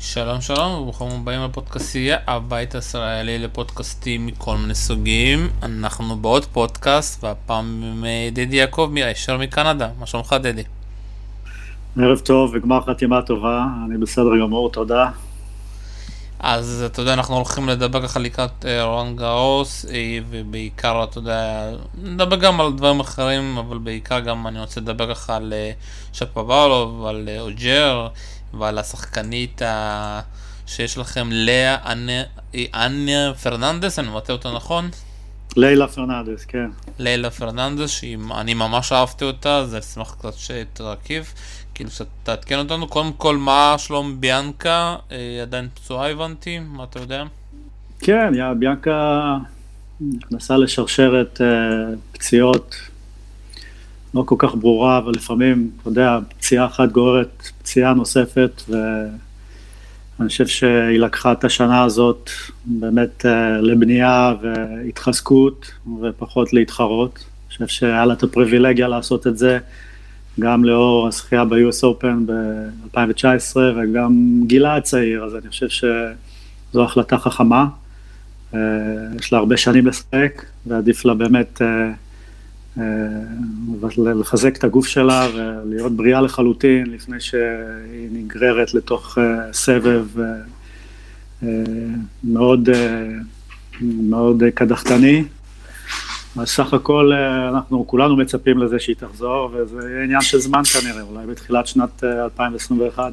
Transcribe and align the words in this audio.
שלום 0.00 0.40
שלום 0.40 0.72
וברוכים 0.72 1.06
הבאים 1.20 1.40
לפודקאסטייה, 1.44 2.18
הבית 2.26 2.74
הישראלי 2.74 3.38
לפודקאסטים 3.38 4.26
מכל 4.26 4.56
מיני 4.56 4.74
סוגים. 4.74 5.48
אנחנו 5.62 6.16
בעוד 6.16 6.44
פודקאסט 6.44 7.24
והפעם 7.24 7.82
עם 7.82 8.04
אה, 8.04 8.28
דדי 8.32 8.56
יעקב 8.56 8.92
הישר 8.96 9.36
מקנדה, 9.38 9.88
מה 9.98 10.06
שלומך 10.06 10.36
דדי? 10.42 10.62
ערב 11.98 12.18
טוב 12.18 12.50
וגמר 12.54 12.80
חתימה 12.80 13.22
טובה, 13.22 13.64
אני 13.86 13.98
בסדר 13.98 14.38
גמור, 14.40 14.70
תודה. 14.70 15.10
אז 16.40 16.84
אתה 16.86 17.02
יודע, 17.02 17.14
אנחנו 17.14 17.36
הולכים 17.36 17.68
לדבר 17.68 18.02
ככה 18.02 18.20
לקראת 18.20 18.64
אה, 18.66 18.84
רון 18.84 19.16
גאוס, 19.16 19.86
אה, 19.90 20.18
ובעיקר, 20.30 21.04
אתה 21.04 21.18
יודע, 21.18 21.70
נדבר 22.02 22.36
גם 22.36 22.60
על 22.60 22.72
דברים 22.72 23.00
אחרים, 23.00 23.58
אבל 23.58 23.78
בעיקר 23.78 24.20
גם 24.20 24.46
אני 24.46 24.60
רוצה 24.60 24.80
לדבר 24.80 25.14
ככה 25.14 25.36
על 25.36 25.52
שפובאלוב, 26.12 27.06
על 27.06 27.28
אוז'ה. 27.40 28.08
ועל 28.54 28.78
השחקנית 28.78 29.62
ה... 29.62 30.20
שיש 30.68 30.98
לכם, 30.98 31.28
לילה 31.32 31.76
אני 32.74 33.34
פרננדס, 33.42 33.98
אני 33.98 34.08
מבטא 34.08 34.32
אותה 34.32 34.52
נכון? 34.54 34.90
לילה 35.56 35.88
פרננדס, 35.88 36.44
כן. 36.44 36.70
לילה 36.98 37.30
פרננדס, 37.30 37.90
שאני 37.90 38.54
ממש 38.54 38.92
אהבתי 38.92 39.24
אותה, 39.24 39.56
אז 39.56 39.74
אני 39.74 39.80
אשמח 39.80 40.16
קצת 40.18 40.34
שתרחיב, 40.34 41.32
כאילו 41.74 41.90
שתעדכן 41.90 42.58
אותנו. 42.58 42.88
קודם 42.88 43.12
כל, 43.12 43.36
מה 43.36 43.74
שלום 43.78 44.20
ביאנקה? 44.20 44.96
אה, 45.12 45.38
עדיין 45.42 45.68
פצועה 45.74 46.10
הבנתי, 46.10 46.58
מה 46.58 46.84
אתה 46.84 46.98
יודע? 46.98 47.24
כן, 48.00 48.32
יא, 48.34 48.44
ביאנקה 48.58 49.36
נכנסה 50.00 50.56
לשרשרת 50.56 51.40
אה, 51.40 51.46
פציעות 52.12 52.76
לא 54.14 54.22
כל 54.26 54.34
כך 54.38 54.54
ברורה, 54.54 54.98
אבל 54.98 55.12
לפעמים, 55.12 55.70
אתה 55.80 55.88
יודע, 55.88 56.18
פציעה 56.38 56.66
אחת 56.66 56.92
גוררת 56.92 57.48
פציעה 57.62 57.94
נוספת, 57.94 58.62
ואני 58.68 60.28
חושב 60.28 60.46
שהיא 60.46 60.98
לקחה 60.98 61.32
את 61.32 61.44
השנה 61.44 61.82
הזאת 61.82 62.30
באמת 62.64 63.26
אה, 63.26 63.60
לבנייה 63.60 64.34
והתחזקות, 64.42 65.70
ופחות 66.02 66.52
להתחרות. 66.52 67.14
אני 67.14 67.48
חושב 67.48 67.66
שהיה 67.66 68.04
לה 68.04 68.14
את 68.14 68.22
הפריבילגיה 68.22 68.88
לעשות 68.88 69.26
את 69.26 69.38
זה, 69.38 69.58
גם 70.40 70.64
לאור 70.64 71.08
הזכייה 71.08 71.44
ב-US 71.44 71.84
Open 71.84 72.26
ב-2019, 72.26 73.56
וגם 73.56 74.40
גילה 74.46 74.76
הצעיר, 74.76 75.24
אז 75.24 75.34
אני 75.34 75.48
חושב 75.48 75.68
שזו 75.68 76.84
החלטה 76.84 77.18
חכמה. 77.18 77.66
אה, 78.54 78.60
יש 79.20 79.32
לה 79.32 79.38
הרבה 79.38 79.56
שנים 79.56 79.86
לשחק, 79.86 80.44
ועדיף 80.66 81.04
לה 81.04 81.14
באמת... 81.14 81.62
אה, 81.62 81.92
לחזק 83.96 84.56
את 84.56 84.64
הגוף 84.64 84.86
שלה 84.86 85.26
ולהיות 85.34 85.92
בריאה 85.92 86.20
לחלוטין 86.20 86.90
לפני 86.90 87.20
שהיא 87.20 88.08
נגררת 88.12 88.74
לתוך 88.74 89.18
אה, 89.18 89.52
סבב 89.52 90.06
אה, 91.42 91.48
מאוד, 92.24 92.68
מאוד 93.80 94.42
קדחתני. 94.54 95.24
אז 96.36 96.48
סך 96.48 96.74
הכל 96.74 97.12
אנחנו 97.48 97.86
כולנו 97.86 98.16
מצפים 98.16 98.58
לזה 98.58 98.78
שהיא 98.78 98.96
תחזור, 98.96 99.50
וזה 99.54 100.00
עניין 100.04 100.20
של 100.20 100.38
זמן 100.38 100.62
כנראה, 100.64 101.02
אולי 101.02 101.26
בתחילת 101.26 101.66
שנת 101.66 102.04
2021. 102.04 103.12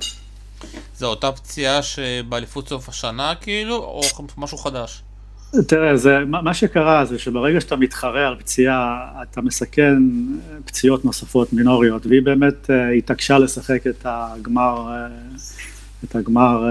זה 0.96 1.06
אותה 1.06 1.32
פציעה 1.32 1.82
שבאליפות 1.82 2.70
סוף 2.70 2.90
השנה 2.90 3.34
כאילו, 3.42 3.76
או 3.76 4.02
משהו 4.38 4.58
חדש? 4.58 5.02
תראה, 5.68 5.98
זה, 5.98 6.20
מה 6.26 6.54
שקרה 6.54 7.06
זה 7.06 7.20
שברגע 7.20 7.62
שאתה 7.62 7.76
מתחרה 7.76 8.28
על 8.28 8.36
פציעה, 8.36 9.08
אתה 9.22 9.42
מסכן 9.42 9.98
פציעות 10.66 11.06
נוספות 11.06 11.54
מינוריות, 11.54 12.06
והיא 12.06 12.22
באמת 12.22 12.70
uh, 12.70 12.74
התעקשה 12.98 13.38
לשחק 13.38 13.88
את 13.88 14.06
הגמר, 14.06 14.88
uh, 14.88 15.36
את 16.04 16.16
הגמר 16.16 16.64
uh, 16.64 16.68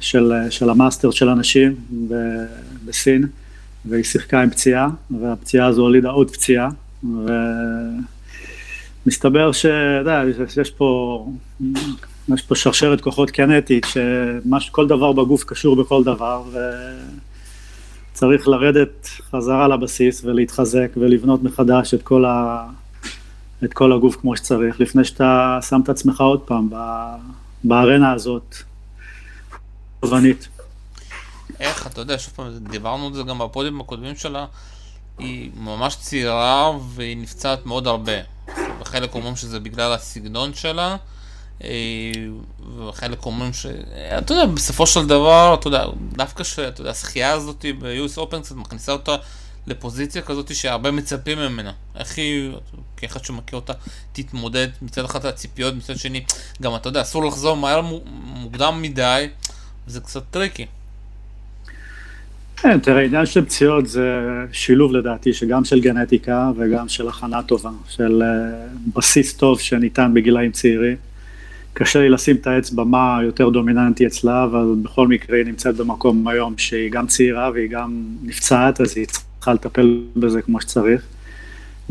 של, 0.00 0.32
של 0.50 0.70
המאסטר 0.70 1.10
של 1.10 1.28
הנשים 1.28 1.74
בסין, 2.84 3.26
והיא 3.84 4.04
שיחקה 4.04 4.42
עם 4.42 4.50
פציעה, 4.50 4.88
והפציעה 5.10 5.66
הזו 5.66 5.82
הולידה 5.82 6.08
עוד 6.08 6.30
פציעה, 6.30 6.68
ומסתבר 9.06 9.52
שיש 9.52 10.70
פה, 10.70 11.26
פה 12.48 12.54
שרשרת 12.54 13.00
כוחות 13.00 13.30
קנטית, 13.30 13.86
שכל 13.86 14.86
דבר 14.88 15.12
בגוף 15.12 15.44
קשור 15.44 15.76
בכל 15.76 16.04
דבר, 16.04 16.42
ו... 16.52 16.58
צריך 18.18 18.48
לרדת 18.48 19.08
חזרה 19.30 19.68
לבסיס 19.68 20.24
ולהתחזק 20.24 20.90
ולבנות 20.96 21.42
מחדש 21.42 21.94
את 21.94 22.02
כל, 22.02 22.24
ה... 22.24 22.66
את 23.64 23.74
כל 23.74 23.92
הגוף 23.92 24.16
כמו 24.16 24.36
שצריך, 24.36 24.80
לפני 24.80 25.04
שאתה 25.04 25.58
שם 25.68 25.80
את 25.84 25.88
עצמך 25.88 26.20
עוד 26.20 26.40
פעם 26.40 26.70
בארנה 27.64 28.12
הזאת, 28.12 28.56
תובנית. 30.00 30.48
איך, 31.60 31.86
אתה 31.86 32.00
יודע, 32.00 32.18
שוב 32.18 32.34
פעם, 32.34 32.46
דיברנו 32.58 33.06
על 33.06 33.14
זה 33.14 33.22
גם 33.22 33.38
בפודיום 33.38 33.80
הקודמים 33.80 34.16
שלה, 34.16 34.46
היא 35.18 35.50
ממש 35.56 35.96
צעירה 35.96 36.70
והיא 36.94 37.16
נפצעת 37.16 37.66
מאוד 37.66 37.86
הרבה. 37.86 38.18
וחלק 38.80 39.14
אומרים 39.14 39.36
שזה 39.36 39.60
בגלל 39.60 39.92
הסגנון 39.92 40.54
שלה. 40.54 40.96
וחלק 42.78 43.26
אומרים 43.26 43.52
ש... 43.52 43.66
אתה 44.18 44.34
יודע, 44.34 44.46
בסופו 44.46 44.86
של 44.86 45.06
דבר, 45.06 45.56
אתה 45.60 45.68
יודע, 45.68 45.86
דווקא 46.12 46.44
שאתה 46.44 46.80
יודע, 46.80 46.90
הזכייה 46.90 47.32
הזאת 47.32 47.64
ב-US 47.78 48.18
Open 48.18 48.40
קצת 48.40 48.56
מכניסה 48.56 48.92
אותה 48.92 49.16
לפוזיציה 49.66 50.22
כזאת 50.22 50.54
שהרבה 50.54 50.90
מצפים 50.90 51.38
ממנה. 51.38 51.72
איך 51.96 52.18
היא, 52.18 52.52
כאחד 52.96 53.24
שמכיר 53.24 53.58
אותה, 53.58 53.72
תתמודד 54.12 54.68
מצד 54.82 55.04
אחד 55.04 55.26
הציפיות, 55.26 55.74
מצד 55.74 55.96
שני, 55.96 56.24
גם 56.62 56.76
אתה 56.76 56.88
יודע, 56.88 57.02
אסור 57.02 57.24
לחזור 57.24 57.56
מהר 57.56 57.80
מוקדם 58.24 58.82
מדי, 58.82 59.28
זה 59.86 60.00
קצת 60.00 60.22
טריקי. 60.30 60.66
כן, 62.56 62.78
תראה, 62.80 63.04
עניין 63.04 63.26
של 63.26 63.44
פציעות 63.44 63.88
זה 63.88 64.20
שילוב 64.52 64.92
לדעתי, 64.92 65.32
שגם 65.32 65.64
של 65.64 65.80
גנטיקה 65.80 66.50
וגם 66.56 66.88
של 66.88 67.08
הכנה 67.08 67.42
טובה, 67.42 67.70
של 67.88 68.22
אה, 68.22 68.66
בסיס 68.96 69.36
טוב 69.36 69.60
שניתן 69.60 70.14
בגילאים 70.14 70.52
צעירים. 70.52 70.96
קשה 71.78 72.00
לי 72.00 72.08
לשים 72.08 72.36
את 72.36 72.46
האצבע 72.46 72.84
מה 72.84 73.18
יותר 73.22 73.48
דומיננטי 73.48 74.06
אצלה, 74.06 74.44
אבל 74.44 74.74
בכל 74.82 75.08
מקרה 75.08 75.36
היא 75.36 75.46
נמצאת 75.46 75.76
במקום 75.76 76.28
היום 76.28 76.54
שהיא 76.58 76.90
גם 76.90 77.06
צעירה 77.06 77.50
והיא 77.54 77.70
גם 77.70 78.02
נפצעת, 78.22 78.80
אז 78.80 78.96
היא 78.96 79.06
צריכה 79.06 79.54
לטפל 79.54 80.00
בזה 80.16 80.42
כמו 80.42 80.60
שצריך. 80.60 81.02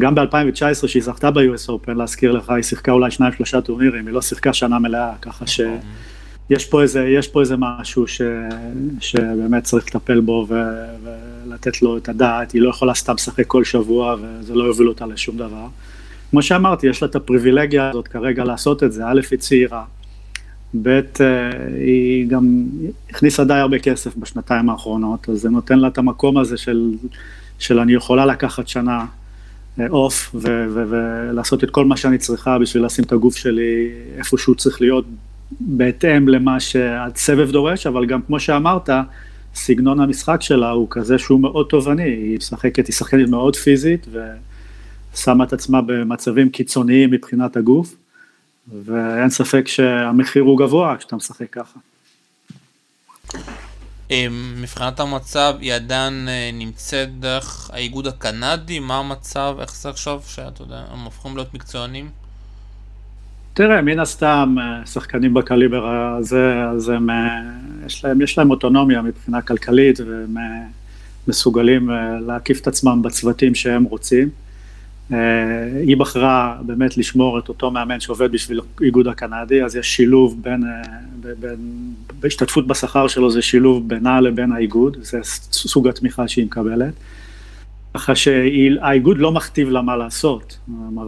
גם 0.02 0.16
ב-2019 0.16 0.88
שהיא 0.88 1.04
זכתה 1.04 1.32
ב-US 1.32 1.70
Open, 1.70 1.92
להזכיר 1.94 2.32
לך, 2.32 2.50
היא 2.50 2.64
שיחקה 2.64 2.92
אולי 2.92 3.12
שניים 3.12 3.34
שלושה 3.34 3.62
טורנירים, 3.62 4.08
היא 4.08 4.14
לא 4.14 4.22
שיחקה 4.22 4.54
שנה 4.54 4.80
מלאה, 4.80 5.14
ככה 5.22 5.46
שיש 5.48 6.66
פה 6.66 6.82
איזה, 6.82 7.06
יש 7.08 7.28
פה 7.28 7.42
איזה 7.42 7.56
משהו 7.58 8.08
ש, 8.08 8.22
שבאמת 9.00 9.64
צריך 9.64 9.86
לטפל 9.88 10.20
בו 10.20 10.46
ו, 10.50 10.56
ולתת 11.04 11.82
לו 11.82 11.98
את 11.98 12.10
הדעת, 12.10 12.52
היא 12.52 12.62
לא 12.62 12.70
יכולה 12.70 12.94
סתם 12.94 13.14
לשחק 13.14 13.48
כל 13.48 13.64
שבוע 13.64 14.16
וזה 14.22 14.56
לא 14.56 14.64
יוביל 14.64 14.88
אותה 14.88 15.06
לשום 15.06 15.38
דבר. 15.38 15.68
כמו 16.32 16.42
שאמרתי, 16.42 16.88
יש 16.88 17.02
לה 17.02 17.08
את 17.08 17.16
הפריבילגיה 17.16 17.90
הזאת 17.90 18.08
כרגע 18.08 18.44
לעשות 18.44 18.84
את 18.84 18.92
זה, 18.94 19.06
א', 19.06 19.22
היא 19.32 19.40
צעירה, 19.40 19.84
ב', 20.82 20.88
אה, 20.88 21.04
היא 21.80 22.28
גם 22.28 22.64
הכניסה 23.10 23.44
די 23.44 23.54
הרבה 23.54 23.80
כסף 23.80 24.16
בשנתיים 24.18 24.70
האחרונות, 24.70 25.30
אז 25.30 25.42
זה 25.42 25.50
נותן 25.50 25.80
לה 25.80 25.88
את 25.88 25.98
המקום 25.98 26.38
הזה 26.38 26.58
של, 26.58 26.92
של 27.60 27.80
אני 27.80 27.94
יכולה 27.94 28.26
לקחת 28.26 28.68
שנה 28.68 29.06
אוף 29.90 30.36
אה, 30.36 30.66
ולעשות 30.70 31.64
את 31.64 31.70
כל 31.70 31.86
מה 31.86 31.98
שאני 31.98 32.18
צריכה 32.18 32.60
בשביל 32.60 32.86
לשים 32.86 33.04
את 33.04 33.12
הגוף 33.12 33.38
שלי 33.38 33.90
איפה 34.18 34.38
שהוא 34.38 34.56
צריך 34.56 34.82
להיות 34.82 35.06
בהתאם 35.60 36.28
למה 36.28 36.60
שהסבב 36.60 37.52
דורש, 37.52 37.88
אבל 37.88 38.06
גם 38.06 38.22
כמו 38.22 38.40
שאמרת, 38.40 38.90
סגנון 39.56 40.00
המשחק 40.00 40.42
שלה 40.42 40.70
הוא 40.70 40.88
כזה 40.90 41.18
שהוא 41.18 41.40
מאוד 41.40 41.66
תובעני, 41.70 42.04
היא 42.04 42.38
משחקת, 42.38 42.88
היא 42.88 42.94
שחקנית 42.94 43.30
מאוד 43.30 43.56
פיזית, 43.56 44.08
ו... 44.12 44.20
שמה 45.18 45.44
את 45.44 45.54
עצמה 45.54 45.82
במצבים 45.82 46.50
קיצוניים 46.50 47.12
מבחינת 47.12 47.58
הגוף, 47.58 47.96
ואין 48.86 49.30
ספק 49.30 49.68
שהמחיר 49.68 50.44
הוא 50.44 50.60
גבוה 50.60 50.96
כשאתה 50.98 51.16
משחק 51.16 51.50
ככה. 51.52 51.80
אמ, 54.12 54.54
מבחינת 54.62 55.00
המצב 55.00 55.54
היא 55.60 55.74
עדיין 55.74 56.28
אה, 56.30 56.50
נמצאת 56.54 57.20
דרך 57.20 57.70
האיגוד 57.74 58.08
הקנדי, 58.08 58.80
מה 58.80 58.98
המצב, 58.98 59.58
איך 59.60 59.76
זה 59.76 59.90
עכשיו 59.90 60.20
שאתה 60.28 60.62
יודע, 60.62 60.84
הם 60.92 61.00
הופכים 61.04 61.36
להיות 61.36 61.54
מקצוענים? 61.54 62.10
תראה, 63.54 63.82
מן 63.82 64.00
הסתם, 64.00 64.56
אה, 64.60 64.86
שחקנים 64.86 65.34
בקליבר 65.34 65.88
הזה, 65.88 66.54
אז 66.72 66.90
הם, 66.90 67.10
אה, 67.10 67.40
יש 67.86 68.06
להם, 68.06 68.22
יש 68.22 68.38
להם 68.38 68.52
אוטונומיה 68.52 69.02
מבחינה 69.02 69.42
כלכלית, 69.42 70.00
והם 70.00 70.38
מסוגלים 71.28 71.90
להקיף 72.28 72.62
את 72.62 72.68
עצמם 72.68 73.02
בצוותים 73.02 73.56
שהם 73.56 73.84
רוצים. 73.84 74.30
אה, 75.14 75.18
היא 75.88 75.98
בחרה 75.98 76.58
באמת 76.62 76.98
לשמור 76.98 77.40
את 77.40 77.50
אותו 77.50 77.72
מאמן 77.72 78.00
שעובד 78.00 78.32
בשביל 78.32 78.62
איגוד 78.82 79.08
הקנדי, 79.08 79.64
אז 79.64 79.76
יש 79.76 79.96
שילוב 79.96 80.38
בין, 80.42 80.64
אה, 80.64 80.82
בין, 81.40 81.60
בהשתתפות 82.20 82.68
בשכר 82.68 83.08
שלו 83.08 83.32
זה 83.32 83.42
שילוב 83.42 83.90
בינה 83.90 84.22
לבין 84.22 84.52
האיגוד, 84.52 84.98
זה 85.02 85.20
סוג 85.52 85.88
התמיכה 85.88 86.28
שהיא 86.28 86.46
מקבלת. 86.46 86.94
ככה 87.94 88.16
שהאיגוד 88.16 89.18
לא 89.18 89.32
מכתיב 89.32 89.70
לה 89.70 89.82
מה 89.82 89.98
לעשות, 89.98 90.58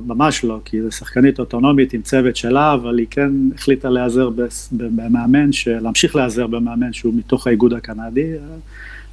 ממש 0.08 0.44
לא, 0.44 0.60
כי 0.66 0.82
זו 0.82 0.92
שחקנית 0.92 1.40
אוטונומית 1.40 1.94
עם 1.94 2.02
צוות 2.02 2.36
שלה, 2.36 2.74
אבל 2.74 2.98
היא 2.98 3.08
כן 3.10 3.32
החליטה 3.56 3.90
להיעזר 3.90 4.30
במאמן, 4.72 5.50
להמשיך 5.68 6.16
להיעזר 6.16 6.48
במאמן 6.48 6.94
שהוא 6.94 7.14
מתוך 7.18 7.48
האיגוד 7.48 7.74
הקנדי, 7.74 8.28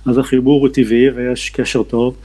אז 0.07 0.19
החיבור 0.19 0.61
הוא 0.61 0.69
טבעי 0.69 1.11
ויש 1.11 1.51
קשר 1.51 1.83
טוב. 1.83 2.17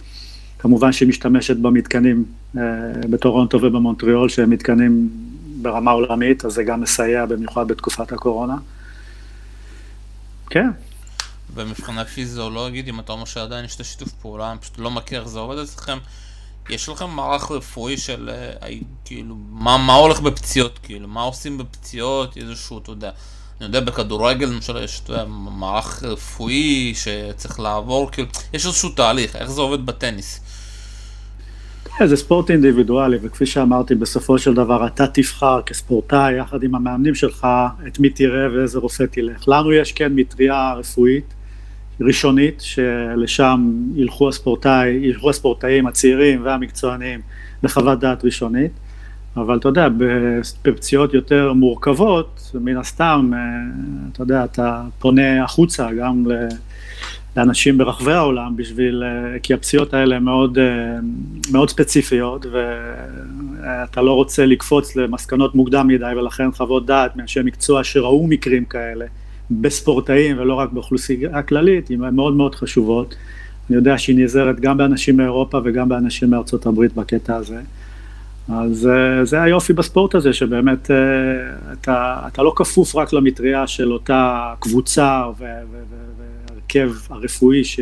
כמובן 0.61 0.91
שהיא 0.91 1.09
משתמשת 1.09 1.57
במתקנים 1.57 2.25
אה, 2.57 2.61
בטורונטו 3.09 3.57
ובמונטריאול, 3.61 4.29
שהם 4.29 4.49
מתקנים 4.49 5.09
ברמה 5.61 5.91
עולמית, 5.91 6.45
אז 6.45 6.53
זה 6.53 6.63
גם 6.63 6.81
מסייע 6.81 7.25
במיוחד 7.25 7.67
בתקופת 7.67 8.11
הקורונה. 8.11 8.55
כן. 10.49 10.69
ומבחינה 11.53 12.05
פיזיולוגית, 12.05 12.87
אם 12.87 12.99
אתה 12.99 13.11
אומר 13.11 13.25
שעדיין 13.25 13.65
יש 13.65 13.75
את 13.75 13.79
השיתוף 13.79 14.09
פעולה, 14.11 14.51
אני 14.51 14.59
פשוט 14.59 14.79
לא 14.79 14.91
מכיר 14.91 15.19
איך 15.19 15.29
זה 15.29 15.39
עובד 15.39 15.57
אצלכם, 15.57 15.97
יש 16.69 16.89
לכם 16.89 17.09
מערך 17.09 17.51
רפואי 17.51 17.97
של 17.97 18.29
אה, 18.29 18.69
כאילו, 19.05 19.35
מה, 19.49 19.77
מה 19.77 19.93
הולך 19.93 20.19
בפציעות, 20.19 20.79
כאילו, 20.83 21.07
מה 21.07 21.21
עושים 21.21 21.57
בפציעות, 21.57 22.37
איזשהו, 22.37 22.79
אתה 22.79 22.91
יודע, 22.91 23.09
אני 23.57 23.65
יודע, 23.67 23.79
בכדורגל 23.79 24.45
למשל 24.45 24.77
יש, 24.83 25.01
אתה 25.03 25.13
יודע, 25.13 25.25
מערך 25.25 26.03
רפואי 26.03 26.93
שצריך 26.95 27.59
לעבור, 27.59 28.11
כאילו, 28.11 28.27
יש 28.53 28.65
איזשהו 28.65 28.89
תהליך, 28.89 29.35
איך 29.35 29.51
זה 29.51 29.61
עובד 29.61 29.85
בטניס. 29.85 30.50
כן, 31.97 32.07
זה 32.07 32.15
ספורט 32.15 32.51
אינדיבידואלי, 32.51 33.17
וכפי 33.21 33.45
שאמרתי, 33.45 33.95
בסופו 33.95 34.38
של 34.38 34.53
דבר 34.53 34.88
אתה 34.88 35.07
תבחר 35.07 35.61
כספורטאי, 35.61 36.33
יחד 36.33 36.63
עם 36.63 36.75
המאמנים 36.75 37.15
שלך, 37.15 37.47
את 37.88 37.99
מי 37.99 38.09
תראה 38.09 38.53
ואיזה 38.53 38.79
רופא 38.79 39.03
תלך. 39.11 39.47
לנו 39.47 39.73
יש 39.73 39.91
כן 39.91 40.11
מטריה 40.15 40.73
רפואית, 40.73 41.33
ראשונית, 42.01 42.61
שלשם 42.61 43.71
ילכו 43.95 44.29
הספורטאי, 44.29 44.89
ילכו 44.89 45.29
הספורטאים 45.29 45.88
הצעירים 45.88 46.41
והמקצוענים 46.43 47.19
לחוות 47.63 47.99
דעת 47.99 48.25
ראשונית, 48.25 48.71
אבל 49.37 49.57
אתה 49.57 49.69
יודע, 49.69 49.87
בפציעות 50.63 51.13
יותר 51.13 51.53
מורכבות, 51.53 52.51
מן 52.53 52.77
הסתם, 52.77 53.31
אה, 53.33 53.39
אתה 54.11 54.21
יודע, 54.21 54.44
אתה 54.44 54.81
פונה 54.99 55.44
החוצה 55.44 55.87
גם 55.91 56.25
לאנשים 57.38 57.78
ברחבי 57.78 58.12
העולם 58.12 58.56
בשביל, 58.56 59.04
אה, 59.04 59.39
כי 59.39 59.54
הפציעות 59.54 59.94
האלה 59.94 60.19
מאוד, 60.19 60.57
אה, 60.57 60.63
מאוד 61.51 61.69
ספציפיות 61.69 62.45
ואתה 62.51 64.01
לא 64.01 64.13
רוצה 64.13 64.45
לקפוץ 64.45 64.95
למסקנות 64.95 65.56
מוקדם 65.56 65.88
מדי 65.88 66.12
ולכן 66.18 66.51
חוות 66.51 66.86
דעת 66.86 67.16
מאנשי 67.16 67.39
מקצוע 67.44 67.83
שראו 67.83 68.28
מקרים 68.28 68.66
כאלה 68.66 69.06
בספורטאים 69.51 70.39
ולא 70.39 70.54
רק 70.54 70.72
באוכלוסייה 70.72 71.38
הכללית, 71.38 71.89
הן 71.89 72.16
מאוד 72.16 72.33
מאוד 72.33 72.56
חשובות. 72.56 73.16
אני 73.69 73.75
יודע 73.75 73.98
שהיא 73.98 74.16
נעזרת 74.16 74.60
גם 74.60 74.78
באנשים 74.78 75.18
מאירופה 75.18 75.60
וגם 75.63 75.89
באנשים 75.89 76.30
מארצות 76.30 76.66
הברית 76.66 76.94
בקטע 76.95 77.36
הזה. 77.36 77.60
אז 78.50 78.88
אה, 78.88 79.25
זה 79.25 79.42
היופי 79.42 79.74
בספורט 79.74 80.16
הזה, 80.16 80.33
שבאמת 80.33 80.92
אתה, 81.72 82.19
אתה 82.28 82.44
לא 82.44 82.54
כפוף 82.56 82.95
רק 82.95 83.13
למטריה 83.13 83.68
של 83.68 83.94
אותה 83.94 84.54
קבוצה 84.60 85.24
והרכב 86.75 86.91
הרפואי 87.09 87.63
ש, 87.63 87.79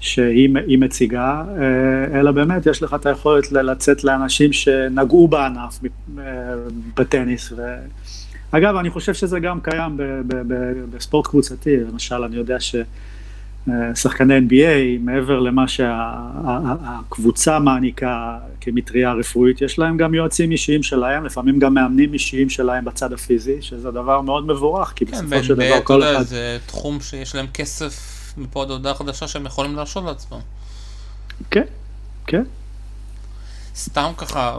שהיא 0.00 0.78
מציגה, 0.78 1.44
אה, 1.48 2.20
אלא 2.20 2.30
באמת 2.30 2.66
יש 2.66 2.82
לך 2.82 2.94
את 2.94 3.06
היכולת 3.06 3.52
לצאת 3.52 4.04
לאנשים 4.04 4.52
שנגעו 4.52 5.28
בענף 5.28 5.80
בטניס. 6.96 7.52
ו... 7.52 7.62
אגב, 8.50 8.76
אני 8.76 8.90
חושב 8.90 9.14
שזה 9.14 9.40
גם 9.40 9.60
קיים 9.60 9.96
בספורט 10.90 11.26
קבוצתי, 11.26 11.76
למשל, 11.76 12.24
אני 12.24 12.36
יודע 12.36 12.60
ששחקני 13.94 14.38
NBA, 14.38 15.00
מעבר 15.00 15.40
למה 15.40 15.68
שהקבוצה 15.68 17.58
מעניקה 17.58 18.38
כמטריה 18.60 19.12
רפואית, 19.12 19.60
יש 19.60 19.78
להם 19.78 19.96
גם 19.96 20.14
יועצים 20.14 20.50
אישיים 20.50 20.82
שלהם, 20.82 21.24
לפעמים 21.24 21.58
גם 21.58 21.74
מאמנים 21.74 22.12
אישיים 22.12 22.48
שלהם 22.48 22.84
בצד 22.84 23.12
הפיזי, 23.12 23.62
שזה 23.62 23.90
דבר 23.90 24.20
מאוד 24.20 24.46
מבורך, 24.46 24.92
כי 24.96 25.06
כן, 25.06 25.12
בסופו 25.12 25.44
של 25.44 25.54
דבר 25.54 25.80
כל 25.84 26.02
אחד... 26.02 26.22
זה 26.22 26.58
תחום 26.66 27.00
שיש 27.00 27.34
להם 27.34 27.46
כסף 27.54 27.94
מפה 28.36 28.62
עד 28.62 28.70
הודעה 28.70 28.94
חדשה 28.94 29.28
שהם 29.28 29.46
יכולים 29.46 29.76
להרשות 29.76 30.04
לעצמם. 30.04 30.38
כן, 31.50 31.64
כן. 32.26 32.42
סתם 33.76 34.12
ככה, 34.16 34.56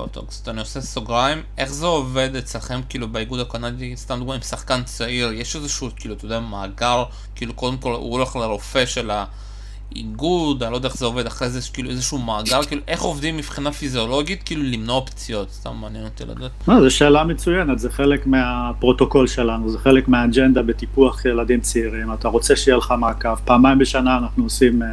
אני 0.48 0.60
עושה 0.60 0.82
סוגריים, 0.82 1.42
איך 1.58 1.72
זה 1.72 1.86
עובד 1.86 2.36
אצלכם 2.36 2.82
כאילו 2.90 3.08
באיגוד 3.08 3.40
הקנדי, 3.40 3.98
סתם 3.98 4.20
דוגמא 4.20 4.34
עם 4.34 4.42
שחקן 4.42 4.84
צעיר, 4.84 5.32
יש 5.32 5.56
איזשהו 5.56 5.90
כאילו, 5.96 6.16
אתה 6.16 6.26
יודע, 6.26 6.40
מאגר, 6.40 7.04
כאילו 7.36 7.54
קודם 7.54 7.78
כל 7.78 7.94
הוא 7.94 8.12
הולך 8.12 8.36
לרופא 8.36 8.86
של 8.86 9.12
האיגוד, 9.12 10.64
אני 10.64 10.72
לא 10.72 10.78
יודע 10.78 10.88
איך 10.88 10.98
זה 10.98 11.06
עובד, 11.06 11.26
אחרי 11.26 11.50
זה 11.50 11.60
כאילו 11.74 11.90
איזשהו 11.90 12.18
מאגר, 12.18 12.64
כאילו 12.64 12.82
איך 12.88 13.02
עובדים 13.02 13.38
מבחינה 13.38 13.72
פיזיולוגית, 13.72 14.44
כאילו 14.44 14.64
למנוע 14.64 15.06
פציעות, 15.06 15.52
סתם 15.52 15.76
מעניין 15.82 16.06
אותי 16.06 16.26
לדעת. 16.26 16.52
לא, 16.68 16.82
זו 16.82 16.92
שאלה 16.92 17.24
מצוינת, 17.24 17.80
זה 17.80 17.90
חלק 17.92 18.28
מהפרוטוקול 18.28 19.28
שלנו, 19.28 19.70
זה 19.70 19.80
חלק 19.80 20.08
מהאג'נדה 20.08 20.62
בטיפוח 20.62 21.26
ילדים 21.26 21.62
צעירים, 21.62 22.14
אתה 22.14 22.28
רוצה 22.28 22.56
שיהיה 22.56 22.78
לך 22.78 22.94
מעקב, 23.00 23.36
פעמיים 23.36 23.80
בשנה 23.80 24.18
אנחנו 24.18 24.44
עושים... 24.44 24.82
Uh, 24.82 24.86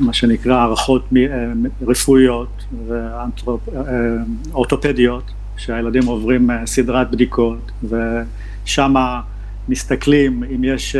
מה 0.00 0.12
שנקרא 0.12 0.54
הערכות 0.54 1.04
אה, 1.16 1.52
רפואיות 1.86 2.64
ואורתופדיות, 4.52 5.22
שהילדים 5.56 6.06
עוברים 6.06 6.50
סדרת 6.66 7.10
בדיקות 7.10 7.72
ושם 7.84 8.94
מסתכלים 9.68 10.44
אם 10.54 10.64
יש 10.64 10.96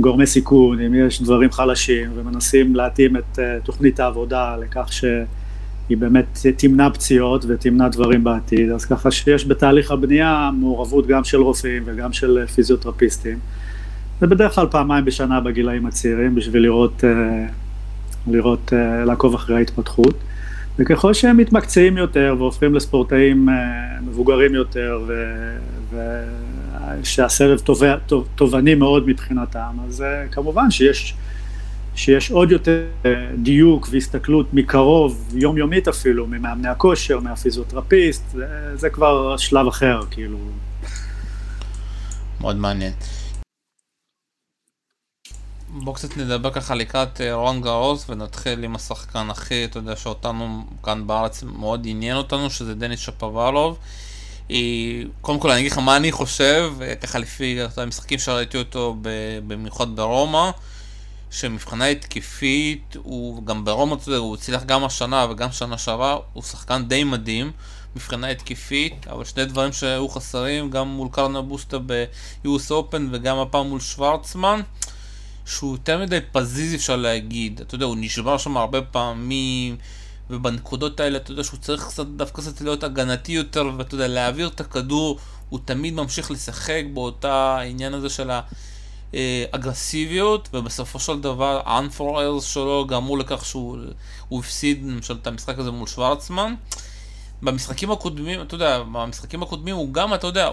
גורמי 0.00 0.26
סיכון, 0.26 0.80
אם 0.80 0.94
יש 0.94 1.22
דברים 1.22 1.50
חלשים 1.50 2.10
ומנסים 2.14 2.76
להתאים 2.76 3.16
את 3.16 3.38
תוכנית 3.64 4.00
העבודה 4.00 4.56
לכך 4.56 4.92
שהיא 4.92 5.96
באמת 5.98 6.46
תמנע 6.56 6.90
פציעות 6.90 7.44
ותמנע 7.48 7.88
דברים 7.88 8.24
בעתיד, 8.24 8.70
אז 8.70 8.84
ככה 8.84 9.10
שיש 9.10 9.46
בתהליך 9.46 9.90
הבנייה 9.90 10.50
מעורבות 10.58 11.06
גם 11.06 11.24
של 11.24 11.40
רופאים 11.40 11.82
וגם 11.86 12.12
של 12.12 12.46
פיזיותרפיסטים. 12.46 13.38
זה 14.20 14.26
בדרך 14.26 14.54
כלל 14.54 14.66
פעמיים 14.70 15.04
בשנה 15.04 15.40
בגילאים 15.40 15.86
הצעירים 15.86 16.34
בשביל 16.34 16.62
לראות, 16.62 17.04
אה, 17.04 17.46
לראות, 18.26 18.72
אה, 18.72 19.04
לעקוב 19.04 19.34
אחרי 19.34 19.56
ההתפתחות. 19.56 20.14
וככל 20.78 21.14
שהם 21.14 21.36
מתמקצעים 21.36 21.96
יותר 21.96 22.34
והופכים 22.38 22.74
לספורטאים 22.74 23.48
אה, 23.48 23.54
מבוגרים 24.02 24.54
יותר 24.54 25.00
ושהסרב 27.02 27.60
תובעני 28.34 28.74
מאוד 28.74 29.08
מבחינתם, 29.08 29.76
אז 29.88 30.04
כמובן 30.30 30.70
שיש, 30.70 31.14
שיש 31.94 32.30
עוד 32.30 32.50
יותר 32.50 32.82
דיוק 33.36 33.88
והסתכלות 33.90 34.54
מקרוב, 34.54 35.28
יומיומית 35.34 35.88
אפילו, 35.88 36.26
ממאמני 36.26 36.68
הכושר, 36.68 37.20
מהפיזיותרפיסט, 37.20 38.30
זה, 38.30 38.46
זה 38.74 38.90
כבר 38.90 39.36
שלב 39.36 39.66
אחר, 39.66 40.00
כאילו. 40.10 40.38
מאוד 42.40 42.56
מעניין. 42.56 42.92
בואו 45.68 45.94
קצת 45.94 46.16
נדבר 46.16 46.50
ככה 46.50 46.74
לקראת 46.74 47.20
אה, 47.20 47.34
רון 47.34 47.60
גאוס 47.60 48.10
ונתחיל 48.10 48.64
עם 48.64 48.76
השחקן 48.76 49.30
הכי, 49.30 49.64
אתה 49.64 49.78
יודע, 49.78 49.96
שאותנו 49.96 50.64
כאן 50.82 51.06
בארץ 51.06 51.42
מאוד 51.42 51.86
עניין 51.86 52.16
אותנו, 52.16 52.50
שזה 52.50 52.74
דניס 52.74 53.00
שפוואלוב. 53.00 53.78
קודם 55.20 55.40
כל 55.40 55.50
אני 55.50 55.60
אגיד 55.60 55.72
לך 55.72 55.78
מה 55.78 55.96
אני 55.96 56.12
חושב, 56.12 56.72
אה, 56.82 56.94
ככה 56.94 57.18
לפי 57.18 57.58
המשחקים 57.76 58.18
שראיתי 58.18 58.58
אותו 58.58 58.96
במיוחד 59.46 59.96
ברומא, 59.96 60.50
שמבחינה 61.30 61.86
התקפית, 61.86 62.96
הוא 63.02 63.46
גם 63.46 63.64
ברומא, 63.64 63.94
אתה 63.94 64.08
יודע, 64.08 64.18
הוא 64.18 64.34
הצליח 64.34 64.64
גם 64.64 64.84
השנה 64.84 65.26
וגם 65.30 65.52
שנה 65.52 65.78
שעברה, 65.78 66.18
הוא 66.32 66.42
שחקן 66.42 66.84
די 66.88 67.04
מדהים 67.04 67.52
מבחינה 67.96 68.28
התקפית, 68.28 69.06
אבל 69.08 69.24
שני 69.24 69.44
דברים 69.44 69.72
שהיו 69.72 70.08
חסרים, 70.08 70.70
גם 70.70 70.88
מול 70.88 71.08
קרנה 71.12 71.42
בוסטה 71.42 71.78
ב-US 71.86 72.70
Open 72.70 73.00
וגם 73.12 73.38
הפעם 73.38 73.68
מול 73.68 73.80
שוורצמן. 73.80 74.60
שהוא 75.46 75.72
יותר 75.72 75.98
מדי 75.98 76.18
פזיז 76.32 76.74
אפשר 76.74 76.96
להגיד, 76.96 77.60
אתה 77.60 77.74
יודע, 77.74 77.86
הוא 77.86 77.96
נשבר 78.00 78.38
שם 78.38 78.56
הרבה 78.56 78.82
פעמים, 78.82 79.76
ובנקודות 80.30 81.00
האלה 81.00 81.16
אתה 81.16 81.30
יודע 81.30 81.44
שהוא 81.44 81.60
צריך 81.60 81.86
קצת, 81.86 82.06
דווקא 82.06 82.42
קצת 82.42 82.60
להיות 82.60 82.84
הגנתי 82.84 83.32
יותר, 83.32 83.64
ואתה 83.76 83.94
יודע, 83.94 84.08
להעביר 84.08 84.48
את 84.48 84.60
הכדור, 84.60 85.18
הוא 85.48 85.60
תמיד 85.64 85.94
ממשיך 85.94 86.30
לשחק 86.30 86.82
באותה 86.94 87.56
העניין 87.58 87.94
הזה 87.94 88.08
של 88.08 88.30
האגרסיביות, 89.12 90.48
ובסופו 90.54 91.00
של 91.00 91.20
דבר 91.20 91.60
ה-unfor 91.64 92.40
שלו 92.40 92.84
גרמו 92.88 93.16
לכך 93.16 93.44
שהוא 93.44 93.78
הפסיד 94.32 94.84
למשל 94.86 95.14
את 95.22 95.26
המשחק 95.26 95.58
הזה 95.58 95.70
מול 95.70 95.86
שוורצמן. 95.86 96.54
במשחקים 97.42 97.90
הקודמים, 97.90 98.42
אתה 98.42 98.54
יודע, 98.54 98.82
במשחקים 98.82 99.42
הקודמים 99.42 99.76
הוא 99.76 99.92
גם, 99.92 100.14
אתה 100.14 100.26
יודע, 100.26 100.50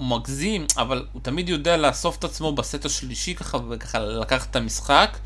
הוא, 0.00 0.18
מגזים, 0.18 0.66
אבל 0.76 1.04
הוא 1.12 1.22
תמיד 1.22 1.48
יודע 1.48 1.76
לאסוף 1.76 2.18
את 2.18 2.24
עצמו 2.24 2.52
בסט 2.52 2.84
השלישי 2.84 3.34
ככה, 3.34 3.58
וככה 3.68 3.98
לקחת 3.98 4.50
את 4.50 4.56
המשחק. 4.56 5.18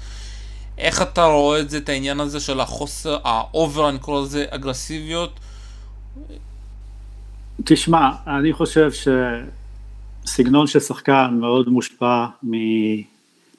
איך 0.78 1.02
אתה 1.02 1.24
רואה 1.24 1.60
את 1.60 1.70
זה, 1.70 1.78
את 1.78 1.88
העניין 1.88 2.20
הזה 2.20 2.40
של 2.40 2.60
החוסר, 2.60 3.18
ה 3.24 3.35
over, 3.35 3.88
אני 3.88 3.98
קורא 3.98 4.22
לזה 4.22 4.44
אגרסיביות? 4.50 5.40
תשמע, 7.64 8.10
אני 8.26 8.52
חושב 8.52 8.90
שסגנון 10.24 10.66
של 10.66 10.80
שחקן 10.80 11.36
מאוד 11.40 11.68
מושפע 11.68 12.26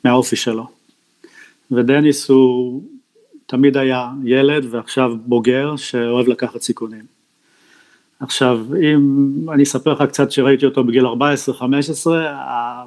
מהאופי 0.04 0.36
שלו. 0.36 0.68
ודניס 1.72 2.30
הוא 2.30 2.84
תמיד 3.46 3.78
היה 3.78 4.10
ילד 4.24 4.66
ועכשיו 4.72 5.12
בוגר 5.26 5.76
שאוהב 5.76 6.28
לקחת 6.28 6.62
סיכונים. 6.62 7.15
עכשיו, 8.20 8.60
אם 8.82 9.00
אני 9.54 9.64
אספר 9.64 9.94
לך 9.94 10.02
קצת 10.02 10.32
שראיתי 10.32 10.66
אותו 10.66 10.84
בגיל 10.84 11.06
14-15, 11.06 11.10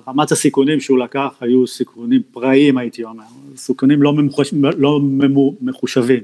רמת 0.08 0.32
הסיכונים 0.32 0.80
שהוא 0.80 0.98
לקח 0.98 1.28
היו 1.40 1.66
סיכונים 1.66 2.22
פראיים 2.32 2.78
הייתי 2.78 3.04
אומר, 3.04 3.24
סיכונים 3.56 4.02
לא, 4.02 4.12
ממחוש, 4.12 4.54
לא 4.78 5.00
מחושבים. 5.60 6.20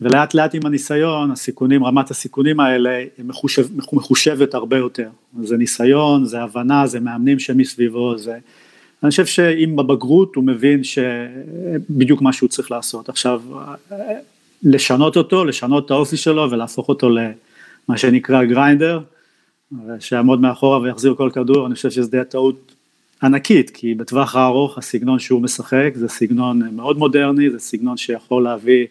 ולאט 0.00 0.34
לאט 0.34 0.54
עם 0.54 0.66
הניסיון, 0.66 1.30
הסיכונים, 1.30 1.84
רמת 1.84 2.10
הסיכונים 2.10 2.60
האלה 2.60 2.90
היא 2.90 3.24
מחושב, 3.24 3.66
מחושבת 3.92 4.54
הרבה 4.54 4.76
יותר. 4.76 5.08
זה 5.42 5.56
ניסיון, 5.56 6.24
זה 6.24 6.42
הבנה, 6.42 6.86
זה 6.86 7.00
מאמנים 7.00 7.38
שמסביבו, 7.38 8.18
זה... 8.18 8.38
אני 9.02 9.10
חושב 9.10 9.26
שאם 9.26 9.76
בבגרות 9.76 10.34
הוא 10.34 10.44
מבין 10.44 10.84
שבדיוק 10.84 12.22
מה 12.22 12.32
שהוא 12.32 12.48
צריך 12.48 12.70
לעשות. 12.70 13.08
עכשיו, 13.08 13.42
לשנות 14.62 15.16
אותו, 15.16 15.44
לשנות 15.44 15.86
את 15.86 15.90
האופי 15.90 16.16
שלו 16.16 16.50
ולהפוך 16.50 16.88
אותו 16.88 17.08
למה 17.88 17.98
שנקרא 17.98 18.44
גריינדר, 18.44 19.00
שיעמוד 20.00 20.40
מאחורה 20.40 20.80
ויחזיר 20.80 21.14
כל 21.14 21.30
כדור, 21.34 21.66
אני 21.66 21.74
חושב 21.74 21.90
שזו 21.90 22.18
טעות 22.28 22.74
ענקית, 23.22 23.70
כי 23.70 23.94
בטווח 23.94 24.36
הארוך 24.36 24.78
הסגנון 24.78 25.18
שהוא 25.18 25.42
משחק 25.42 25.92
זה 25.94 26.08
סגנון 26.08 26.62
מאוד 26.76 26.98
מודרני, 26.98 27.50
זה 27.50 27.58
סגנון 27.58 27.96
שיכול 27.96 28.42
להביא 28.42 28.86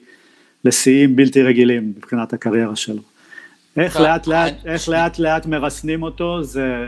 לשיאים 0.66 1.16
בלתי 1.16 1.44
רגילים 1.44 1.94
מבחינת 1.98 2.34
הקריירה 2.34 2.76
שלו. 2.76 3.02
איך 3.78 4.00
לאט 4.00 4.28
לאט, 4.28 4.54
איך 4.66 4.90
לאט 4.90 5.20
לאט 5.20 5.46
מרסנים 5.46 6.04
אותו, 6.04 6.44
זה, 6.44 6.86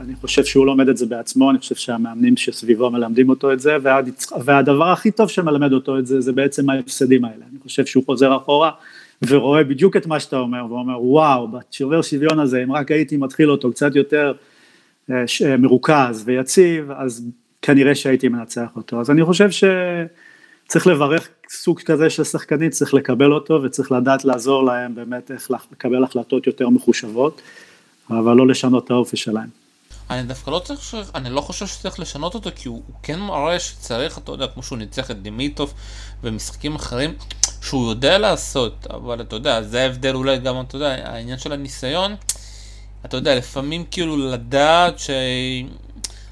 אני 0.00 0.14
חושב 0.14 0.44
שהוא 0.44 0.66
לומד 0.66 0.88
את 0.88 0.96
זה 0.96 1.06
בעצמו, 1.06 1.50
אני 1.50 1.58
חושב 1.58 1.74
שהמאמנים 1.74 2.36
שסביבו 2.36 2.90
מלמדים 2.90 3.28
אותו 3.28 3.52
את 3.52 3.60
זה, 3.60 3.76
והדבר 4.44 4.88
הכי 4.88 5.10
טוב 5.10 5.30
שמלמד 5.30 5.72
אותו 5.72 5.98
את 5.98 6.06
זה, 6.06 6.20
זה 6.20 6.32
בעצם 6.32 6.70
ההפסדים 6.70 7.24
האלה. 7.24 7.44
אני 7.50 7.58
חושב 7.62 7.86
שהוא 7.86 8.04
חוזר 8.06 8.36
אחורה 8.36 8.70
ורואה 9.22 9.64
בדיוק 9.64 9.96
את 9.96 10.06
מה 10.06 10.20
שאתה 10.20 10.38
אומר, 10.38 10.66
ואומר 10.68 11.04
וואו, 11.04 11.48
בשובר 11.48 12.02
שוויון 12.02 12.40
הזה, 12.40 12.62
אם 12.62 12.72
רק 12.72 12.90
הייתי 12.90 13.16
מתחיל 13.16 13.50
אותו 13.50 13.70
קצת 13.70 13.94
יותר 13.94 14.32
אה, 15.10 15.24
מרוכז 15.58 16.22
ויציב, 16.24 16.90
אז 16.90 17.26
כנראה 17.62 17.94
שהייתי 17.94 18.28
מנצח 18.28 18.68
אותו. 18.76 19.00
אז 19.00 19.10
אני 19.10 19.24
חושב 19.24 19.50
ש... 19.50 19.64
צריך 20.68 20.86
לברך 20.86 21.28
סוג 21.50 21.80
כזה 21.80 22.10
של 22.10 22.24
שחקנים, 22.24 22.70
צריך 22.70 22.94
לקבל 22.94 23.32
אותו 23.32 23.62
וצריך 23.62 23.92
לדעת 23.92 24.24
לעזור 24.24 24.64
להם 24.64 24.94
באמת 24.94 25.30
איך 25.30 25.50
לקבל 25.50 26.04
החלטות 26.04 26.46
יותר 26.46 26.68
מחושבות, 26.68 27.40
אבל 28.10 28.36
לא 28.36 28.46
לשנות 28.46 28.84
את 28.84 28.90
האופי 28.90 29.16
שלהם. 29.16 29.48
אני 30.10 30.22
דווקא 30.22 30.50
לא 30.50 30.58
צריך, 30.58 31.10
אני 31.14 31.30
לא 31.30 31.40
חושב 31.40 31.66
שצריך 31.66 32.00
לשנות 32.00 32.34
אותו 32.34 32.50
כי 32.56 32.68
הוא, 32.68 32.82
הוא 32.86 32.96
כן 33.02 33.20
מראה 33.20 33.60
שצריך, 33.60 34.18
אתה 34.18 34.32
יודע, 34.32 34.46
כמו 34.46 34.62
שהוא 34.62 34.78
ניצח 34.78 35.10
את 35.10 35.22
דימיטוב 35.22 35.74
ומשחקים 36.22 36.74
אחרים, 36.74 37.14
שהוא 37.66 37.90
יודע 37.90 38.18
לעשות, 38.18 38.86
אבל 38.90 39.20
אתה 39.20 39.36
יודע, 39.36 39.62
זה 39.62 39.82
ההבדל 39.82 40.14
אולי 40.14 40.38
גם, 40.38 40.60
אתה 40.60 40.76
יודע, 40.76 40.88
העניין 41.04 41.38
של 41.38 41.52
הניסיון, 41.52 42.14
אתה 43.04 43.16
יודע, 43.16 43.34
לפעמים 43.34 43.84
כאילו 43.90 44.16
לדעת 44.16 44.98
ש... 44.98 45.10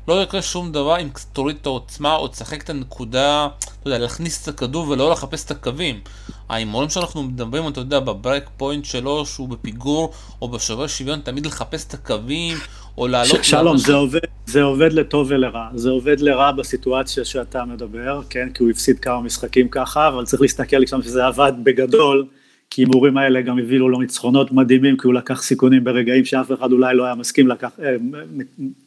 לא 0.08 0.22
יקרה 0.22 0.42
שום 0.42 0.72
דבר 0.72 1.00
אם 1.00 1.08
תוריד 1.32 1.56
את 1.60 1.66
העוצמה 1.66 2.16
או 2.16 2.28
תשחק 2.28 2.62
את 2.62 2.70
הנקודה, 2.70 3.48
אתה 3.80 3.88
יודע, 3.88 3.98
להכניס 3.98 4.42
את 4.42 4.48
הכדור 4.48 4.88
ולא 4.88 5.10
לחפש 5.10 5.44
את 5.44 5.50
הקווים. 5.50 6.00
ההימורים 6.48 6.88
שאנחנו 6.88 7.22
מדברים, 7.22 7.68
אתה 7.68 7.80
יודע, 7.80 8.00
בברק 8.00 8.50
פוינט 8.56 8.84
שלו, 8.84 9.26
שהוא 9.26 9.48
בפיגור, 9.48 10.12
או 10.42 10.48
בשובר 10.48 10.86
שוויון, 10.86 11.20
תמיד 11.20 11.46
לחפש 11.46 11.86
את 11.86 11.94
הקווים, 11.94 12.56
או 12.98 13.08
לעלות... 13.08 13.44
שלום, 13.44 13.76
זה 13.76 13.94
עובד, 13.94 14.20
זה 14.46 14.62
עובד 14.62 14.92
לטוב 14.92 15.26
ולרע. 15.30 15.68
זה 15.74 15.90
עובד 15.90 16.20
לרע 16.20 16.52
בסיטואציה 16.52 17.24
שאתה 17.24 17.64
מדבר, 17.64 18.20
כן? 18.30 18.48
כי 18.54 18.62
הוא 18.62 18.70
הפסיד 18.70 18.98
כמה 18.98 19.20
משחקים 19.20 19.68
ככה, 19.68 20.08
אבל 20.08 20.24
צריך 20.24 20.42
להסתכל 20.42 20.76
לשם 20.76 21.02
שזה 21.02 21.26
עבד 21.26 21.52
בגדול. 21.62 22.26
כי 22.74 22.82
הימורים 22.82 23.16
האלה 23.16 23.40
גם 23.40 23.58
הביאו 23.58 23.88
לו 23.88 24.00
ניצחונות 24.00 24.52
מדהימים, 24.52 24.96
כי 24.96 25.06
הוא 25.06 25.14
לקח 25.14 25.42
סיכונים 25.42 25.84
ברגעים 25.84 26.24
שאף 26.24 26.52
אחד 26.52 26.72
אולי 26.72 26.96
לא 26.96 27.04
היה 27.04 27.14
מסכים 27.14 27.48
לקח, 27.48 27.70
אה, 27.82 27.96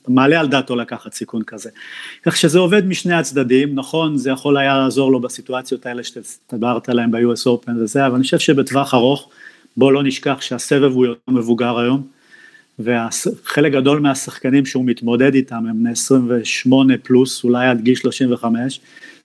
מעלה 0.08 0.40
על 0.40 0.48
דעתו 0.48 0.76
לקחת 0.76 1.14
סיכון 1.14 1.44
כזה. 1.44 1.70
כך 2.24 2.38
שזה 2.38 2.60
עובד 2.60 2.88
משני 2.88 3.14
הצדדים, 3.14 3.76
נכון, 3.76 4.18
זה 4.18 4.30
יכול 4.30 4.58
היה 4.58 4.78
לעזור 4.78 5.12
לו 5.12 5.20
בסיטואציות 5.20 5.86
האלה 5.86 6.02
שדיברת 6.04 6.90
עליהן 6.90 7.12
ב-US 7.12 7.48
Open 7.48 7.72
וזה, 7.80 8.08
אבל 8.08 8.16
אני 8.16 8.24
חושב 8.24 8.40
שבטווח 8.40 8.94
ארוך, 8.94 9.30
בוא 9.78 9.92
לא 9.92 10.04
נשכח 10.04 10.42
שהסבב 10.42 10.92
הוא 10.92 11.06
יותר 11.06 11.32
מבוגר 11.32 11.80
היום, 11.80 12.08
וחלק 12.80 13.72
גדול 13.72 14.00
מהשחקנים 14.00 14.66
שהוא 14.66 14.86
מתמודד 14.86 15.34
איתם 15.34 15.56
הם 15.70 15.80
בני 15.80 15.92
28 15.92 16.94
פלוס, 17.04 17.44
אולי 17.44 17.68
עד 17.68 17.82
גיל 17.82 17.96
35, 17.96 18.80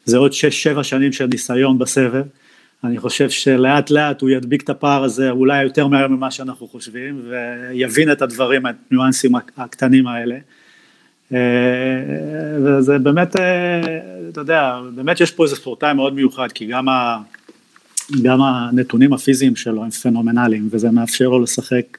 זה 0.05 0.17
עוד 0.19 0.33
6-7 0.79 0.83
שנים 0.83 1.13
של 1.13 1.27
ניסיון 1.27 1.79
בסבב. 1.79 2.25
אני 2.85 2.99
חושב 2.99 3.31
שלאט 3.31 3.91
לאט 3.91 4.21
הוא 4.21 4.31
ידביק 4.31 4.63
את 4.63 4.71
הפער 4.71 5.05
הזה 5.05 5.31
אולי 5.31 5.63
יותר 5.63 5.87
מהר 5.87 6.09
ממה 6.09 6.31
שאנחנו 6.31 6.69
חושבים 6.69 7.23
ויבין 7.29 8.13
את 8.13 8.23
הדברים, 8.23 8.67
את 8.67 8.75
הניואנסים 8.91 9.33
הקטנים 9.57 10.07
האלה. 10.07 10.37
אה, 11.33 11.39
וזה 12.65 12.99
באמת, 12.99 13.37
אה, 13.37 13.81
אתה 14.29 14.41
יודע, 14.41 14.81
באמת 14.95 15.21
יש 15.21 15.31
פה 15.31 15.45
איזה 15.45 15.57
ספורטאי 15.57 15.95
מאוד 15.95 16.15
מיוחד 16.15 16.53
כי 16.53 16.67
גם, 16.67 16.89
ה, 16.89 17.19
גם 18.23 18.43
הנתונים 18.43 19.13
הפיזיים 19.13 19.57
שלו 19.57 19.85
הם 19.85 19.91
פנומנליים 19.91 20.69
וזה 20.71 20.91
מאפשר 20.91 21.29
לו 21.29 21.41
לשחק 21.41 21.99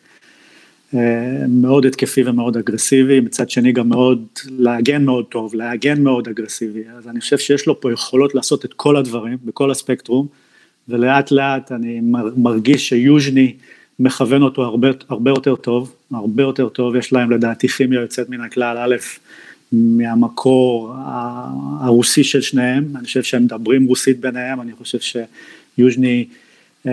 אה, 0.95 1.45
מאוד 1.47 1.85
התקפי 1.85 2.23
ומאוד 2.25 2.57
אגרסיבי, 2.57 3.19
מצד 3.19 3.49
שני 3.49 3.71
גם 3.71 3.89
מאוד, 3.89 4.25
להגן 4.49 5.05
מאוד 5.05 5.25
טוב, 5.25 5.55
להגן 5.55 6.03
מאוד 6.03 6.27
אגרסיבי, 6.27 6.83
אז 6.97 7.07
אני 7.07 7.19
חושב 7.19 7.37
שיש 7.37 7.67
לו 7.67 7.81
פה 7.81 7.91
יכולות 7.91 8.35
לעשות 8.35 8.65
את 8.65 8.73
כל 8.73 8.97
הדברים 8.97 9.37
בכל 9.45 9.71
הספקטרום. 9.71 10.42
ולאט 10.89 11.31
לאט 11.31 11.71
אני 11.71 11.99
מרגיש 12.35 12.89
שיוז'ני 12.89 13.53
מכוון 13.99 14.41
אותו 14.41 14.63
הרבה, 14.63 14.87
הרבה 15.09 15.31
יותר 15.31 15.55
טוב, 15.55 15.95
הרבה 16.11 16.43
יותר 16.43 16.69
טוב, 16.69 16.95
יש 16.95 17.13
להם 17.13 17.31
לדעתי 17.31 17.67
כימיה 17.67 18.01
יוצאת 18.01 18.29
מן 18.29 18.41
הכלל, 18.41 18.77
א', 18.77 18.95
מהמקור 19.71 20.93
הרוסי 21.79 22.23
של 22.23 22.41
שניהם, 22.41 22.83
אני 22.95 23.05
חושב 23.05 23.23
שהם 23.23 23.43
מדברים 23.43 23.85
רוסית 23.85 24.19
ביניהם, 24.19 24.61
אני 24.61 24.71
חושב 24.73 24.97
שיוז'ני 24.99 26.25
אה, 26.87 26.91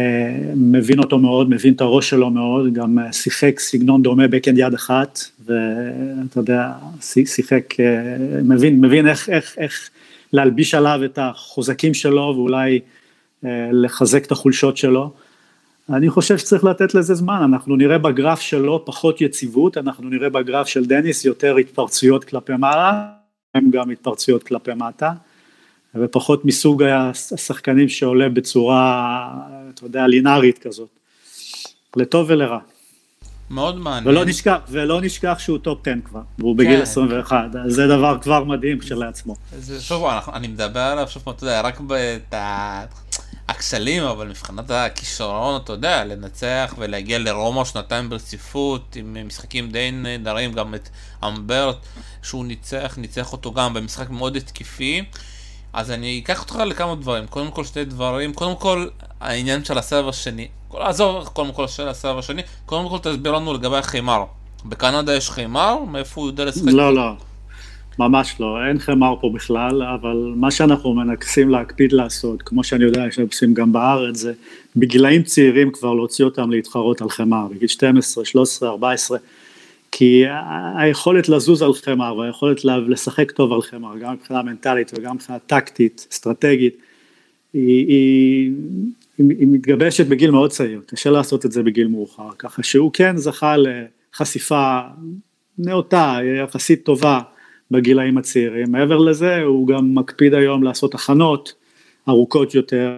מבין 0.57 0.99
אותו 0.99 1.19
מאוד, 1.19 1.51
מבין 1.51 1.73
את 1.73 1.81
הראש 1.81 2.11
שלו 2.11 2.31
מאוד, 2.31 2.73
גם 2.73 2.99
שיחק 3.13 3.61
סגנון 3.61 4.03
דומה 4.03 4.29
בקן 4.29 4.57
יד 4.57 4.75
אחת, 4.75 5.19
ואתה 5.47 6.41
יודע, 6.41 6.73
שיחק, 7.01 7.81
אה, 7.81 8.43
מבין, 8.43 8.81
מבין 8.81 9.09
איך, 9.09 9.29
איך, 9.29 9.55
איך 9.59 9.91
להלביש 10.33 10.75
עליו 10.75 11.01
את 11.05 11.19
החוזקים 11.23 11.95
שלו 11.95 12.33
ואולי 12.37 12.73
אה, 12.73 12.79
לחזק 13.73 14.25
את 14.25 14.33
החולשות 14.33 14.77
שלו. 14.77 15.13
אני 15.93 16.11
חושב 16.11 16.39
שצריך 16.39 16.65
לתת 16.65 16.95
לזה 16.95 17.15
זמן, 17.15 17.43
אנחנו 17.43 17.77
נראה 17.77 17.99
בגרף 17.99 18.41
שלו 18.41 18.85
פחות 18.85 19.21
יציבות, 19.21 19.79
אנחנו 19.79 20.09
נראה 20.09 20.29
בגרף 20.29 20.67
של 20.67 20.85
דניס 20.85 21.25
יותר 21.25 21.57
התפרצויות 21.57 22.25
כלפי 22.25 22.53
מעלה, 22.59 23.03
הם 23.55 23.71
גם 23.71 23.91
התפרצויות 23.91 24.43
כלפי 24.43 24.71
מטה, 24.75 25.13
ופחות 25.95 26.45
מסוג 26.45 26.83
השחקנים 27.33 27.89
שעולה 27.89 28.29
בצורה, 28.29 29.29
אתה 29.75 29.85
יודע, 29.85 30.07
לינארית 30.07 30.59
כזאת, 30.59 30.89
לטוב 31.97 32.27
ולרע. 32.31 32.59
מאוד 33.51 33.79
מעניין. 33.79 34.09
ולא 34.09 34.25
נשכח, 34.25 34.59
ולא 34.69 35.01
נשכח 35.01 35.39
שהוא 35.39 35.59
top 35.59 35.89
10 35.89 35.95
כבר, 36.05 36.21
והוא 36.39 36.57
כן. 36.57 36.65
בגיל 36.65 36.83
21, 36.83 37.37
אז 37.65 37.73
זה 37.73 37.87
דבר 37.87 38.19
כבר 38.19 38.45
מדהים 38.45 38.79
כשלעצמו. 38.79 39.37
שוב, 39.81 40.05
אני 40.33 40.49
מדבר 40.49 40.81
עליו, 40.81 41.09
שוב, 41.09 41.29
אתה 41.29 41.45
יודע, 41.45 41.61
רק 41.61 41.81
בת... 41.81 42.35
הכשלים, 43.49 44.03
אבל 44.03 44.29
מבחינת 44.29 44.71
הכישרון, 44.71 45.61
אתה 45.65 45.73
יודע, 45.73 46.05
לנצח 46.05 46.75
ולהגיע 46.79 47.19
לרומא 47.19 47.65
שנתיים 47.65 48.11
ברציפות, 48.11 48.97
עם 48.97 49.17
משחקים 49.27 49.71
די 49.71 49.91
נהדרים, 49.91 50.53
גם 50.53 50.75
את 50.75 50.89
אמברט, 51.25 51.77
שהוא 52.23 52.45
ניצח, 52.45 52.95
ניצח 52.97 53.33
אותו 53.33 53.53
גם 53.53 53.75
במשחק 53.75 54.11
מאוד 54.11 54.37
התקפי. 54.37 55.05
אז 55.73 55.91
אני 55.91 56.21
אקח 56.25 56.41
אותך 56.41 56.57
לכמה 56.57 56.95
דברים, 56.95 57.27
קודם 57.27 57.51
כל 57.51 57.65
שתי 57.65 57.85
דברים, 57.85 58.35
קודם 58.35 58.57
כל 58.57 58.89
העניין 59.21 59.65
של 59.65 59.79
הסבב 59.79 60.09
השני, 60.09 60.49
עזוב 60.73 61.29
קודם 61.33 61.53
כל 61.53 61.69
של 61.69 61.89
הסבב 61.89 62.19
השני, 62.19 62.43
קודם 62.67 62.89
כל 62.89 62.99
תסביר 62.99 63.33
לנו 63.33 63.55
לגבי 63.55 63.77
החימר. 63.77 64.25
בקנדה 64.65 65.15
יש 65.15 65.31
חימר? 65.31 65.79
מאיפה 65.85 66.21
הוא 66.21 66.31
יודע 66.31 66.45
לשחק? 66.45 66.65
לא, 66.67 66.95
לא. 66.95 67.13
ממש 68.01 68.37
לא, 68.41 68.67
אין 68.69 68.79
חמר 68.79 69.15
פה 69.21 69.31
בכלל, 69.35 69.83
אבל 69.83 70.33
מה 70.37 70.51
שאנחנו 70.51 70.95
מנקסים 70.95 71.51
להקפיד 71.51 71.93
לעשות, 71.93 72.43
כמו 72.43 72.65
שאני 72.65 72.85
יודע 72.85 73.11
שעושים 73.11 73.55
גם 73.55 73.73
בארץ, 73.73 74.17
זה 74.17 74.33
בגילאים 74.77 75.23
צעירים 75.23 75.71
כבר 75.73 75.95
להוציא 75.95 76.25
אותם 76.25 76.51
להתחרות 76.51 77.03
על 77.03 77.09
חמר, 77.11 77.47
בגיל 77.51 77.69
12, 77.69 78.25
13, 78.25 78.69
14, 78.69 79.19
כי 79.93 80.25
היכולת 80.77 81.29
לזוז 81.29 81.63
על 81.63 81.73
חמר 81.75 82.17
והיכולת 82.17 82.65
לשחק 82.65 83.31
טוב 83.31 83.53
על 83.53 83.63
חמר, 83.63 83.99
גם 83.99 84.13
מבחינה 84.13 84.43
מנטלית 84.43 84.93
וגם 84.95 85.15
מבחינה 85.15 85.39
טקטית, 85.39 86.07
אסטרטגית, 86.13 86.77
היא, 87.53 87.87
היא, 87.87 88.53
היא 89.19 89.49
מתגבשת 89.49 90.07
בגיל 90.07 90.31
מאוד 90.31 90.51
צעיר, 90.51 90.81
קשה 90.87 91.11
לעשות 91.11 91.47
את 91.47 91.53
זה 91.53 91.63
בגיל 91.63 91.87
מאוחר, 91.87 92.31
ככה 92.39 92.63
שהוא 92.63 92.91
כן 92.93 93.17
זכה 93.17 93.55
לחשיפה 93.57 94.81
נאותה, 95.59 96.19
יחסית 96.45 96.85
טובה, 96.85 97.21
בגילאים 97.71 98.19
הצעירים. 98.19 98.73
מעבר 98.73 98.99
לזה, 98.99 99.43
הוא 99.43 99.69
גם 99.69 99.95
מקפיד 99.95 100.35
היום 100.35 100.63
לעשות 100.63 100.95
הכנות 100.95 101.55
ארוכות 102.09 102.55
יותר, 102.55 102.97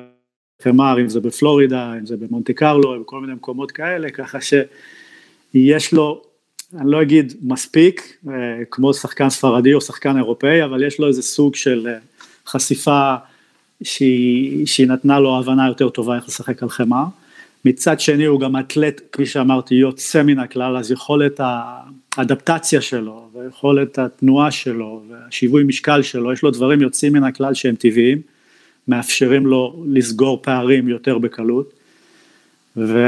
חמר, 0.63 1.01
אם 1.01 1.09
זה 1.09 1.21
בפלורידה, 1.21 1.95
אם 1.99 2.07
זה 2.07 2.17
במונטי 2.17 2.55
קרלו, 2.55 3.01
בכל 3.01 3.21
מיני 3.21 3.35
מקומות 3.35 3.71
כאלה, 3.71 4.11
ככה 4.11 4.39
שיש 4.41 5.93
לו, 5.93 6.23
אני 6.75 6.91
לא 6.91 7.03
אגיד 7.03 7.33
מספיק, 7.43 8.17
אה, 8.29 8.33
כמו 8.71 8.95
שחקן 8.95 9.31
ספרדי 9.31 9.75
או 9.75 9.81
שחקן 9.81 10.17
אירופאי, 10.17 10.65
אבל 10.65 10.87
יש 10.87 11.01
לו 11.01 11.09
איזה 11.09 11.23
סוג 11.23 11.55
של 11.55 11.89
אה, 11.89 11.99
חשיפה 12.47 13.15
שהיא, 13.83 14.67
שהיא 14.67 14.89
נתנה 14.89 15.21
לו 15.21 15.39
הבנה 15.39 15.69
יותר 15.69 15.89
טובה 15.89 16.17
איך 16.17 16.29
לשחק 16.29 16.63
על 16.63 16.69
חמר. 16.69 17.05
מצד 17.65 18.01
שני 18.01 18.25
הוא 18.25 18.41
גם 18.41 18.57
אתלט, 18.57 19.01
כפי 19.13 19.27
שאמרתי, 19.27 19.75
יוצא 19.75 20.23
מן 20.23 20.39
הכלל, 20.39 20.77
אז 20.77 20.91
יכולת 20.91 21.41
האדפטציה 22.17 22.81
שלו, 22.81 23.29
ויכולת 23.35 23.99
התנועה 23.99 24.51
שלו, 24.51 25.03
והשיווי 25.09 25.65
משקל 25.65 26.03
שלו, 26.03 26.33
יש 26.33 26.43
לו 26.43 26.51
דברים 26.51 26.83
יוצאים 26.83 27.13
מן 27.13 27.25
הכלל 27.25 27.55
שהם 27.55 27.75
טבעיים, 27.75 28.21
מאפשרים 28.89 29.47
לו 29.47 29.85
לסגור 29.89 30.39
פערים 30.43 30.89
יותר 30.89 31.19
בקלות, 31.19 31.73
ו... 32.77 33.07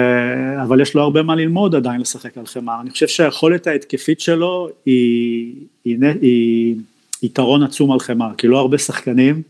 אבל 0.63 0.81
יש 0.81 0.95
לו 0.95 1.03
הרבה 1.03 1.23
מה 1.23 1.35
ללמוד 1.35 1.75
עדיין 1.75 2.01
לשחק 2.01 2.39
על 2.39 2.47
חמר, 2.47 2.81
אני 2.81 2.91
חושב 2.91 3.09
שהיכולת 3.09 3.67
ההתקפית 3.67 4.21
שלו 4.21 4.69
היא, 4.87 5.55
היא, 5.85 5.99
היא, 6.03 6.11
היא 6.21 6.77
יתרון 7.23 7.63
עצום 7.63 7.93
על 7.93 8.01
חמר, 8.01 8.31
כי 8.39 8.47
לא 8.47 8.59
הרבה 8.59 8.79
שחקנים 8.79 9.43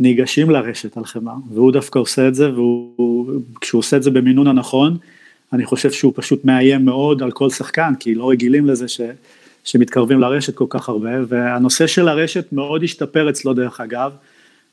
ניגשים 0.00 0.50
לרשת 0.50 0.96
על 0.96 1.04
חמר, 1.04 1.34
והוא 1.54 1.72
דווקא 1.72 1.98
עושה 1.98 2.28
את 2.28 2.34
זה, 2.34 2.50
וכשהוא 2.52 3.78
עושה 3.78 3.96
את 3.96 4.02
זה 4.02 4.10
במינון 4.10 4.46
הנכון, 4.46 4.96
אני 5.52 5.64
חושב 5.64 5.90
שהוא 5.92 6.12
פשוט 6.16 6.44
מאיים 6.44 6.84
מאוד 6.84 7.22
על 7.22 7.30
כל 7.30 7.50
שחקן, 7.50 7.92
כי 8.00 8.14
לא 8.14 8.30
רגילים 8.30 8.66
לזה 8.66 8.88
ש, 8.88 9.00
שמתקרבים 9.64 10.20
לרשת 10.20 10.54
כל 10.54 10.66
כך 10.68 10.88
הרבה, 10.88 11.10
והנושא 11.28 11.86
של 11.86 12.08
הרשת 12.08 12.52
מאוד 12.52 12.82
השתפר 12.82 13.30
אצלו 13.30 13.54
דרך 13.54 13.80
אגב, 13.80 14.12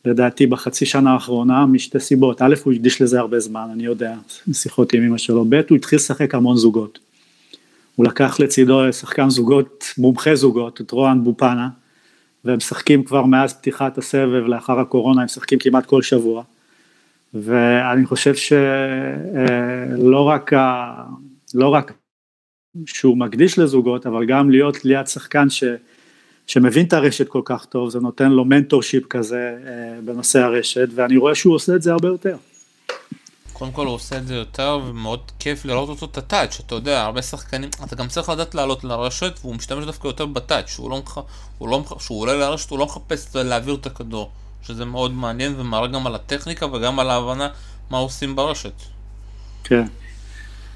לדעתי 0.06 0.48
בחצי 0.48 0.86
שנה 0.86 1.14
האחרונה, 1.14 1.66
משתי 1.66 2.00
סיבות, 2.00 2.42
א', 2.42 2.56
הוא 2.64 2.74
הקדיש 2.74 3.02
לזה 3.02 3.20
הרבה 3.20 3.40
זמן, 3.40 3.68
אני 3.74 3.86
יודע, 3.86 4.16
שיחות 4.54 4.94
עם 4.94 5.04
אמא 5.04 5.18
שלו, 5.18 5.46
ב', 5.50 5.62
הוא 5.70 5.76
התחיל 5.76 5.98
לשחק 5.98 6.36
המון 6.36 6.58
זוגות. 6.58 7.00
הוא 7.96 8.06
לקח 8.06 8.40
לצידו 8.40 8.94
שחקן 8.94 9.30
זוגות, 9.30 9.86
מומחה 9.98 10.36
זוגות, 10.36 10.82
את 10.82 10.92
רוען 10.92 11.24
בופנה, 11.24 11.70
והם 12.46 12.58
משחקים 12.58 13.04
כבר 13.04 13.26
מאז 13.26 13.54
פתיחת 13.54 13.98
הסבב 13.98 14.46
לאחר 14.48 14.80
הקורונה, 14.80 15.22
הם 15.22 15.26
משחקים 15.26 15.60
כמעט 15.60 15.86
כל 15.86 16.02
שבוע. 16.02 16.44
ואני 17.36 18.06
חושב 18.06 18.36
שלא 18.36 20.24
רק, 20.24 20.54
לא 21.54 21.70
רק 21.70 21.94
שהוא 22.86 23.18
מקדיש 23.18 23.60
לזוגות, 23.60 24.06
אבל 24.06 24.26
גם 24.26 24.52
להיות 24.52 24.86
ליד 24.86 25.08
שחקן 25.08 25.50
ש, 25.50 25.64
שמבין 26.48 26.86
את 26.86 26.94
הרשת 26.94 27.28
כל 27.28 27.42
כך 27.46 27.66
טוב, 27.66 27.90
זה 27.90 28.00
נותן 28.00 28.32
לו 28.32 28.46
mentorship 28.46 29.06
כזה 29.08 29.58
אה, 29.68 30.02
בנושא 30.02 30.40
הרשת, 30.40 30.88
ואני 30.96 31.18
רואה 31.18 31.36
שהוא 31.36 31.56
עושה 31.56 31.76
את 31.76 31.82
זה 31.82 31.92
הרבה 31.92 32.08
יותר. 32.08 32.38
קודם 33.54 33.72
כל 33.72 33.86
הוא 33.86 33.96
עושה 33.96 34.18
את 34.18 34.28
זה 34.28 34.36
יותר 34.36 34.80
ומאוד 34.86 35.32
כיף 35.40 35.66
לראות 35.66 35.90
אותו 35.90 36.06
את 36.06 36.18
ה 36.18 36.24
touch, 36.24 36.60
אתה 36.60 36.76
יודע, 36.76 37.04
הרבה 37.04 37.22
שחקנים, 37.22 37.70
אתה 37.84 37.96
גם 37.96 38.08
צריך 38.08 38.30
לדעת 38.30 38.56
לעלות 38.56 38.84
לרשת 38.84 39.40
והוא 39.42 39.56
משתמש 39.56 39.86
דווקא 39.86 40.08
יותר 40.08 40.26
ב 40.26 40.32
touch, 40.32 40.70
שהוא 40.70 40.90
לא, 40.90 41.04
הוא 41.58 41.70
לא, 41.70 41.84
שהוא 42.00 42.22
עולה 42.22 42.34
לרשת 42.34 42.70
הוא 42.70 42.80
לא 42.80 42.86
מחפש 42.86 43.36
להעביר 43.36 43.76
את 43.76 43.86
הכדור, 43.86 44.32
שזה 44.68 44.86
מאוד 44.86 45.14
מעניין 45.14 45.54
ומראה 45.58 45.88
גם 45.88 46.08
על 46.08 46.16
הטכניקה 46.16 46.66
וגם 46.66 47.00
על 47.00 47.10
ההבנה 47.10 47.48
מה 47.90 47.98
עושים 47.98 48.36
ברשת. 48.36 48.74
כן, 49.64 49.84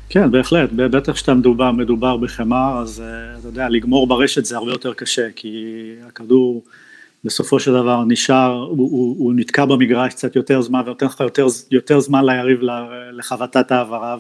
כן 0.09 0.31
בהחלט, 0.31 0.69
בטח 0.71 1.13
כשאתה 1.13 1.33
מדובר, 1.33 1.71
מדובר 1.71 2.17
בחימר 2.17 2.79
אז 2.81 3.01
אה, 3.01 3.39
אתה 3.39 3.47
יודע, 3.47 3.69
לגמור 3.69 4.07
ברשת 4.07 4.45
זה 4.45 4.57
הרבה 4.57 4.71
יותר 4.71 4.93
קשה, 4.93 5.27
כי 5.35 5.65
הכדור 6.07 6.63
בסופו 7.23 7.59
של 7.59 7.73
דבר 7.73 8.03
נשאר, 8.07 8.51
הוא, 8.51 8.77
הוא, 8.77 9.15
הוא 9.19 9.33
נתקע 9.35 9.65
במגרש 9.65 10.13
קצת 10.13 10.35
יותר 10.35 10.61
זמן 10.61 10.81
ונותן 10.85 11.05
לך 11.05 11.19
יותר, 11.19 11.47
יותר 11.71 11.99
זמן 11.99 12.25
ליריב 12.25 12.59
לחבטת 13.11 13.71
העברה 13.71 14.17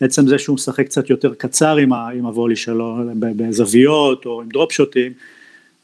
ועצם 0.00 0.26
זה 0.26 0.38
שהוא 0.38 0.54
משחק 0.54 0.86
קצת 0.86 1.10
יותר 1.10 1.34
קצר 1.34 1.76
עם, 1.76 1.92
ה, 1.92 2.08
עם 2.08 2.26
הוולי 2.26 2.56
שלו 2.56 2.98
בזוויות 3.14 4.26
או 4.26 4.42
עם 4.42 4.48
דרופ 4.48 4.72
שוטים 4.72 5.12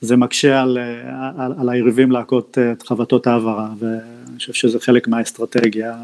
זה 0.00 0.16
מקשה 0.16 0.62
על, 0.62 0.78
על, 1.38 1.52
על 1.60 1.68
היריבים 1.68 2.12
להכות 2.12 2.58
את 2.72 2.82
חבטות 2.82 3.26
העברה 3.26 3.68
ואני 3.78 4.38
חושב 4.38 4.52
שזה 4.52 4.80
חלק 4.80 5.08
מהאסטרטגיה 5.08 5.96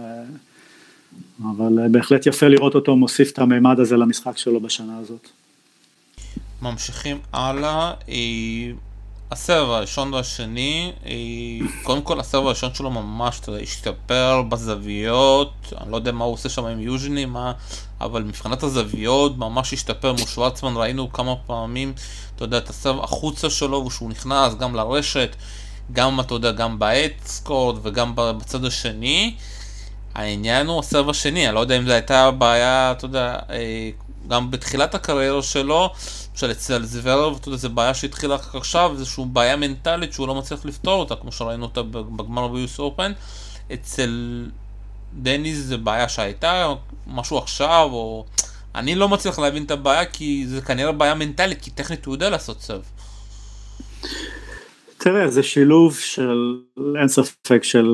אבל 1.43 1.89
בהחלט 1.91 2.27
יפה 2.27 2.49
לראות 2.49 2.75
אותו 2.75 2.97
מוסיף 2.97 3.33
את 3.33 3.39
המימד 3.39 3.81
הזה 3.81 3.97
למשחק 3.97 4.37
שלו 4.37 4.61
בשנה 4.61 4.99
הזאת. 4.99 5.29
ממשיכים 6.63 7.19
הלאה. 7.33 7.93
הסבב 9.31 9.71
הראשון 9.71 10.15
והשני, 10.15 10.93
אה, 11.07 11.13
קודם 11.83 12.03
כל 12.03 12.21
הסבב 12.21 12.47
הראשון 12.47 12.75
שלו 12.75 12.91
ממש, 12.91 13.41
השתפר 13.63 14.43
בזוויות, 14.49 15.73
אני 15.81 15.91
לא 15.91 15.97
יודע 15.97 16.13
מה 16.13 16.25
הוא 16.25 16.35
עושה 16.35 16.49
שם 16.49 16.65
עם 16.65 16.81
יוז'ני, 16.81 17.25
מה, 17.25 17.53
אבל 18.05 18.23
מבחינת 18.23 18.63
הזוויות 18.63 19.39
ממש 19.39 19.73
השתפר 19.73 20.13
מול 20.13 20.27
שוורצמן, 20.27 20.77
ראינו 20.77 21.13
כמה 21.13 21.37
פעמים, 21.47 21.93
אתה 22.37 22.45
יודע, 22.45 22.59
את 22.59 22.71
הסבב 22.71 23.01
החוצה 23.05 23.51
שלו, 23.51 23.85
ושהוא 23.87 24.11
נכנס 24.11 24.55
גם 24.55 24.75
לרשת, 24.75 25.37
גם, 25.93 26.21
אתה 26.21 26.35
יודע, 26.35 26.53
גם 26.53 26.79
באדסקורד 26.79 27.79
וגם 27.83 28.13
בצד 28.17 28.65
השני. 28.65 29.35
העניין 30.15 30.67
הוא 30.67 30.81
הסבב 30.81 31.09
השני, 31.09 31.47
אני 31.47 31.55
לא 31.55 31.61
יודע 31.61 31.77
אם 31.77 31.87
זו 31.87 31.93
הייתה 31.93 32.31
בעיה, 32.31 32.93
אתה 32.93 33.05
יודע, 33.05 33.39
אה, 33.51 33.91
גם 34.29 34.51
בתחילת 34.51 34.95
הקריירה 34.95 35.43
שלו, 35.43 35.91
למשל 36.33 36.51
אצל 36.51 36.85
זוורב, 36.85 37.37
אתה 37.41 37.49
יודע, 37.49 37.59
זו 37.59 37.71
בעיה 37.71 37.95
שהתחילה 37.95 38.35
רק 38.35 38.55
עכשיו, 38.55 38.91
איזושהי 38.93 39.25
בעיה 39.33 39.57
מנטלית 39.57 40.13
שהוא 40.13 40.29
לא 40.29 40.35
מצליח 40.35 40.65
לפתור 40.65 41.01
אותה, 41.01 41.17
כמו 41.17 41.33
שראינו 41.33 41.65
אותה 41.65 41.83
בגמר 41.83 42.49
ביוס 42.49 42.79
אופן. 42.79 43.13
אצל 43.73 44.45
דניס 45.23 45.59
זו 45.59 45.79
בעיה 45.79 46.09
שהייתה, 46.09 46.75
משהו 47.07 47.39
עכשיו, 47.39 47.89
או... 47.93 48.25
אני 48.75 48.95
לא 48.95 49.09
מצליח 49.09 49.39
להבין 49.39 49.65
את 49.65 49.71
הבעיה, 49.71 50.05
כי 50.05 50.45
זה 50.47 50.61
כנראה 50.61 50.93
בעיה 50.93 51.15
מנטלית, 51.15 51.63
כי 51.63 51.71
טכנית 51.71 52.05
הוא 52.05 52.15
יודע 52.15 52.31
לעשות 52.31 52.61
סב. 52.61 52.81
תראה, 54.99 55.31
זה 55.31 55.43
שילוב 55.43 55.99
של, 55.99 56.57
אין 57.01 57.09
ספק, 57.09 57.63
של 57.63 57.89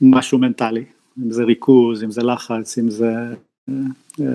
משהו 0.00 0.38
מנטלי. 0.38 0.84
אם 1.24 1.30
זה 1.30 1.44
ריכוז, 1.44 2.04
אם 2.04 2.10
זה 2.10 2.22
לחץ, 2.22 2.78
אם 2.78 2.90
זה... 2.90 3.12
אה, 3.68 3.74
אה, 4.20 4.26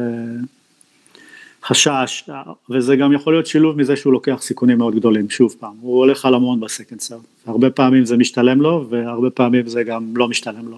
חשש, 1.64 2.30
וזה 2.70 2.96
גם 2.96 3.14
יכול 3.14 3.34
להיות 3.34 3.48
שילוב 3.48 3.78
מזה 3.78 3.96
שהוא 3.96 4.14
לוקח 4.14 4.38
סיכונים 4.42 4.78
מאוד 4.78 4.96
גדולים, 4.96 5.30
שוב 5.30 5.56
פעם, 5.60 5.74
הוא 5.82 5.98
הולך 5.98 6.26
על 6.26 6.34
המון 6.34 6.60
בסקנד 6.60 7.00
סארט, 7.02 7.22
הרבה 7.46 7.70
פעמים 7.70 8.06
זה 8.06 8.18
משתלם 8.18 8.62
לו 8.62 8.88
והרבה 8.90 9.30
פעמים 9.30 9.68
זה 9.68 9.84
גם 9.84 10.18
לא 10.18 10.28
משתלם 10.28 10.68
לו, 10.68 10.78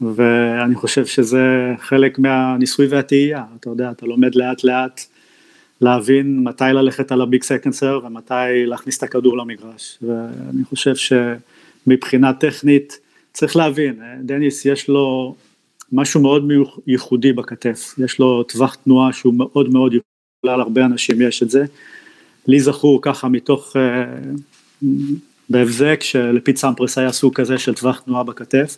ואני 0.00 0.74
חושב 0.74 1.06
שזה 1.06 1.74
חלק 1.78 2.18
מהניסוי 2.18 2.86
והתהייה, 2.86 3.44
אתה 3.60 3.70
יודע, 3.70 3.90
אתה 3.90 4.06
לומד 4.06 4.34
לאט 4.34 4.64
לאט 4.64 5.00
להבין 5.80 6.44
מתי 6.44 6.64
ללכת 6.64 7.12
על 7.12 7.20
הביג 7.20 7.42
סקנד 7.42 7.72
סארט 7.72 8.04
ומתי 8.04 8.66
להכניס 8.66 8.98
את 8.98 9.02
הכדור 9.02 9.38
למגרש, 9.38 9.98
ואני 10.02 10.64
חושב 10.64 10.94
שמבחינה 10.96 12.32
טכנית 12.32 12.98
צריך 13.32 13.56
להבין, 13.56 14.00
דניס 14.22 14.66
יש 14.66 14.88
לו 14.88 15.34
משהו 15.92 16.20
מאוד 16.20 16.48
ייחודי 16.86 17.32
בכתף, 17.32 17.94
יש 18.04 18.18
לו 18.18 18.42
טווח 18.42 18.74
תנועה 18.74 19.12
שהוא 19.12 19.34
מאוד 19.34 19.72
מאוד 19.72 19.92
ייחודי, 19.92 20.10
להרבה 20.44 20.84
אנשים 20.84 21.22
יש 21.22 21.42
את 21.42 21.50
זה, 21.50 21.64
לי 22.46 22.60
זכור 22.60 22.98
ככה 23.02 23.28
מתוך, 23.28 23.76
אה, 23.76 24.04
בהבזק 25.50 25.98
שלפית 26.02 26.56
סמפרס 26.56 26.98
היה 26.98 27.12
סוג 27.12 27.34
כזה 27.34 27.58
של 27.58 27.74
טווח 27.74 28.00
תנועה 28.00 28.22
בכתף, 28.22 28.76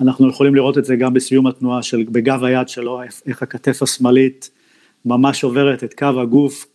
אנחנו 0.00 0.28
יכולים 0.28 0.54
לראות 0.54 0.78
את 0.78 0.84
זה 0.84 0.96
גם 0.96 1.14
בסיום 1.14 1.46
התנועה 1.46 1.82
של 1.82 2.04
בגב 2.08 2.44
היד 2.44 2.68
שלו, 2.68 3.00
איך 3.26 3.42
הכתף 3.42 3.82
השמאלית 3.82 4.50
ממש 5.04 5.44
עוברת 5.44 5.84
את 5.84 5.94
קו 5.94 6.20
הגוף 6.20 6.66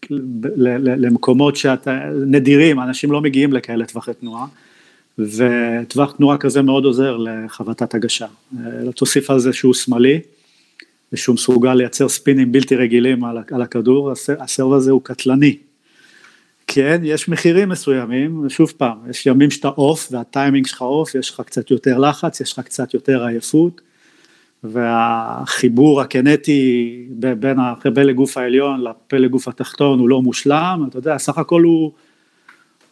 למקומות 0.84 1.56
שאתה, 1.56 2.00
נדירים, 2.28 2.80
אנשים 2.80 3.12
לא 3.12 3.22
מגיעים 3.22 3.54
לכאלה 3.54 3.86
טווחי 3.86 4.14
תנועה. 4.14 4.46
וטווח 5.20 6.12
תנועה 6.12 6.38
כזה 6.38 6.62
מאוד 6.62 6.86
עוזר 6.86 7.18
לחבטת 7.18 7.94
הגשה. 7.94 8.26
אה, 8.58 8.92
תוסיף 8.96 9.30
על 9.30 9.40
זה 9.40 9.54
שהוא 9.54 9.74
שמאלי, 9.74 10.20
ושהוא 11.14 11.34
מסוגל 11.34 11.74
לייצר 11.74 12.10
ספינים 12.10 12.52
בלתי 12.52 12.76
רגילים 12.76 13.24
על 13.24 13.62
הכדור, 13.62 14.12
הסרב 14.40 14.74
הזה 14.74 14.92
הוא 14.92 15.02
קטלני. 15.04 15.58
כן, 16.68 17.02
יש 17.04 17.30
מחירים 17.30 17.70
מסוימים, 17.70 18.50
שוב 18.50 18.74
פעם, 18.78 18.98
יש 19.10 19.26
ימים 19.26 19.52
שאתה 19.52 19.68
עוף 19.68 20.08
והטיימינג 20.12 20.68
שלך 20.68 20.82
עוף, 20.82 21.16
יש 21.16 21.30
לך 21.30 21.42
קצת 21.42 21.72
יותר 21.72 21.98
לחץ, 21.98 22.42
יש 22.42 22.54
לך 22.54 22.60
קצת 22.60 22.94
יותר 22.94 23.26
עייפות, 23.26 23.82
והחיבור 24.64 26.02
הקנטי 26.02 27.06
בין 27.10 27.60
הפה 27.60 28.02
לגוף 28.02 28.38
העליון 28.38 28.82
לפה 28.82 29.18
לגוף 29.18 29.48
התחתון 29.48 30.00
הוא 30.00 30.10
לא 30.10 30.22
מושלם, 30.22 30.86
אתה 30.90 30.98
יודע, 30.98 31.18
סך 31.18 31.38
הכל 31.38 31.64
הוא 31.64 31.92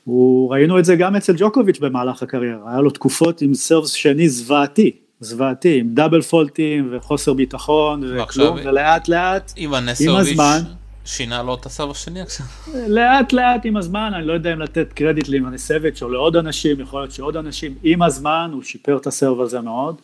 הוא, 0.03 0.51
ראינו 0.51 0.79
את 0.79 0.85
זה 0.85 0.95
גם 0.95 1.15
אצל 1.15 1.33
ג'וקוביץ' 1.37 1.79
במהלך 1.79 2.23
הקריירה, 2.23 2.71
היה 2.71 2.81
לו 2.81 2.89
תקופות 2.89 3.41
עם 3.41 3.53
סרווס 3.53 3.91
שני 3.93 4.29
זוועתי, 4.29 4.91
זוועתי, 5.19 5.79
עם 5.79 5.87
דאבל 5.93 6.21
פולטים 6.21 6.89
וחוסר 6.91 7.33
ביטחון 7.33 8.03
וכלום, 8.03 8.57
ולאט 8.65 9.07
לאט, 9.07 9.53
עם 10.09 10.15
הזמן, 10.15 10.59
שינה 11.05 11.43
לו 11.43 11.55
את 11.55 11.65
הסרב 11.65 11.91
השני 11.91 12.21
עכשיו. 12.21 12.45
לאט 12.87 13.33
לאט 13.33 13.61
עם 13.63 13.77
הזמן, 13.77 14.11
אני 14.15 14.27
לא 14.27 14.33
יודע 14.33 14.53
אם 14.53 14.59
לתת 14.59 14.93
קרדיט 14.93 15.27
לאימנסביץ' 15.27 16.01
או 16.01 16.09
לעוד 16.09 16.35
אנשים, 16.35 16.79
יכול 16.79 17.01
להיות 17.01 17.11
שעוד 17.11 17.37
אנשים, 17.37 17.75
עם 17.83 18.01
הזמן 18.01 18.49
הוא 18.53 18.63
שיפר 18.63 18.97
את 18.97 19.07
הסרב 19.07 19.41
הזה 19.41 19.61
מאוד. 19.61 19.95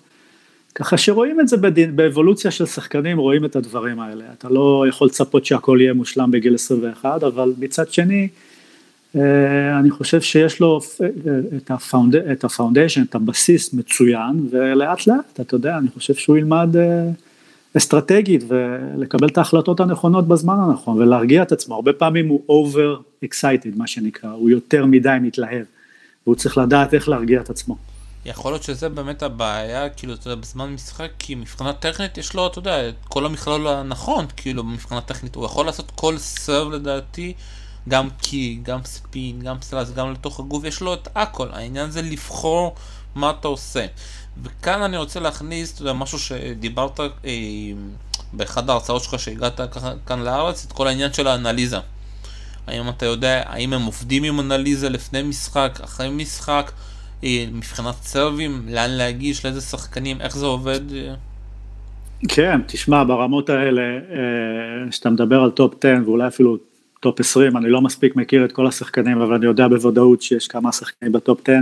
ככה 0.75 0.97
שרואים 0.97 1.39
את 1.39 1.47
זה 1.47 1.57
בדין, 1.57 1.95
באבולוציה 1.95 2.51
של 2.51 2.65
שחקנים, 2.65 3.17
רואים 3.17 3.45
את 3.45 3.55
הדברים 3.55 3.99
האלה. 3.99 4.25
אתה 4.38 4.49
לא 4.49 4.85
יכול 4.89 5.07
לצפות 5.07 5.45
שהכל 5.45 5.77
יהיה 5.81 5.93
מושלם 5.93 6.31
בגיל 6.31 6.55
21, 6.55 7.23
אבל 7.23 7.53
מצד 7.59 7.91
שני, 7.91 8.27
אה, 9.15 9.79
אני 9.79 9.89
חושב 9.89 10.21
שיש 10.21 10.59
לו 10.59 10.79
את, 11.57 11.71
הפאונד, 11.71 12.15
את 12.15 12.45
את 13.01 13.15
הבסיס 13.15 13.73
מצוין, 13.73 14.47
ולאט 14.51 15.07
לאט, 15.07 15.39
אתה 15.39 15.55
יודע, 15.55 15.77
אני 15.77 15.88
חושב 15.93 16.13
שהוא 16.13 16.38
ילמד 16.38 16.75
אה, 16.77 17.09
אסטרטגית 17.77 18.43
ולקבל 18.47 19.27
את 19.27 19.38
ההחלטות 19.38 19.79
הנכונות 19.79 20.27
בזמן 20.27 20.55
הנכון 20.60 20.97
ולהרגיע 20.97 21.41
את 21.43 21.51
עצמו. 21.51 21.75
הרבה 21.75 21.93
פעמים 21.93 22.27
הוא 22.27 22.65
over 22.65 23.23
excited, 23.25 23.77
מה 23.77 23.88
שנקרא, 23.88 24.29
הוא 24.29 24.49
יותר 24.49 24.86
מדי 24.86 25.17
מתלהב, 25.21 25.65
והוא 26.25 26.36
צריך 26.36 26.58
לדעת 26.58 26.93
איך 26.93 27.10
להרגיע 27.10 27.41
את 27.41 27.49
עצמו. 27.49 27.77
יכול 28.25 28.51
להיות 28.51 28.63
שזה 28.63 28.89
באמת 28.89 29.23
הבעיה, 29.23 29.89
כאילו, 29.89 30.13
אתה 30.13 30.27
יודע, 30.27 30.41
בזמן 30.41 30.73
משחק, 30.73 31.10
כי 31.19 31.36
מבחינה 31.36 31.73
טכנית 31.73 32.17
יש 32.17 32.34
לו, 32.34 32.47
אתה 32.47 32.60
יודע, 32.60 32.89
את 32.89 32.95
כל 33.08 33.25
המכלול 33.25 33.67
הנכון, 33.67 34.25
כאילו, 34.38 34.63
מבחינה 34.63 35.01
טכנית, 35.01 35.36
הוא 35.36 35.45
יכול 35.45 35.65
לעשות 35.65 35.91
כל 35.95 36.17
סרב 36.17 36.71
לדעתי, 36.71 37.34
גם 37.89 38.08
kick, 38.21 38.60
גם 38.63 38.79
spin, 38.84 39.39
גם 39.39 39.55
slice, 39.62 39.91
גם 39.91 40.12
לתוך 40.12 40.39
הגוף, 40.39 40.63
יש 40.63 40.82
לו 40.82 40.93
את 40.93 41.08
הכל, 41.15 41.47
העניין 41.51 41.91
זה 41.91 42.01
לבחור 42.01 42.75
מה 43.15 43.29
אתה 43.39 43.47
עושה. 43.47 43.86
וכאן 44.44 44.82
אני 44.82 44.98
רוצה 44.98 45.20
להכניס, 45.20 45.74
אתה 45.74 45.82
יודע, 45.82 45.94
משהו 45.94 46.20
שדיברת 46.20 47.00
אה, 47.00 47.06
באחד 48.34 48.70
ההרצאות 48.70 49.04
שלך 49.04 49.20
שהגעת 49.20 49.60
כאן 50.06 50.20
לארץ, 50.20 50.65
את 50.65 50.72
כל 50.72 50.88
העניין 50.88 51.13
של 51.13 51.28
האנליזה. 51.28 51.78
האם 52.68 52.89
אתה 52.89 53.06
יודע, 53.06 53.44
האם 53.46 53.74
הם 53.74 53.82
עובדים 53.82 54.24
עם 54.24 54.39
אנליזה 54.39 54.89
לפני 54.89 55.24
משחק, 55.24 55.80
אחרי 55.84 56.10
משחק, 56.10 56.72
אה, 57.24 57.46
מבחינת 57.54 57.96
סרבים, 58.02 58.65
לאן 58.70 58.89
להגיש, 58.89 59.46
לאיזה 59.46 59.62
שחקנים, 59.62 60.22
איך 60.22 60.38
זה 60.38 60.46
עובד? 60.46 60.82
כן, 62.28 62.62
תשמע, 62.68 63.04
ברמות 63.04 63.50
האלה, 63.50 63.82
אה, 63.82 64.92
שאתה 64.92 65.10
מדבר 65.10 65.42
על 65.42 65.52
top 65.52 65.73
10 65.80 65.96
ואולי 66.06 66.28
אפילו 66.28 66.58
top 66.99 67.19
20, 67.20 67.58
אני 67.58 67.70
לא 67.70 67.82
מספיק 67.82 68.15
מכיר 68.15 68.46
את 68.46 68.52
כל 68.52 68.68
השחקנים, 68.68 69.22
אבל 69.22 69.34
אני 69.34 69.46
יודע 69.46 69.68
בוודאות 69.68 70.22
שיש 70.22 70.48
כמה 70.48 70.72
שחקנים 70.72 71.12
ב 71.12 71.19
top 71.19 71.41
10 71.50 71.54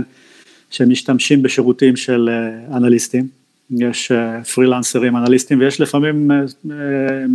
שמשתמשים 0.70 1.42
בשירותים 1.42 1.96
של 1.96 2.28
אה, 2.28 2.76
אנליסטים, 2.76 3.28
יש 3.70 4.12
פרילנסרים 4.54 5.16
אנליסטים 5.16 5.60
ויש 5.60 5.80
לפעמים, 5.80 6.30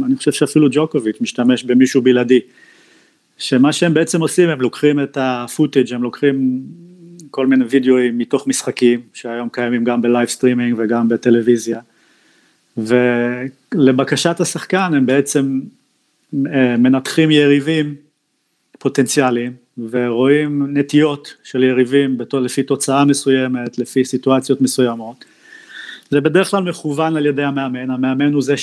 אני 0.06 0.16
חושב 0.16 0.32
שאפילו 0.32 0.68
ג'וקוביץ' 0.72 1.22
משתמש 1.22 1.64
במישהו 1.64 2.02
בלעדי, 2.02 2.40
שמה 3.38 3.74
שהם 3.74 3.94
בעצם 3.94 4.22
עושים, 4.22 4.50
הם 4.50 4.62
לוקחים 4.62 5.00
את 5.00 5.18
ה 5.22 5.30
footage, 5.30 5.94
הם 5.94 6.04
לוקחים 6.04 6.62
כל 7.32 7.48
מיני 7.48 7.66
וידאוים 7.66 8.18
מתוך 8.18 8.48
משחקים, 8.48 9.02
שהיום 9.14 9.50
קיימים 9.50 9.84
גם 9.84 10.02
ב 10.02 10.07
live 10.07 10.30
streaming 10.30 10.76
וגם 10.78 11.10
בטלוויזיה, 11.10 11.80
ולבקשת 12.78 14.40
השחקן 14.40 14.94
הם 14.94 15.06
בעצם 15.06 15.62
אה, 16.36 16.78
מנתחים 16.78 17.32
יריבים 17.32 17.96
פוטנציאליים, 18.84 19.54
ורואים 19.78 20.78
נטיות 20.78 21.36
של 21.44 21.64
יריבים 21.64 22.18
לפי 22.42 22.64
תוצאה 22.64 23.06
מסוימת, 23.06 23.78
לפי 23.78 24.06
סיטואציות 24.06 24.62
מסוימות. 24.62 25.26
זה 26.10 26.22
בדרך 26.22 26.52
כלל 26.52 26.64
מכוון 26.64 27.18
על 27.18 27.26
ידי 27.26 27.44
המאמן, 27.44 27.90
המאמן 27.90 28.34
הוא 28.34 28.42
זה 28.42 28.56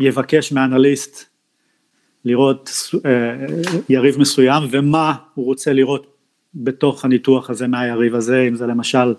שיבקש 0.00 0.52
מאנליסט 0.52 1.24
לראות 2.24 2.70
אה, 3.06 3.10
יריב 3.88 4.20
מסוים 4.20 4.62
ומה 4.70 5.14
הוא 5.34 5.44
רוצה 5.44 5.72
לראות 5.72 6.06
בתוך 6.54 7.04
הניתוח 7.04 7.50
הזה 7.50 7.66
מהיריב 7.66 8.14
הזה, 8.14 8.44
אם 8.48 8.54
זה 8.54 8.66
למשל 8.66 9.14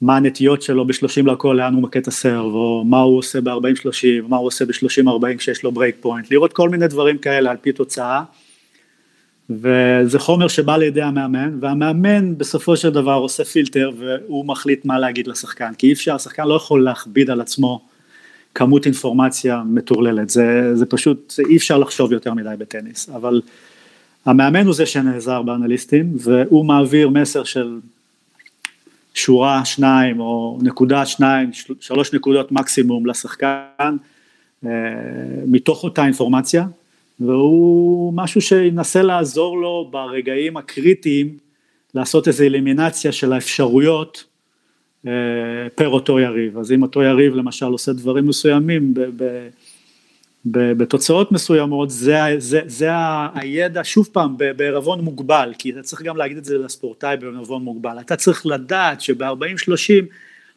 מה 0.00 0.16
הנטיות 0.16 0.62
שלו 0.62 0.86
ב-30 0.86 1.32
לכל, 1.32 1.54
לאן 1.58 1.74
הוא 1.74 1.82
מכה 1.82 1.98
את 1.98 2.08
ה 2.08 2.15
serve, 2.15 2.54
או 2.54 2.84
מה 2.86 3.00
הוא 3.00 3.18
עושה 3.18 3.40
ב-40-30, 3.40 4.28
מה 4.28 4.36
הוא 4.36 4.46
עושה 4.46 4.64
ב-30-40 4.64 5.36
כשיש 5.38 5.62
לו 5.64 5.72
break 5.72 5.96
point, 6.00 6.30
לראות 6.30 6.52
כל 6.52 6.68
מיני 6.68 6.88
דברים 6.88 7.18
כאלה 7.18 7.50
על 7.50 7.56
פי 7.60 7.72
תוצאה, 7.72 8.22
וזה 9.50 10.18
חומר 10.18 10.48
שבא 10.48 10.76
לידי 10.76 11.02
המאמן, 11.02 11.58
והמאמן 11.60 12.38
בסופו 12.38 12.76
של 12.76 12.90
דבר 12.90 13.14
עושה 13.14 13.44
פילטר 13.44 13.90
והוא 13.98 14.46
מחליט 14.46 14.84
מה 14.84 14.98
להגיד 14.98 15.26
לשחקן, 15.26 15.72
כי 15.78 15.86
אי 15.86 15.92
אפשר, 15.92 16.14
השחקן 16.14 16.46
לא 16.46 16.54
יכול 16.54 16.84
להכביד 16.84 17.30
על 17.30 17.40
עצמו 17.40 17.80
כמות 18.54 18.86
אינפורמציה 18.86 19.62
מטורללת, 19.66 20.30
זה, 20.30 20.76
זה 20.76 20.86
פשוט, 20.86 21.34
אי 21.48 21.56
אפשר 21.56 21.78
לחשוב 21.78 22.12
יותר 22.12 22.34
מדי 22.34 22.54
בטניס, 22.58 23.08
אבל 23.08 23.42
המאמן 24.26 24.66
הוא 24.66 24.74
זה 24.74 24.86
שנעזר 24.86 25.42
באנליסטים 25.42 26.12
והוא 26.18 26.64
מעביר 26.64 27.08
מסר 27.08 27.44
של 27.44 27.78
שורה 29.14 29.64
שניים 29.64 30.20
או 30.20 30.58
נקודה 30.62 31.06
שניים, 31.06 31.50
שלוש 31.80 32.14
נקודות 32.14 32.52
מקסימום 32.52 33.06
לשחקן 33.06 33.96
אה, 34.66 34.70
מתוך 35.46 35.84
אותה 35.84 36.04
אינפורמציה 36.04 36.66
והוא 37.26 38.12
משהו 38.16 38.40
שינסה 38.40 39.02
לעזור 39.02 39.60
לו 39.60 39.88
ברגעים 39.90 40.56
הקריטיים 40.56 41.38
לעשות 41.94 42.28
איזו 42.28 42.44
אלימינציה 42.44 43.12
של 43.12 43.32
האפשרויות 43.32 44.24
אה, 45.06 45.12
פר 45.74 45.88
אותו 45.88 46.20
יריב, 46.20 46.58
אז 46.58 46.72
אם 46.72 46.82
אותו 46.82 47.02
יריב 47.02 47.34
למשל 47.34 47.66
עושה 47.66 47.92
דברים 47.92 48.26
מסוימים 48.26 48.94
ב- 48.94 49.00
ב- 49.16 49.48
בתוצאות 50.50 51.32
מסוימות 51.32 51.90
זה, 51.90 52.20
זה, 52.38 52.60
זה 52.66 52.88
הידע 53.34 53.80
שוב 53.84 54.08
פעם 54.12 54.36
בערבון 54.56 55.00
מוגבל 55.00 55.52
כי 55.58 55.70
אתה 55.70 55.82
צריך 55.82 56.02
גם 56.02 56.16
להגיד 56.16 56.36
את 56.36 56.44
זה 56.44 56.58
לספורטאי 56.58 57.16
בערבון 57.16 57.62
מוגבל. 57.62 58.00
אתה 58.00 58.16
צריך 58.16 58.46
לדעת 58.46 59.00
שב-40-30 59.00 59.24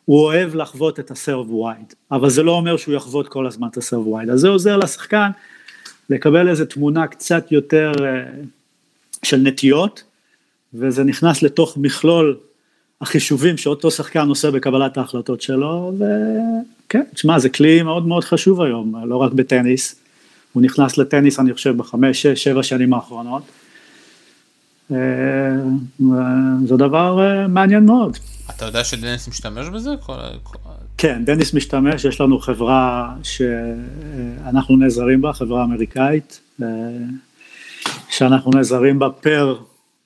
הוא 0.05 0.19
אוהב 0.19 0.55
לחוות 0.55 0.99
את 0.99 1.11
הסרב 1.11 1.53
ווייד 1.53 1.93
אבל 2.11 2.29
זה 2.29 2.43
לא 2.43 2.51
אומר 2.51 2.77
שהוא 2.77 2.95
יחוות 2.95 3.27
כל 3.27 3.47
הזמן 3.47 3.67
את 3.67 3.77
הסרב 3.77 4.07
ווייד 4.07 4.29
אז 4.29 4.39
זה 4.39 4.49
עוזר 4.49 4.77
לשחקן 4.77 5.29
לקבל 6.09 6.49
איזה 6.49 6.65
תמונה 6.65 7.07
קצת 7.07 7.51
יותר 7.51 7.91
אה, 8.05 8.23
של 9.23 9.37
נטיות 9.37 10.03
וזה 10.73 11.03
נכנס 11.03 11.43
לתוך 11.43 11.77
מכלול 11.77 12.37
החישובים 13.01 13.57
שאותו 13.57 13.91
שחקן 13.91 14.29
עושה 14.29 14.51
בקבלת 14.51 14.97
ההחלטות 14.97 15.41
שלו, 15.41 15.93
וכן, 15.97 17.03
תשמע, 17.13 17.39
זה 17.39 17.49
כלי 17.49 17.83
מאוד 17.83 18.07
מאוד 18.07 18.23
חשוב 18.23 18.61
היום, 18.61 19.05
לא 19.05 19.17
רק 19.17 19.31
בטניס, 19.31 19.95
הוא 20.53 20.63
נכנס 20.63 20.97
לטניס 20.97 21.39
אני 21.39 21.53
חושב 21.53 21.77
בחמש, 21.77 22.21
שש, 22.21 22.43
שבע 22.43 22.63
שנים 22.63 22.93
האחרונות, 22.93 23.43
אה, 24.91 24.97
זה 26.65 26.77
דבר 26.77 27.19
אה, 27.21 27.47
מעניין 27.47 27.85
מאוד. 27.85 28.17
אתה 28.55 28.65
יודע 28.65 28.83
שדניס 28.83 29.27
משתמש 29.27 29.67
בזה? 29.67 29.89
כן, 30.97 31.25
דניס 31.25 31.53
משתמש, 31.53 32.05
יש 32.05 32.21
לנו 32.21 32.39
חברה 32.39 33.13
שאנחנו 33.23 34.75
נעזרים 34.75 35.21
בה, 35.21 35.33
חברה 35.33 35.63
אמריקאית, 35.63 36.39
אה, 36.63 36.67
שאנחנו 38.09 38.51
נעזרים 38.51 38.99
בה 38.99 39.09
פר 39.09 39.57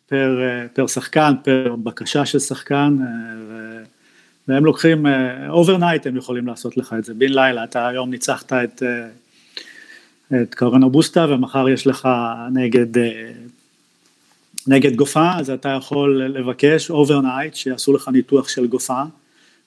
פר, 0.08 0.40
אה, 0.42 0.68
פר 0.74 0.88
שחקן, 0.88 1.34
פר 1.44 1.76
בקשה 1.84 2.26
של 2.26 2.40
שחקן, 2.40 2.98
אה, 3.02 3.84
והם 4.48 4.66
לוקחים, 4.66 5.06
overnight 5.50 6.08
הם 6.08 6.18
יכולים 6.18 6.48
לעשות 6.48 6.78
לך 6.78 6.96
את 7.00 7.06
זה, 7.06 7.14
בן 7.14 7.34
לילה, 7.34 7.64
אתה 7.64 7.88
היום 7.88 8.10
ניצחת 8.10 8.54
את, 8.54 8.84
את 10.34 10.56
קרניו 10.56 10.90
בוסטה 10.90 11.26
ומחר 11.30 11.70
יש 11.70 11.88
לך 11.88 12.10
נגד, 12.54 12.88
נגד 14.68 14.96
גופאן, 14.96 15.32
אז 15.36 15.50
אתה 15.50 15.70
יכול 15.70 16.24
לבקש 16.24 16.90
overnight 16.90 17.56
שיעשו 17.56 17.94
לך 17.94 18.10
ניתוח 18.10 18.50
של 18.50 18.68
גופאן, 18.68 19.04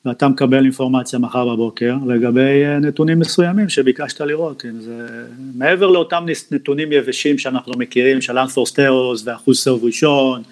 ואתה 0.07 0.29
מקבל 0.29 0.65
אינפורמציה 0.65 1.19
מחר 1.19 1.49
בבוקר 1.49 1.95
לגבי 2.07 2.65
נתונים 2.81 3.19
מסוימים 3.19 3.69
שביקשת 3.69 4.21
לראות, 4.21 4.65
אם 4.65 4.81
זה 4.81 5.07
מעבר 5.55 5.87
לאותם 5.91 6.27
נתונים 6.51 6.93
יבשים 6.93 7.39
שאנחנו 7.39 7.73
מכירים 7.79 8.21
של 8.21 8.39
unforced 8.39 8.87
errors 8.87 9.23
ואחוז 9.27 9.59
serve 9.59 9.85
ראשון 9.85 10.43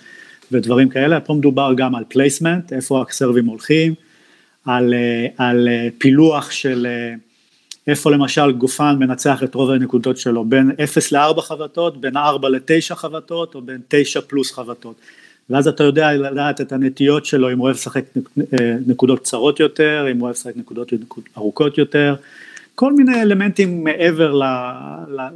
ודברים 0.52 0.88
כאלה, 0.88 1.20
פה 1.20 1.34
מדובר 1.34 1.72
גם 1.76 1.94
על 1.94 2.04
placement, 2.08 2.72
איפה 2.72 3.04
הסרבים 3.08 3.46
הולכים, 3.46 3.94
על, 4.64 4.94
על 5.36 5.68
פילוח 5.98 6.50
של 6.50 6.86
איפה 7.86 8.10
למשל 8.10 8.52
גופן 8.52 8.96
מנצח 8.98 9.42
את 9.42 9.54
רוב 9.54 9.70
הנקודות 9.70 10.18
שלו, 10.18 10.44
בין 10.44 10.70
0 10.84 11.12
ל-4 11.12 11.40
חבטות, 11.40 12.00
בין 12.00 12.16
4 12.16 12.48
ל-9 12.48 12.94
חבטות 12.94 13.54
או 13.54 13.62
בין 13.62 13.80
9 13.88 14.20
פלוס 14.20 14.52
חבטות. 14.52 14.94
ואז 15.50 15.68
אתה 15.68 15.84
יודע 15.84 16.12
לדעת 16.12 16.60
את 16.60 16.72
הנטיות 16.72 17.26
שלו, 17.26 17.52
אם 17.52 17.58
הוא 17.58 17.64
אוהב 17.64 17.76
לשחק 17.76 18.04
אה, 18.60 18.74
נקודות 18.86 19.20
קצרות 19.20 19.60
יותר, 19.60 20.06
אם 20.10 20.16
הוא 20.16 20.24
אוהב 20.24 20.34
לשחק 20.34 20.56
נקודות 20.56 20.92
ארוכות 21.36 21.78
יותר, 21.78 22.14
כל 22.74 22.92
מיני 22.92 23.22
אלמנטים 23.22 23.84
מעבר 23.84 24.40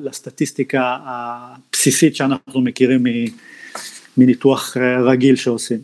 לסטטיסטיקה 0.01 0.97
הבסיסית 1.05 2.17
שאנחנו 2.17 2.61
מכירים 2.61 3.05
מניתוח 4.17 4.77
רגיל 5.05 5.37
שעושים. 5.37 5.79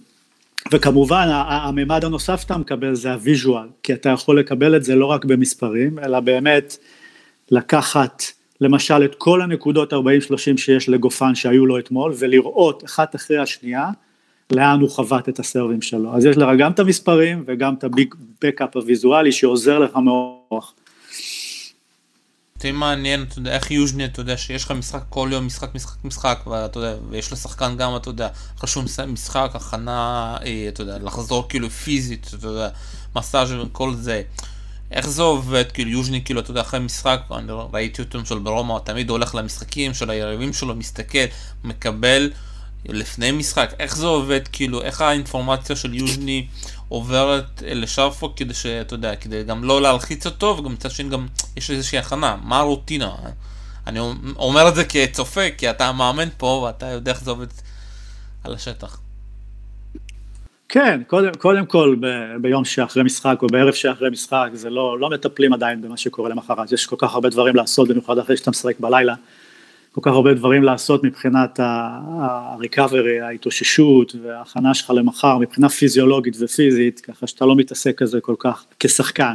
וכמובן 0.73 1.27
הממד 1.31 2.05
הנוסף 2.05 2.41
שאתה 2.41 2.57
מקבל 2.57 2.95
זה 2.95 3.13
הוויז'ואל, 3.13 3.67
כי 3.83 3.93
אתה 3.93 4.09
יכול 4.09 4.41
לקבל 4.41 4.77
את 4.77 4.85
זה 4.85 4.95
לא 4.95 5.07
רק 5.07 5.25
במספרים, 5.25 5.99
אלא 5.99 6.21
באמת 6.21 6.77
לקחת 7.51 8.23
למשל 8.61 9.05
את 9.05 9.15
כל 9.15 9.43
הנקודות 9.43 9.93
40-30 9.93 9.97
שיש 10.57 10.89
לגופן 10.89 11.35
שהיו 11.35 11.67
לו 11.67 11.79
אתמול 11.79 12.13
ולראות 12.19 12.85
אחת 12.85 13.17
אחרי 13.17 13.39
השנייה 13.39 13.89
לאן 14.53 14.81
הוא 14.81 14.91
חבט 14.91 15.29
את 15.29 15.39
הסרבים 15.39 15.83
שלו. 15.83 16.17
אז 16.17 16.25
יש 16.25 16.37
לך 16.37 16.49
גם 16.59 16.73
את 16.73 16.79
המספרים 16.79 17.45
וגם 17.47 17.75
את 17.75 17.85
הבקאפ 17.85 18.77
הוויזואלי 18.77 19.33
שעוזר 19.33 19.79
לך 19.79 19.97
מאוד. 19.97 20.63
אותי 22.61 22.73
מעניין, 22.73 23.23
אתה 23.23 23.39
יודע, 23.39 23.55
איך 23.55 23.71
יוז'ני, 23.71 24.05
אתה 24.05 24.21
יודע, 24.21 24.37
שיש 24.37 24.65
לך 24.65 24.71
משחק 24.71 25.03
כל 25.09 25.29
יום, 25.33 25.47
משחק, 25.47 25.75
משחק, 25.75 26.05
משחק, 26.05 26.39
ואתה 26.47 26.79
יודע, 26.79 26.95
ויש 27.11 27.33
לשחקן 27.33 27.77
גם, 27.77 27.97
אתה 27.97 28.09
יודע, 28.09 28.29
חשוב 28.59 28.85
משחק, 29.07 29.51
הכנה, 29.55 30.37
אה, 30.45 30.65
אתה 30.69 30.83
יודע, 30.83 30.99
לחזור 30.99 31.49
כאילו 31.49 31.71
פיזית, 31.71 32.31
אתה 32.39 32.47
יודע, 32.47 32.69
מסאז' 33.17 33.53
וכל 33.53 33.95
זה. 33.95 34.23
איך 34.91 35.09
זה 35.09 35.23
עובד, 35.23 35.65
כאילו 35.75 35.91
יוז'ני, 35.91 36.25
כאילו, 36.25 36.41
אתה 36.41 36.51
יודע, 36.51 36.61
אחרי 36.61 36.81
משחק, 36.81 37.21
אני 37.31 37.53
ראיתי 37.73 38.03
אותו 38.03 38.19
למשל 38.19 38.39
ברומא, 38.39 38.79
תמיד 38.85 39.11
הולך 39.11 39.35
למשחקים 39.35 39.95
של 39.95 40.11
היריבים 40.11 40.53
שלו, 40.53 40.75
מסתכל, 40.75 41.19
מקבל 41.65 42.31
לפני 42.89 43.33
משחק, 43.33 43.75
איך 43.79 43.97
זה 43.97 44.07
עובד, 44.07 44.41
כאילו, 44.53 44.83
איך 44.83 45.01
האינפורמציה 45.01 45.77
של 45.77 45.95
יוז'ני 45.95 46.47
עוברת 46.89 47.63
לשרפו 47.67 48.35
כדי 48.37 48.55
שאתה 48.55 48.95
יודע, 48.95 49.17
כדי 49.17 49.43
גם 49.45 49.65
לא 49.65 49.83
להלחיץ 49.83 50.27
אותו, 50.27 50.57
וגם 50.59 50.73
מצד 50.73 50.91
שני 50.91 51.09
גם 51.09 51.27
יש 51.57 51.71
איזושהי 51.71 51.99
הכנה, 51.99 52.37
מה 52.43 52.59
הרוטינה? 52.59 53.15
אני 53.87 53.99
אומר 54.37 54.69
את 54.69 54.75
זה 54.75 54.85
כצופה, 54.85 55.51
כי 55.59 55.71
אתה 55.71 55.93
מאמן 55.93 56.29
פה 56.37 56.47
ואתה 56.67 56.87
יודע 56.87 57.13
איך 57.13 57.25
זה 57.25 57.31
עובד 57.31 57.47
על 58.45 58.55
השטח. 58.55 59.01
כן, 60.69 61.03
קודם, 61.07 61.35
קודם 61.35 61.67
כל 61.67 61.97
ב, 62.01 62.07
ביום 62.41 62.65
שאחרי 62.65 63.03
משחק 63.03 63.39
או 63.43 63.47
בערב 63.47 63.75
שאחרי 63.75 64.11
משחק, 64.11 64.49
זה 64.53 64.71
לא, 64.71 64.99
לא 64.99 65.11
מטפלים 65.11 65.53
עדיין 65.53 65.83
במה 65.83 65.97
שקורה 65.97 66.29
למחרת, 66.29 66.73
יש 66.73 66.87
כל 66.87 66.97
כך 66.99 67.15
הרבה 67.15 67.29
דברים 67.29 67.57
לעשות, 67.57 67.89
במיוחד 67.89 68.19
אחרי 68.19 68.37
שאתה 68.37 68.51
משחק 68.51 68.81
בלילה, 68.81 69.15
כל 69.93 70.01
כך 70.03 70.13
הרבה 70.13 70.35
דברים 70.35 70.63
לעשות 70.63 71.05
מבחינת 71.05 71.61
ה-recovery, 71.61 73.23
ההתאוששות 73.23 74.15
וההכנה 74.23 74.75
שלך 74.75 74.91
למחר, 74.91 75.39
מבחינה 75.39 75.69
פיזיולוגית 75.69 76.37
ופיזית, 76.41 77.01
ככה 77.01 77.27
שאתה 77.27 77.47
לא 77.47 77.57
מתעסק 77.57 77.99
כזה 77.99 78.21
כל 78.21 78.35
כך 78.39 78.65
כשחקן. 78.81 79.35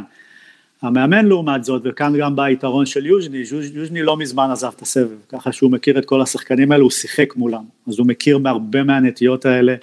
המאמן 0.82 1.26
לעומת 1.26 1.64
זאת, 1.64 1.82
וכאן 1.84 2.12
גם 2.18 2.36
בא 2.36 2.42
היתרון 2.42 2.86
של 2.86 3.06
יוז'ני, 3.06 3.42
יוז'ני 3.74 4.02
לא 4.02 4.16
מזמן 4.16 4.50
עזב 4.50 4.72
את 4.76 4.82
הסבב, 4.82 5.18
ככה 5.28 5.52
שהוא 5.52 5.70
מכיר 5.70 5.98
את 5.98 6.04
כל 6.04 6.22
השחקנים 6.22 6.72
האלה, 6.72 6.82
הוא 6.82 6.90
שיחק 6.90 7.36
מולם, 7.36 7.64
אז 7.88 7.98
הוא 7.98 8.06
מכיר 8.06 8.38
מהרבה 8.38 8.82
מהנטיות 8.82 9.44
האלה, 9.44 9.74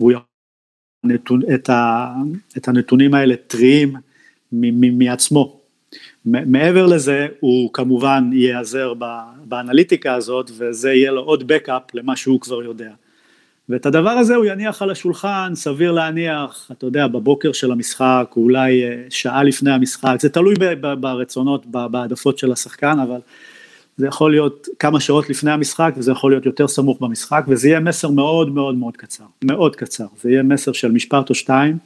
והוא 0.00 0.12
יכול 0.12 0.24
את, 1.54 1.70
את 2.56 2.68
הנתונים 2.68 3.14
האלה 3.14 3.34
טריים 3.36 3.94
מעצמו, 4.52 5.55
מעבר 6.26 6.86
לזה 6.86 7.26
הוא 7.40 7.72
כמובן 7.72 8.30
ייעזר 8.32 8.92
באנליטיקה 9.44 10.14
הזאת 10.14 10.50
וזה 10.58 10.92
יהיה 10.92 11.10
לו 11.10 11.20
עוד 11.20 11.46
בקאפ 11.46 11.82
למה 11.94 12.16
שהוא 12.16 12.40
כבר 12.40 12.62
יודע. 12.62 12.90
ואת 13.68 13.86
הדבר 13.86 14.10
הזה 14.10 14.34
הוא 14.34 14.44
יניח 14.44 14.82
על 14.82 14.90
השולחן, 14.90 15.52
סביר 15.54 15.92
להניח, 15.92 16.70
אתה 16.72 16.86
יודע, 16.86 17.06
בבוקר 17.06 17.52
של 17.52 17.72
המשחק, 17.72 18.32
או 18.36 18.42
אולי 18.42 18.84
אה, 18.84 19.04
שעה 19.10 19.42
לפני 19.42 19.70
המשחק, 19.70 20.16
זה 20.20 20.28
תלוי 20.28 20.54
ברצונות, 21.00 21.66
בהעדפות 21.66 22.38
של 22.38 22.52
השחקן, 22.52 22.98
אבל 22.98 23.20
זה 23.96 24.06
יכול 24.06 24.30
להיות 24.30 24.68
כמה 24.78 25.00
שעות 25.00 25.30
לפני 25.30 25.50
המשחק, 25.50 25.94
וזה 25.96 26.12
יכול 26.12 26.32
להיות 26.32 26.46
יותר 26.46 26.68
סמוך 26.68 27.00
במשחק, 27.00 27.44
וזה 27.48 27.68
יהיה 27.68 27.80
מסר 27.80 28.10
מאוד 28.10 28.54
מאוד 28.54 28.74
מאוד 28.74 28.96
קצר, 28.96 29.24
מאוד 29.44 29.76
קצר, 29.76 30.06
זה 30.20 30.30
יהיה 30.30 30.42
מסר 30.42 30.72
של 30.72 30.92
משפט 30.92 31.30
או 31.30 31.34
שתיים, 31.34 31.78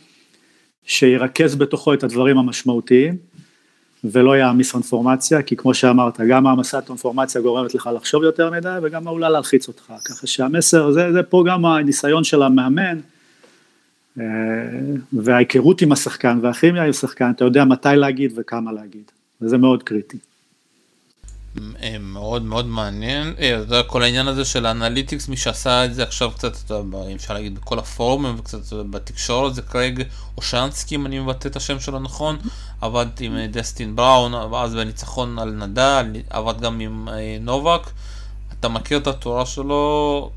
שירכז 0.85 1.57
בתוכו 1.57 1.95
את 1.95 2.05
הדברים 2.05 2.39
המשמעותיים, 2.39 3.17
ולא 4.05 4.37
יעמיס 4.37 4.75
אינפורמציה, 4.75 5.43
כי 5.43 5.57
כמו 5.57 5.75
שאמרת, 5.75 6.21
גם 6.21 6.47
העמסת 6.47 6.85
אינפורמציה 6.89 7.41
גורמת 7.41 7.75
לך 7.75 7.91
לחשוב 7.97 8.23
יותר 8.23 8.51
מדי, 8.51 8.77
וגם 8.83 9.09
עלולה 9.09 9.29
להלחיץ 9.29 9.69
אותך, 9.69 9.93
ככה 10.05 10.27
שהמסר, 10.27 10.91
זה, 10.93 11.13
זה 11.13 11.23
פה 11.23 11.45
גם 11.47 11.65
הניסיון 11.65 12.25
של 12.25 12.43
המאמן, 12.43 12.99
אה, 14.21 14.25
וההיכרות 15.13 15.83
עם 15.83 15.93
השחקן 15.93 16.39
והכימיה 16.43 16.83
עם 16.83 16.91
השחקן, 16.91 17.31
אתה 17.31 17.45
יודע 17.45 17.65
מתי 17.65 17.89
להגיד 17.95 18.33
וכמה 18.37 18.73
להגיד, 18.73 19.11
וזה 19.41 19.59
מאוד 19.59 19.83
קריטי. 19.83 20.19
אה, 21.83 21.97
מאוד 22.01 22.43
מאוד 22.43 22.67
מעניין, 22.67 23.35
אה, 23.41 23.63
זה 23.69 23.81
כל 23.87 24.03
העניין 24.03 24.29
הזה 24.29 24.45
של 24.45 24.67
האנליטיקס, 24.67 25.29
מי 25.29 25.37
שעשה 25.37 25.85
את 25.85 25.95
זה 25.95 26.03
עכשיו 26.03 26.31
קצת, 26.31 26.53
אפשר 27.15 27.35
להגיד 27.35 27.55
בכל 27.55 27.79
הפורומים 27.79 28.35
וקצת 28.39 28.73
בתקשורת, 28.73 29.55
זה 29.55 29.63
קרייג 29.63 30.03
אושנסקי, 30.37 30.95
אם 30.95 31.07
אני 31.07 31.19
מבטא 31.19 31.49
את 31.49 31.57
השם 31.57 31.81
שלו 31.81 31.99
נכון, 31.99 32.37
עבד 32.81 33.07
עם 33.21 33.37
אה, 33.37 33.47
דסטין 33.47 33.97
בראון, 33.97 34.55
אז 34.55 34.75
בניצחון 34.75 35.39
על 35.39 35.51
נדל, 35.51 36.07
עבד 36.31 36.61
גם 36.61 36.81
עם 36.81 37.09
נובק, 37.41 37.91
אתה 38.61 38.69
מכיר 38.69 38.99
את 38.99 39.07
התורה 39.07 39.47
שלו, 39.47 40.31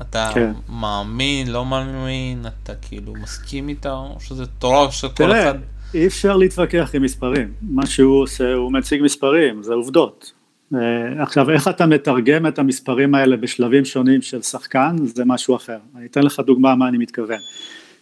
אתה 0.00 0.30
כן. 0.34 0.52
מאמין, 0.68 1.50
לא 1.50 1.66
מאמין, 1.66 2.46
אתה 2.46 2.74
כאילו 2.74 3.14
מסכים 3.14 3.68
איתה, 3.68 3.92
או 3.92 4.16
שזה 4.20 4.46
תורה 4.46 4.92
של 4.92 5.08
כל 5.08 5.32
אחד? 5.32 5.54
אי 5.94 6.06
אפשר 6.06 6.36
להתווכח 6.36 6.90
עם 6.94 7.02
מספרים, 7.02 7.52
מה 7.62 7.86
שהוא 7.86 8.22
עושה, 8.22 8.52
הוא 8.54 8.72
מציג 8.72 9.02
מספרים, 9.02 9.62
זה 9.62 9.74
עובדות. 9.74 10.32
אה, 10.74 11.22
עכשיו 11.22 11.50
איך 11.50 11.68
אתה 11.68 11.86
מתרגם 11.86 12.46
את 12.46 12.58
המספרים 12.58 13.14
האלה 13.14 13.36
בשלבים 13.36 13.84
שונים 13.84 14.22
של 14.22 14.42
שחקן 14.42 14.96
זה 15.04 15.24
משהו 15.24 15.56
אחר, 15.56 15.78
אני 15.96 16.06
אתן 16.06 16.22
לך 16.22 16.40
דוגמה 16.40 16.74
מה 16.74 16.88
אני 16.88 16.98
מתכוון. 16.98 17.38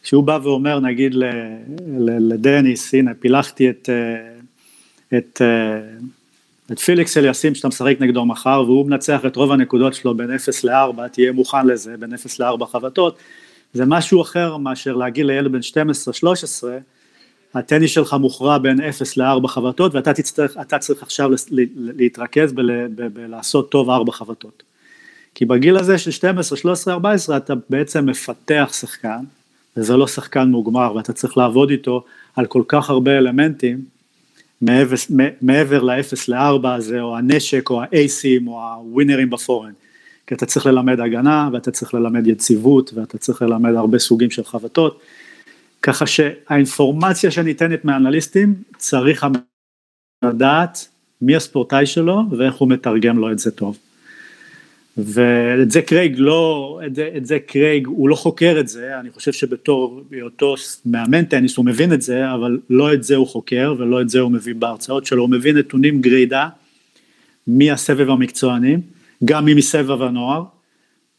כשהוא 0.02 0.24
בא 0.24 0.38
ואומר 0.42 0.80
נגיד 0.80 1.14
לדניס 2.20 2.94
הנה 2.94 3.14
פילחתי 3.14 3.70
את, 3.70 3.88
אה, 3.92 5.18
את, 5.18 5.42
אה, 5.42 5.80
את 6.72 6.78
פיליקס 6.78 7.16
אליאסים 7.16 7.54
שאתה 7.54 7.68
משחק 7.68 7.96
נגדו 8.00 8.26
מחר 8.26 8.62
והוא 8.66 8.86
מנצח 8.86 9.20
את 9.26 9.36
רוב 9.36 9.52
הנקודות 9.52 9.94
שלו 9.94 10.14
בין 10.14 10.34
0 10.34 10.64
ל-4 10.64 11.08
תהיה 11.12 11.32
מוכן 11.32 11.66
לזה 11.66 11.96
בין 11.96 12.14
0 12.14 12.40
ל-4 12.40 12.66
חבטות 12.66 13.18
זה 13.72 13.84
משהו 13.86 14.22
אחר 14.22 14.56
מאשר 14.56 14.96
להגיד 14.96 15.26
לילד 15.26 15.52
בן 15.52 15.58
12-13 15.58 15.62
הטניס 17.54 17.90
שלך 17.90 18.16
מוכרע 18.20 18.58
בין 18.58 18.80
0 18.80 19.16
ל-4 19.16 19.46
חבטות 19.46 19.94
ואתה 19.94 20.12
תצטרך, 20.12 20.56
צריך 20.80 21.02
עכשיו 21.02 21.30
להתרכז 21.76 22.52
בלעשות 22.94 23.70
טוב 23.70 23.90
4 23.90 24.12
חבטות. 24.12 24.62
כי 25.34 25.44
בגיל 25.44 25.76
הזה 25.76 25.98
של 25.98 26.10
12, 26.10 26.58
13, 26.58 26.94
14 26.94 27.36
אתה 27.36 27.54
בעצם 27.70 28.06
מפתח 28.06 28.70
שחקן, 28.72 29.24
וזה 29.76 29.96
לא 29.96 30.06
שחקן 30.06 30.48
מוגמר 30.48 30.94
ואתה 30.96 31.12
צריך 31.12 31.36
לעבוד 31.36 31.70
איתו 31.70 32.04
על 32.36 32.46
כל 32.46 32.62
כך 32.68 32.90
הרבה 32.90 33.18
אלמנטים, 33.18 33.80
מעבר, 34.62 34.96
מעבר 35.42 35.82
ל-0 35.82 36.14
ל-4 36.28 36.68
הזה, 36.68 37.00
או 37.00 37.16
הנשק, 37.16 37.70
או 37.70 37.82
האייסים, 37.82 38.48
או 38.48 38.62
הווינרים 38.62 39.30
בפורן. 39.30 39.72
כי 40.26 40.34
אתה 40.34 40.46
צריך 40.46 40.66
ללמד 40.66 41.00
הגנה, 41.00 41.48
ואתה 41.52 41.70
צריך 41.70 41.94
ללמד 41.94 42.26
יציבות, 42.26 42.90
ואתה 42.94 43.18
צריך 43.18 43.42
ללמד 43.42 43.74
הרבה 43.74 43.98
סוגים 43.98 44.30
של 44.30 44.44
חבטות. 44.44 45.00
ככה 45.82 46.06
שהאינפורמציה 46.06 47.30
שניתנת 47.30 47.84
מאנליסטים 47.84 48.54
צריך 48.76 49.26
לדעת 50.24 50.88
מי 51.22 51.36
הספורטאי 51.36 51.86
שלו 51.86 52.22
ואיך 52.30 52.54
הוא 52.54 52.68
מתרגם 52.68 53.18
לו 53.18 53.32
את 53.32 53.38
זה 53.38 53.50
טוב. 53.50 53.78
ואת 54.96 55.70
זה 55.70 55.82
קרייג 55.82 56.14
לא, 56.18 56.80
את 56.86 56.94
זה, 56.94 57.10
את 57.16 57.26
זה 57.26 57.38
קרייג, 57.38 57.86
הוא 57.86 58.08
לא 58.08 58.14
חוקר 58.14 58.56
את 58.60 58.68
זה, 58.68 59.00
אני 59.00 59.10
חושב 59.10 59.32
שבתור 59.32 60.02
היותו 60.10 60.54
מאמן 60.86 61.24
טניס 61.24 61.56
הוא 61.56 61.66
מבין 61.66 61.92
את 61.92 62.02
זה, 62.02 62.34
אבל 62.34 62.58
לא 62.70 62.94
את 62.94 63.02
זה 63.02 63.16
הוא 63.16 63.26
חוקר 63.26 63.74
ולא 63.78 64.00
את 64.00 64.08
זה 64.08 64.20
הוא 64.20 64.32
מביא 64.32 64.54
בהרצאות 64.54 65.06
שלו, 65.06 65.22
הוא 65.22 65.30
מביא 65.30 65.52
נתונים 65.52 66.00
גרידה 66.00 66.48
מהסבב 67.46 68.10
המקצוענים, 68.10 68.80
גם 69.24 69.44
מסבב 69.44 70.02
הנוער, 70.02 70.44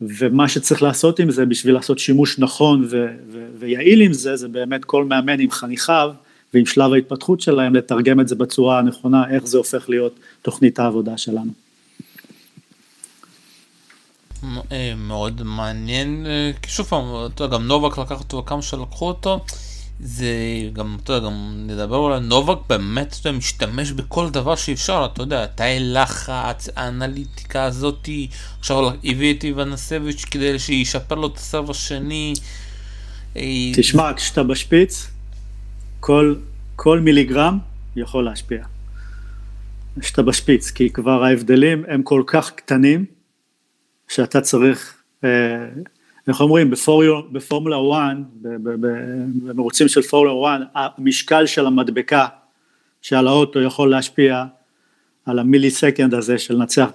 ומה 0.01 0.47
שצריך 0.47 0.83
לעשות 0.83 1.19
עם 1.19 1.31
זה 1.31 1.45
בשביל 1.45 1.73
לעשות 1.73 1.99
שימוש 1.99 2.39
נכון 2.39 2.85
ו- 2.89 3.07
ו- 3.31 3.47
ויעיל 3.59 4.01
עם 4.01 4.13
זה, 4.13 4.35
זה 4.35 4.47
באמת 4.47 4.85
כל 4.85 5.05
מאמן 5.05 5.39
עם 5.39 5.51
חניכיו 5.51 6.11
ועם 6.53 6.65
שלב 6.65 6.93
ההתפתחות 6.93 7.41
שלהם 7.41 7.75
לתרגם 7.75 8.19
את 8.19 8.27
זה 8.27 8.35
בצורה 8.35 8.79
הנכונה, 8.79 9.23
איך 9.29 9.45
זה 9.45 9.57
הופך 9.57 9.89
להיות 9.89 10.19
תוכנית 10.41 10.79
העבודה 10.79 11.17
שלנו. 11.17 11.51
אה, 14.71 14.93
מאוד 14.97 15.43
מעניין, 15.43 16.25
אה, 16.25 16.51
כי 16.61 16.69
שוב 16.69 16.85
פעם, 16.85 17.05
גם 17.51 17.67
נובק 17.67 17.97
לקח 17.97 18.19
אותו 18.19 18.43
כמה 18.45 18.61
שלקחו 18.61 19.07
אותו, 19.07 19.45
זה 20.03 20.33
גם, 20.73 20.97
אתה 21.03 21.13
יודע, 21.13 21.27
גם 21.27 21.53
נדבר 21.67 21.97
על 21.97 22.19
נובק 22.19 22.57
באמת, 22.69 23.15
אתה 23.21 23.27
יודע, 23.27 23.37
משתמש 23.37 23.91
בכל 23.91 24.29
דבר 24.29 24.55
שאפשר, 24.55 25.07
אתה 25.13 25.21
יודע, 25.21 25.45
תאי 25.45 25.77
לחץ, 25.79 26.69
האנליטיקה 26.75 27.63
הזאתי, 27.63 28.27
עכשיו 28.59 28.77
הביא 29.03 29.33
את 29.33 29.43
איוון 29.43 29.73
הסביץ' 29.73 30.25
כדי 30.25 30.59
שישפר 30.59 31.15
לו 31.15 31.27
את 31.27 31.37
הסרב 31.37 31.69
השני. 31.69 32.33
תשמע, 33.75 34.13
כשאתה 34.13 34.43
בשפיץ, 34.43 35.07
כל, 35.99 36.35
כל 36.75 36.99
מיליגרם 36.99 37.59
יכול 37.95 38.25
להשפיע. 38.25 38.65
כשאתה 39.99 40.21
בשפיץ, 40.21 40.71
כי 40.71 40.89
כבר 40.89 41.23
ההבדלים 41.23 41.83
הם 41.87 42.03
כל 42.03 42.23
כך 42.27 42.51
קטנים, 42.51 43.05
שאתה 44.07 44.41
צריך... 44.41 44.95
אה, 45.23 45.29
איך 46.27 46.41
אומרים, 46.41 46.71
בפורמולה 47.31 47.77
1, 47.77 48.17
במרוצים 49.43 49.87
של 49.87 50.01
פורמולה 50.01 50.55
1, 50.55 50.67
המשקל 50.73 51.45
של 51.45 51.65
המדבקה 51.65 52.27
שעל 53.01 53.27
האוטו 53.27 53.61
יכול 53.61 53.91
להשפיע 53.91 54.43
על 55.25 55.39
המילי 55.39 55.71
סקנד 55.71 56.13
הזה 56.13 56.37
של 56.37 56.53
לנצח 56.53 56.89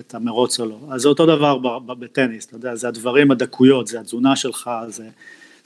את 0.00 0.14
המרוץ 0.14 0.56
שלו. 0.56 0.80
אז 0.90 1.00
זה 1.00 1.08
אותו 1.08 1.26
דבר 1.26 1.58
בטניס, 1.86 2.46
אתה 2.46 2.56
יודע, 2.56 2.74
זה 2.74 2.88
הדברים, 2.88 3.30
הדקויות, 3.30 3.86
זה 3.86 4.00
התזונה 4.00 4.36
שלך, 4.36 4.70
זה, 4.88 5.08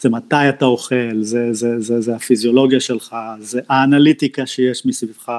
זה 0.01 0.09
מתי 0.09 0.49
אתה 0.49 0.65
אוכל, 0.65 1.21
זה, 1.21 1.53
זה, 1.53 1.81
זה, 1.81 2.01
זה 2.01 2.17
הפיזיולוגיה 2.17 2.81
שלך, 2.81 3.17
זה 3.39 3.61
האנליטיקה 3.69 4.47
שיש 4.47 4.87
מסביבך. 4.87 5.33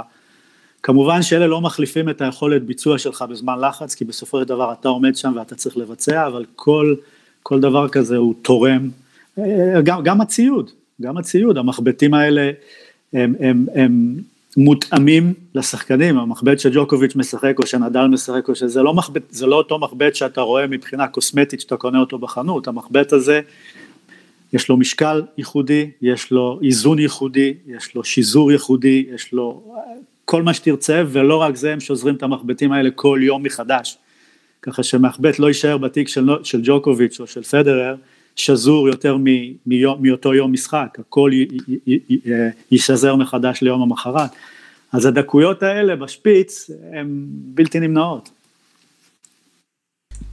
כמובן 0.84 1.22
שאלה 1.22 1.48
לא 1.48 1.62
מחליפים 1.62 2.10
את 2.10 2.22
היכולת 2.22 2.64
ביצוע 2.64 2.98
שלך 2.98 3.22
בזמן 3.30 3.60
לחץ, 3.60 3.96
כי 3.96 4.06
בסופו 4.06 4.40
של 4.40 4.46
דבר 4.46 4.74
אתה 4.74 4.90
עומד 4.90 5.16
שם 5.16 5.34
ואתה 5.36 5.56
צריך 5.56 5.78
לבצע, 5.78 6.28
אבל 6.28 6.46
כל, 6.56 6.96
כל 7.44 7.60
דבר 7.60 7.88
כזה 7.88 8.18
הוא 8.18 8.34
תורם. 8.42 8.90
גם, 9.84 10.04
גם 10.04 10.22
הציוד, 10.22 10.72
גם 11.02 11.18
הציוד, 11.18 11.58
המחבטים 11.58 12.14
האלה 12.14 12.52
הם, 13.14 13.36
הם, 13.40 13.66
הם 13.76 14.16
מותאמים 14.58 15.34
לשחקנים, 15.56 16.18
המחבט 16.18 16.60
שג'וקוביץ' 16.60 17.16
משחק 17.16 17.60
או 17.60 17.68
שנדל 17.68 18.08
משחק 18.08 18.50
או 18.50 18.56
שזה 18.56 18.82
לא 18.82 18.94
מחבט, 18.94 19.22
זה 19.30 19.46
לא 19.46 19.56
אותו 19.56 19.80
מחבט 19.80 20.16
שאתה 20.16 20.42
רואה 20.42 20.68
מבחינה 20.68 21.08
קוסמטית 21.08 21.62
שאתה 21.62 21.78
קונה 21.78 22.00
אותו 22.00 22.18
בחנות, 22.18 22.68
המחבט 22.68 23.14
הזה 23.14 23.42
יש 24.54 24.70
לו 24.70 24.78
משקל 24.78 25.22
ייחודי, 25.38 25.90
יש 26.02 26.32
לו 26.32 26.60
איזון 26.64 27.00
ייחודי, 27.00 27.54
יש 27.68 27.96
לו 27.96 28.04
שיזור 28.04 28.52
ייחודי, 28.52 29.06
יש 29.16 29.34
לו 29.34 29.76
כל 30.26 30.44
מה 30.44 30.54
שתרצה 30.54 31.04
ולא 31.08 31.42
רק 31.42 31.56
זה 31.56 31.74
הם 31.74 31.80
שוזרים 31.80 32.16
את 32.16 32.24
המחבטים 32.24 32.72
האלה 32.72 32.92
כל 32.92 33.20
יום 33.24 33.44
מחדש, 33.44 33.98
ככה 34.62 34.84
שמחבט 34.84 35.40
לא 35.40 35.48
יישאר 35.48 35.78
בתיק 35.78 36.08
של, 36.08 36.30
של 36.44 36.62
ג'וקוביץ' 36.64 37.20
או 37.20 37.28
של 37.28 37.44
פדרר 37.44 37.96
שזור 38.36 38.88
יותר 38.88 39.18
מ, 39.18 39.26
מיום, 39.66 40.04
מאותו 40.04 40.34
יום 40.34 40.54
משחק, 40.54 40.98
הכל 41.00 41.32
יישזר 42.72 43.16
מחדש 43.16 43.62
ליום 43.62 43.82
המחרת. 43.82 44.30
אז 44.92 45.06
הדקויות 45.06 45.64
האלה 45.64 45.96
בשפיץ 45.96 46.70
הן 46.94 47.26
בלתי 47.30 47.80
נמנעות. 47.80 48.30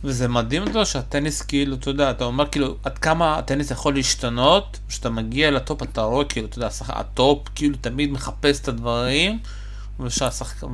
וזה 0.04 0.28
מדהים 0.28 0.62
אותו 0.62 0.86
שהטניס 0.86 1.42
כאילו, 1.42 1.76
אתה 1.76 1.90
יודע, 1.90 2.10
אתה 2.10 2.24
אומר 2.24 2.48
כאילו 2.48 2.76
עד 2.84 2.98
כמה 2.98 3.38
הטניס 3.38 3.70
יכול 3.70 3.94
להשתנות, 3.94 4.78
כשאתה 4.88 5.10
מגיע 5.10 5.50
ל 5.50 5.58
top 5.58 5.82
אתה 5.82 6.00
רואה 6.02 6.24
כאילו, 6.24 6.46
אתה 6.46 6.58
יודע, 6.58 6.68
ה 6.88 7.03
top 7.03 7.48
כאילו 7.54 7.76
תמיד 7.80 8.12
מחפש 8.12 8.60
את 8.60 8.68
הדברים. 8.68 9.38
ושהשחק... 10.00 10.66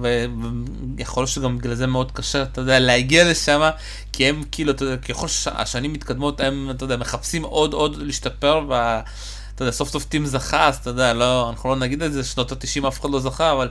ויכול 0.97 1.21
להיות 1.21 1.31
שגם 1.31 1.59
בגלל 1.59 1.75
זה 1.75 1.87
מאוד 1.87 2.13
קשה, 2.13 2.43
אתה 2.43 2.61
יודע, 2.61 2.79
להגיע 2.79 3.31
לשם, 3.31 3.71
כי 4.13 4.27
הם 4.27 4.43
כאילו, 4.53 4.73
אתה 4.73 4.85
יודע, 4.85 4.97
ככל 4.97 5.29
שהשנים 5.29 5.93
מתקדמות, 5.93 6.41
הם, 6.41 6.71
אתה 6.71 6.85
יודע, 6.85 6.97
מחפשים 6.97 7.43
עוד 7.43 7.73
עוד 7.73 7.97
להשתפר, 7.97 8.61
ואתה 8.69 9.63
יודע, 9.63 9.73
סוף 9.73 9.89
סוף 9.89 10.05
טים 10.05 10.27
זכה, 10.27 10.69
אז 10.69 10.77
אתה 10.77 10.91
יודע, 10.91 11.15
לא, 11.15 11.51
אנחנו 11.51 11.69
לא 11.69 11.77
נגיד 11.77 12.03
את 12.03 12.13
זה, 12.13 12.25
שנות 12.25 12.53
ה-90 12.53 12.89
אף 12.89 13.01
אחד 13.01 13.11
לא 13.11 13.21
זכה, 13.21 13.53
אבל 13.53 13.69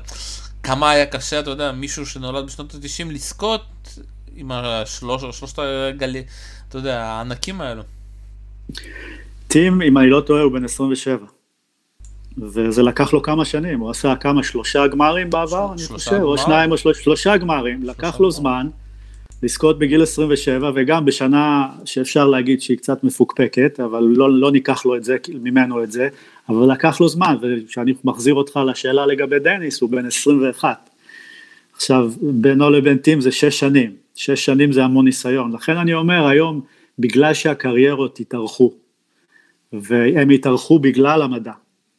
כמה 0.63 0.91
היה 0.91 1.05
קשה, 1.05 1.39
אתה 1.39 1.49
יודע, 1.49 1.71
מישהו 1.71 2.05
שנולד 2.05 2.45
בשנות 2.45 2.73
ה-90 2.73 3.11
לזכות 3.11 3.97
עם 4.35 4.51
השלוש, 4.51 5.37
שלושת 5.39 5.59
הגלי, 5.59 6.23
אתה 6.69 6.77
יודע, 6.77 7.03
הענקים 7.03 7.61
האלו. 7.61 7.83
טים, 9.47 9.81
אם 9.81 9.97
אני 9.97 10.09
לא 10.09 10.21
טועה, 10.21 10.41
הוא 10.41 10.53
בן 10.53 10.65
27. 10.65 11.33
וזה 12.38 12.84
לקח 12.84 13.13
לו 13.13 13.22
כמה 13.22 13.46
שנים, 13.46 13.80
הוא 13.80 13.89
עשה 13.89 14.15
כמה, 14.15 14.43
שלושה 14.43 14.88
גמרים 14.88 15.30
בעבר, 15.30 15.74
אני 15.74 15.84
חושב, 15.88 16.19
או 16.22 16.38
שניים 16.38 16.72
או 16.72 16.78
שלוש, 16.78 17.04
שלושה 17.04 17.38
גמרים, 17.38 17.84
לקח 17.84 18.19
לו 18.19 18.32
זמן 18.32 18.67
לזכות 19.43 19.80
בגיל 19.80 20.02
27, 20.02 20.72
וגם 20.76 21.06
בשנה 21.06 21.67
שאפשר 21.86 22.28
להגיד 22.28 22.62
שהיא 22.62 22.78
קצת 22.78 23.04
מפוקפקת, 23.04 23.80
אבל 23.80 24.04
לא, 24.04 24.32
לא 24.32 24.52
ניקח 24.52 24.86
לו 24.86 24.96
את 24.96 25.04
זה, 25.04 25.17
ממנו 25.34 25.84
את 25.84 25.91
זה, 25.91 26.08
אבל 26.50 26.72
לקח 26.72 27.02
לו 27.02 27.08
זמן, 27.08 27.36
וכשאני 27.41 27.93
מחזיר 28.04 28.34
אותך 28.34 28.60
לשאלה 28.67 29.06
לגבי 29.06 29.39
דניס, 29.39 29.82
הוא 29.82 29.89
בן 29.89 30.06
21. 30.06 30.89
עכשיו, 31.76 32.12
בינו 32.22 32.69
לבין 32.69 32.98
טים 32.98 33.22
זה 33.22 33.32
שש 33.32 33.60
שנים, 33.60 33.91
שש 34.15 34.46
שנים 34.46 34.72
זה 34.72 34.84
המון 34.84 35.06
ניסיון, 35.06 35.52
לכן 35.52 35.78
אני 35.78 35.93
אומר 35.93 36.28
היום, 36.28 36.62
בגלל 37.00 37.34
שהקריירות 37.34 38.19
התארכו, 38.19 38.74
והם 39.74 40.30
התארכו 40.30 40.80
בגלל 40.80 41.22
המדע, 41.22 41.52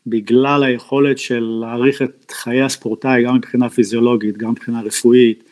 בגלל 0.06 0.62
היכולת 0.64 1.18
של 1.18 1.58
להעריך 1.60 2.02
את 2.02 2.30
חיי 2.30 2.62
הספורטאי 2.62 3.24
גם 3.24 3.34
מבחינה 3.36 3.68
פיזיולוגית, 3.70 4.36
גם 4.36 4.50
מבחינה 4.50 4.82
רפואית, 4.82 5.44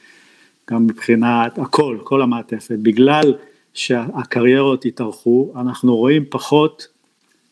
גם 0.70 0.86
מבחינת 0.86 1.58
הכל, 1.58 1.98
כל 2.04 2.22
המעטפת, 2.22 2.76
בגלל 2.82 3.34
שהקריירות 3.74 4.84
התארכו, 4.84 5.52
אנחנו 5.56 5.96
רואים 5.96 6.24
פחות 6.30 6.88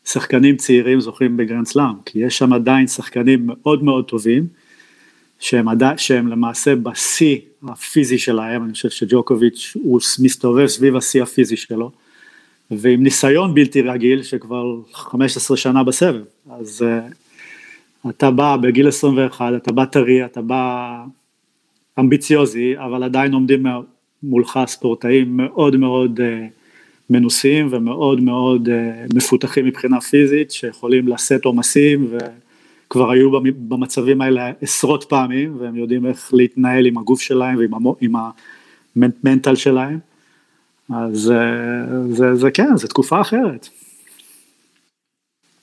שחקנים 0.05 0.57
צעירים 0.57 1.01
זוכים 1.01 1.37
בגרנד 1.37 1.67
סלאם, 1.67 1.95
כי 2.05 2.19
יש 2.19 2.39
שם 2.39 2.53
עדיין 2.53 2.87
שחקנים 2.87 3.41
מאוד 3.47 3.85
מאוד 3.85 4.05
טובים, 4.05 4.47
שהם, 5.39 5.69
עדיין, 5.69 5.99
שהם 5.99 6.29
למעשה 6.29 6.77
בשיא 6.77 7.39
הפיזי 7.69 8.19
שלהם, 8.19 8.65
אני 8.65 8.73
חושב 8.73 8.91
שג'וקוביץ' 8.91 9.77
הוא 9.83 10.01
מסתובב 10.23 10.67
סביב 10.67 10.97
השיא 10.97 11.23
הפיזי 11.23 11.57
שלו, 11.57 11.91
ועם 12.71 13.03
ניסיון 13.03 13.55
בלתי 13.55 13.83
רגיל 13.83 14.23
שכבר 14.23 14.77
15 14.93 15.57
שנה 15.57 15.85
בסבב, 15.85 16.23
אז 16.51 16.85
אה, 18.07 18.09
אתה 18.11 18.31
בא 18.31 18.57
בגיל 18.57 18.89
21, 18.89 19.53
אתה 19.57 19.73
בא 19.73 19.85
טרי, 19.85 20.25
אתה 20.25 20.43
בא 20.43 21.05
אמביציוזי, 21.99 22.79
אבל 22.79 23.03
עדיין 23.03 23.33
עומדים 23.33 23.67
מולך 24.23 24.59
ספורטאים 24.67 25.37
מאוד 25.37 25.77
מאוד 25.77 26.21
אה, 26.21 26.23
מנוסים 27.11 27.69
ומאוד 27.71 28.21
מאוד 28.21 28.69
uh, 28.69 29.17
מפותחים 29.17 29.67
מבחינה 29.67 30.01
פיזית, 30.01 30.51
שיכולים 30.51 31.09
לשאת 31.09 31.45
עומסים 31.45 32.09
וכבר 32.87 33.11
היו 33.11 33.31
במצבים 33.69 34.21
האלה 34.21 34.53
עשרות 34.61 35.05
פעמים, 35.05 35.57
והם 35.61 35.77
יודעים 35.77 36.07
איך 36.07 36.35
להתנהל 36.35 36.87
עם 36.87 36.99
הגוף 36.99 37.21
שלהם 37.21 37.59
ועם 37.59 38.15
המנטל 38.97 39.55
שלהם. 39.55 40.10
אז 40.95 41.31
אה, 41.31 42.15
זה, 42.17 42.35
זה 42.35 42.51
כן, 42.51 42.77
זו 42.77 42.89
תקופה 42.89 43.21
אחרת. 43.21 43.69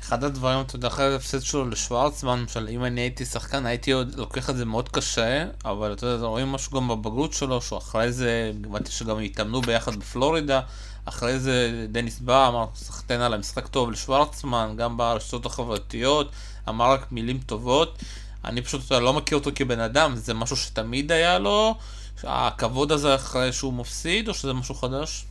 אחד 0.02 0.24
הדברים, 0.24 0.62
אתה 0.62 0.76
יודע, 0.76 0.88
אחרי 0.88 1.14
ההפסד 1.14 1.42
שלו 1.42 1.70
לשוורצמן, 1.70 2.40
למשל, 2.40 2.68
אם 2.70 2.84
אני 2.84 3.02
הייתי 3.02 3.26
שחקן, 3.26 3.66
הייתי 3.66 3.92
עוד 3.92 4.16
לוקח 4.16 4.50
את 4.50 4.58
זה 4.58 4.66
מאוד 4.66 4.90
קשה, 4.90 5.46
אבל 5.66 5.94
אתה 5.94 6.06
יודע, 6.06 6.26
רואים 6.26 6.48
משהו 6.48 6.72
גם 6.78 6.88
בבגרות 6.88 7.34
שלו, 7.34 7.62
שהוא 7.62 7.78
אחרי 7.78 8.12
זה, 8.12 8.52
הבנתי 8.66 8.92
שגם 8.92 9.20
התאמנו 9.20 9.62
ביחד 9.62 9.96
בפלורידה, 9.96 10.62
אחרי 11.06 11.40
זה 11.40 11.86
דניס 11.92 12.20
בא, 12.20 12.48
אמר, 12.48 12.66
סחטיין 12.76 13.22
על 13.22 13.34
המשחק 13.34 13.68
טוב 13.68 13.92
לשוורצמן, 13.92 14.74
גם 14.78 14.98
ברשתות 14.98 15.46
החברתיות, 15.46 16.32
אמר 16.70 16.92
רק 16.92 17.12
מילים 17.12 17.40
טובות. 17.46 17.98
אני 18.46 18.62
פשוט 18.62 18.92
לא 18.92 19.14
מכיר 19.14 19.38
אותו 19.38 19.52
כבן 19.56 19.80
אדם, 19.80 20.16
זה 20.16 20.34
משהו 20.34 20.56
שתמיד 20.56 21.12
היה 21.12 21.40
לו, 21.40 21.76
הכבוד 22.24 22.92
הזה 22.92 23.16
אחרי 23.16 23.52
שהוא 23.52 23.74
מפסיד, 23.74 24.28
או 24.28 24.34
שזה 24.34 24.54
משהו 24.54 24.76
חדש? 24.76 25.26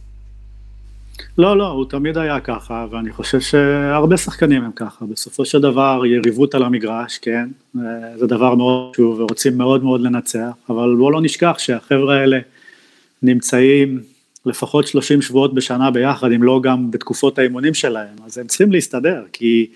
לא, 1.38 1.58
לא, 1.58 1.66
הוא 1.66 1.84
תמיד 1.84 2.18
היה 2.18 2.40
ככה, 2.40 2.86
ואני 2.90 3.12
חושב 3.12 3.40
שהרבה 3.40 4.16
שחקנים 4.16 4.64
הם 4.64 4.70
ככה. 4.76 5.04
בסופו 5.04 5.44
של 5.44 5.60
דבר, 5.60 6.02
יריבות 6.06 6.54
על 6.54 6.62
המגרש, 6.62 7.18
כן, 7.18 7.48
זה 8.16 8.26
דבר 8.26 8.54
מאוד 8.54 8.92
חשוב, 8.92 9.20
ורוצים 9.20 9.58
מאוד 9.58 9.84
מאוד 9.84 10.00
לנצח, 10.00 10.50
אבל 10.68 10.94
בואו 10.96 11.10
לא 11.10 11.20
נשכח 11.22 11.54
שהחבר'ה 11.58 12.20
האלה 12.20 12.38
נמצאים 13.22 14.00
לפחות 14.46 14.86
30 14.86 15.22
שבועות 15.22 15.54
בשנה 15.54 15.90
ביחד, 15.90 16.32
אם 16.32 16.42
לא 16.42 16.60
גם 16.62 16.90
בתקופות 16.90 17.38
האימונים 17.38 17.74
שלהם, 17.74 18.14
אז 18.26 18.38
הם 18.38 18.46
צריכים 18.46 18.72
להסתדר, 18.72 19.24
כי 19.32 19.66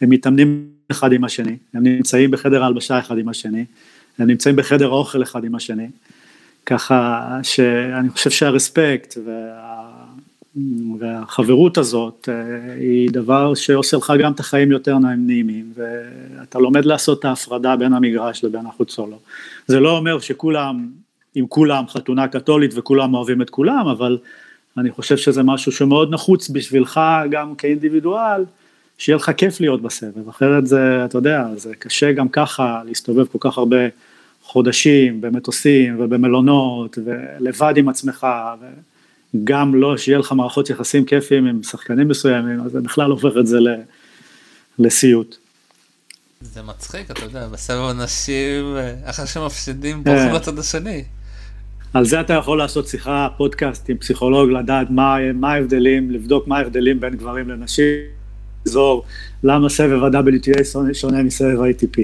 הם 0.00 0.10
מתאמנים 0.10 0.66
אחד 0.90 1.12
עם 1.12 1.24
השני, 1.24 1.56
הם 1.74 1.82
נמצאים 1.82 2.30
בחדר 2.30 2.62
ההלבשה 2.62 2.98
אחד 2.98 3.18
עם 3.18 3.28
השני, 3.28 3.64
הם 4.18 4.26
נמצאים 4.26 4.56
בחדר 4.56 4.86
האוכל 4.86 5.22
אחד 5.22 5.44
עם 5.44 5.54
השני. 5.54 5.86
ככה 6.66 7.28
שאני 7.42 8.08
חושב 8.08 8.30
שהרספקט 8.30 9.18
וה... 9.26 9.66
והחברות 10.98 11.78
הזאת 11.78 12.28
אה, 12.32 12.74
היא 12.74 13.10
דבר 13.10 13.54
שעושה 13.54 13.96
לך 13.96 14.12
גם 14.18 14.32
את 14.32 14.40
החיים 14.40 14.70
יותר 14.70 14.98
נעימים 14.98 15.72
ואתה 15.74 16.58
לומד 16.58 16.84
לעשות 16.84 17.18
את 17.18 17.24
ההפרדה 17.24 17.76
בין 17.76 17.92
המגרש 17.92 18.44
לבין 18.44 18.66
החוץ 18.66 18.90
סולו. 18.90 19.18
זה 19.66 19.80
לא 19.80 19.96
אומר 19.96 20.18
שכולם, 20.18 20.88
עם 21.34 21.46
כולם 21.46 21.84
חתונה 21.88 22.28
קתולית 22.28 22.70
וכולם 22.74 23.14
אוהבים 23.14 23.42
את 23.42 23.50
כולם, 23.50 23.88
אבל 23.88 24.18
אני 24.78 24.90
חושב 24.90 25.16
שזה 25.16 25.42
משהו 25.42 25.72
שמאוד 25.72 26.14
נחוץ 26.14 26.50
בשבילך 26.50 27.00
גם 27.30 27.54
כאינדיבידואל, 27.54 28.44
שיהיה 28.98 29.16
לך 29.16 29.30
כיף 29.36 29.60
להיות 29.60 29.82
בסבב, 29.82 30.28
אחרת 30.28 30.66
זה, 30.66 31.04
אתה 31.04 31.18
יודע, 31.18 31.46
זה 31.56 31.74
קשה 31.74 32.12
גם 32.12 32.28
ככה 32.28 32.82
להסתובב 32.86 33.26
כל 33.26 33.38
כך 33.40 33.58
הרבה 33.58 33.76
חודשים 34.46 35.20
במטוסים 35.20 36.00
ובמלונות 36.00 36.98
ולבד 37.04 37.74
עם 37.76 37.88
עצמך 37.88 38.26
וגם 39.34 39.74
לא 39.74 39.96
שיהיה 39.96 40.18
לך 40.18 40.32
מערכות 40.32 40.70
יחסים 40.70 41.04
כיפיים 41.04 41.46
עם 41.46 41.62
שחקנים 41.62 42.08
מסוימים 42.08 42.60
אז 42.60 42.72
זה 42.72 42.80
בכלל 42.80 43.10
הופך 43.10 43.36
את 43.40 43.46
זה 43.46 43.58
לסיוט. 44.78 45.36
זה 46.40 46.62
מצחיק 46.62 47.10
אתה 47.10 47.24
יודע 47.24 47.48
בסבב 47.48 47.88
אנשים 47.90 48.76
אחרי 49.04 49.26
שמפסידים 49.26 50.04
בורחים 50.04 50.28
כן. 50.28 50.34
לצד 50.34 50.58
השני. 50.58 51.04
על 51.94 52.04
זה 52.04 52.20
אתה 52.20 52.32
יכול 52.32 52.58
לעשות 52.58 52.88
שיחה 52.88 53.28
פודקאסט 53.36 53.90
עם 53.90 53.96
פסיכולוג 53.96 54.50
לדעת 54.50 54.90
מה, 54.90 55.16
מה 55.32 55.52
ההבדלים 55.52 56.10
לבדוק 56.10 56.48
מה 56.48 56.58
ההבדלים 56.58 57.00
בין 57.00 57.16
גברים 57.16 57.48
לנשים. 57.48 57.94
למה 59.42 59.68
סבב 59.68 60.04
ה-WTA 60.04 60.64
שונה 60.92 61.22
מסבב 61.22 61.60
ה-ATP. 61.60 62.02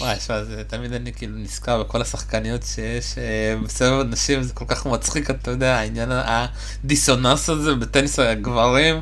וואי, 0.00 0.16
שמע, 0.20 0.44
זה 0.44 0.62
תמיד 0.66 0.92
אני 0.92 1.12
כאילו 1.12 1.38
נזכר 1.38 1.82
בכל 1.82 2.02
השחקניות 2.02 2.62
שיש 2.62 3.18
אה, 3.18 3.56
בסבב 3.64 4.00
הנשים, 4.00 4.42
זה 4.42 4.52
כל 4.52 4.64
כך 4.68 4.86
מצחיק, 4.86 5.30
אתה 5.30 5.50
יודע, 5.50 5.76
העניין 5.76 6.08
הדיסוננס 6.12 7.50
הזה 7.50 7.74
בטניס 7.74 8.18
הגברים 8.18 9.00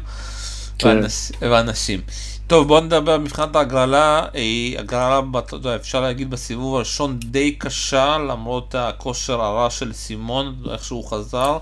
כן. 0.78 0.98
והנשים. 1.40 2.00
טוב, 2.46 2.68
בוא 2.68 2.80
נדבר 2.80 3.18
מבחינת 3.18 3.56
ההגרלה, 3.56 4.26
אה, 4.34 4.80
הגרלה, 4.80 5.20
אתה 5.38 5.56
יודע, 5.56 5.76
אפשר 5.76 6.00
להגיד 6.00 6.30
בסיבוב 6.30 6.76
הראשון 6.76 7.18
די 7.18 7.52
קשה, 7.52 8.18
למרות 8.18 8.74
הכושר 8.74 9.40
הרע 9.40 9.70
של 9.70 9.92
סימון, 9.92 10.56
איך 10.72 10.84
שהוא 10.84 11.10
חזר. 11.10 11.58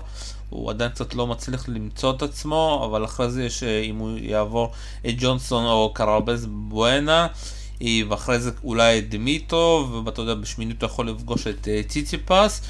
הוא 0.49 0.69
עדיין 0.69 0.91
קצת 0.91 1.13
לא 1.13 1.27
מצליח 1.27 1.69
למצוא 1.69 2.11
את 2.11 2.21
עצמו, 2.21 2.87
אבל 2.89 3.05
אחרי 3.05 3.29
זה 3.29 3.43
יש, 3.43 3.63
אה, 3.63 3.81
אם 3.81 3.97
הוא 3.97 4.17
יעבור 4.21 4.71
את 5.05 5.13
ג'ונסון 5.17 5.65
או 5.65 5.91
קרבז 5.93 6.47
בואנה, 6.49 7.27
ואחרי 8.09 8.39
זה 8.39 8.51
אולי 8.63 8.99
את 8.99 9.09
דמיטו, 9.09 9.89
ואתה 10.05 10.21
יודע, 10.21 10.33
בשמינית 10.33 10.81
הוא 10.81 10.87
יכול 10.89 11.09
לפגוש 11.09 11.47
את 11.47 11.67
ציציפס. 11.87 12.61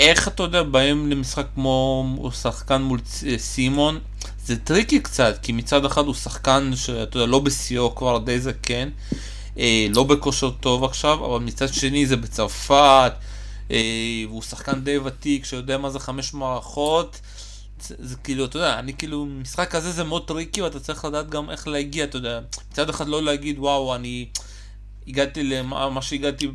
איך 0.00 0.28
אתה 0.28 0.42
יודע, 0.42 0.62
באים 0.62 1.10
למשחק 1.10 1.46
כמו 1.54 2.30
שחקן 2.42 2.82
מול 2.82 3.00
סימון, 3.36 3.98
זה 4.44 4.56
tricky 4.56 5.00
קצת, 5.00 5.38
כי 5.42 5.52
מצד 5.52 5.84
אחד 5.84 6.04
הוא 6.04 6.14
שחקן 6.14 6.70
שאתה 6.76 7.16
יודע, 7.16 7.26
לא 7.26 7.38
בשיאו 7.38 7.94
כבר 7.94 8.18
די 8.18 8.40
זקן, 8.40 8.88
אה, 9.58 9.86
לא 9.94 10.04
בכושר 10.04 10.50
טוב 10.50 10.84
עכשיו, 10.84 11.26
אבל 11.26 11.44
מצד 11.44 11.74
שני 11.74 12.06
זה 12.06 12.16
בצרפת, 12.16 13.12
אה, 13.70 14.24
והוא 14.28 14.42
שחקן 14.42 14.80
די 14.80 14.98
ותיק 14.98 15.44
שיודע 15.44 15.78
מה 15.78 15.90
זה 15.90 15.98
חמש 15.98 16.34
מערכות. 16.34 17.20
זה, 17.80 17.94
זה 17.98 18.16
כאילו, 18.16 18.44
אתה 18.44 18.56
יודע, 18.56 18.78
אני 18.78 18.94
כאילו, 18.94 19.26
משחק 19.26 19.70
כזה 19.70 19.90
זה 19.90 20.04
מאוד 20.04 20.26
tricky 20.26 20.62
ואתה 20.62 20.80
צריך 20.80 21.04
לדעת 21.04 21.30
גם 21.30 21.50
איך 21.50 21.68
להגיע, 21.68 22.04
אתה 22.04 22.16
יודע, 22.16 22.40
מצד 22.70 22.88
אחד 22.88 23.08
לא 23.08 23.22
להגיד 23.22 23.58
וואו, 23.58 23.94
אני 23.94 24.28
הגעתי 25.08 25.42
למה 25.42 26.02
שהגעתי 26.02 26.48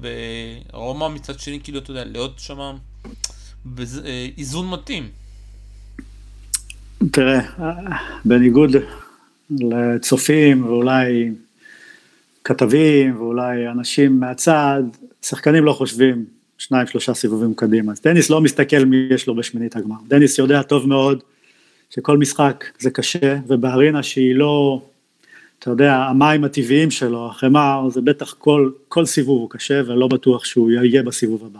ברומא, 0.71 1.07
מצד 1.07 1.39
שני 1.39 1.59
כאילו, 1.63 1.79
אתה 1.79 1.91
יודע, 1.91 2.03
להיות 2.03 2.39
שם 2.39 2.75
באיזון 3.65 4.65
אה, 4.65 4.71
מתאים. 4.71 5.09
תראה, 7.11 7.41
בניגוד 8.25 8.71
לצופים 9.49 10.65
ואולי 10.65 11.31
כתבים 12.43 13.15
ואולי 13.17 13.67
אנשים 13.67 14.19
מהצד, 14.19 14.83
שחקנים 15.21 15.65
לא 15.65 15.73
חושבים 15.73 16.25
שניים 16.59 16.87
שלושה 16.87 17.13
סיבובים 17.13 17.53
קדימה. 17.53 17.91
אז 17.91 18.01
דניס 18.01 18.29
לא 18.29 18.41
מסתכל 18.41 18.85
מי 18.85 19.07
יש 19.09 19.27
לו 19.27 19.35
בשמינית 19.35 19.75
הגמר. 19.75 19.95
דניס 20.07 20.39
יודע 20.39 20.61
טוב 20.61 20.87
מאוד 20.87 21.23
שכל 21.89 22.17
משחק 22.17 22.65
זה 22.79 22.89
קשה, 22.89 23.37
ובארינה 23.47 24.03
שהיא 24.03 24.35
לא, 24.35 24.81
אתה 25.59 25.69
יודע, 25.69 25.95
המים 25.95 26.43
הטבעיים 26.43 26.91
שלו, 26.91 27.27
החמר, 27.29 27.89
זה 27.89 28.01
בטח 28.01 28.33
כל, 28.33 28.71
כל 28.87 29.05
סיבוב 29.05 29.39
הוא 29.41 29.49
קשה 29.49 29.81
ולא 29.85 30.07
בטוח 30.07 30.45
שהוא 30.45 30.71
יהיה 30.71 31.03
בסיבוב 31.03 31.45
הבא. 31.45 31.59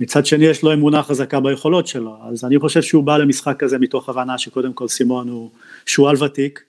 מצד 0.00 0.26
שני 0.26 0.44
יש 0.44 0.62
לו 0.62 0.72
אמונה 0.72 1.02
חזקה 1.02 1.40
ביכולות 1.40 1.86
שלו, 1.86 2.16
אז 2.30 2.44
אני 2.44 2.58
חושב 2.58 2.82
שהוא 2.82 3.04
בא 3.04 3.16
למשחק 3.16 3.56
כזה 3.58 3.78
מתוך 3.78 4.08
הבנה 4.08 4.38
שקודם 4.38 4.72
כל 4.72 4.88
סימון 4.88 5.28
הוא 5.28 5.50
שועל 5.86 6.22
ותיק, 6.24 6.62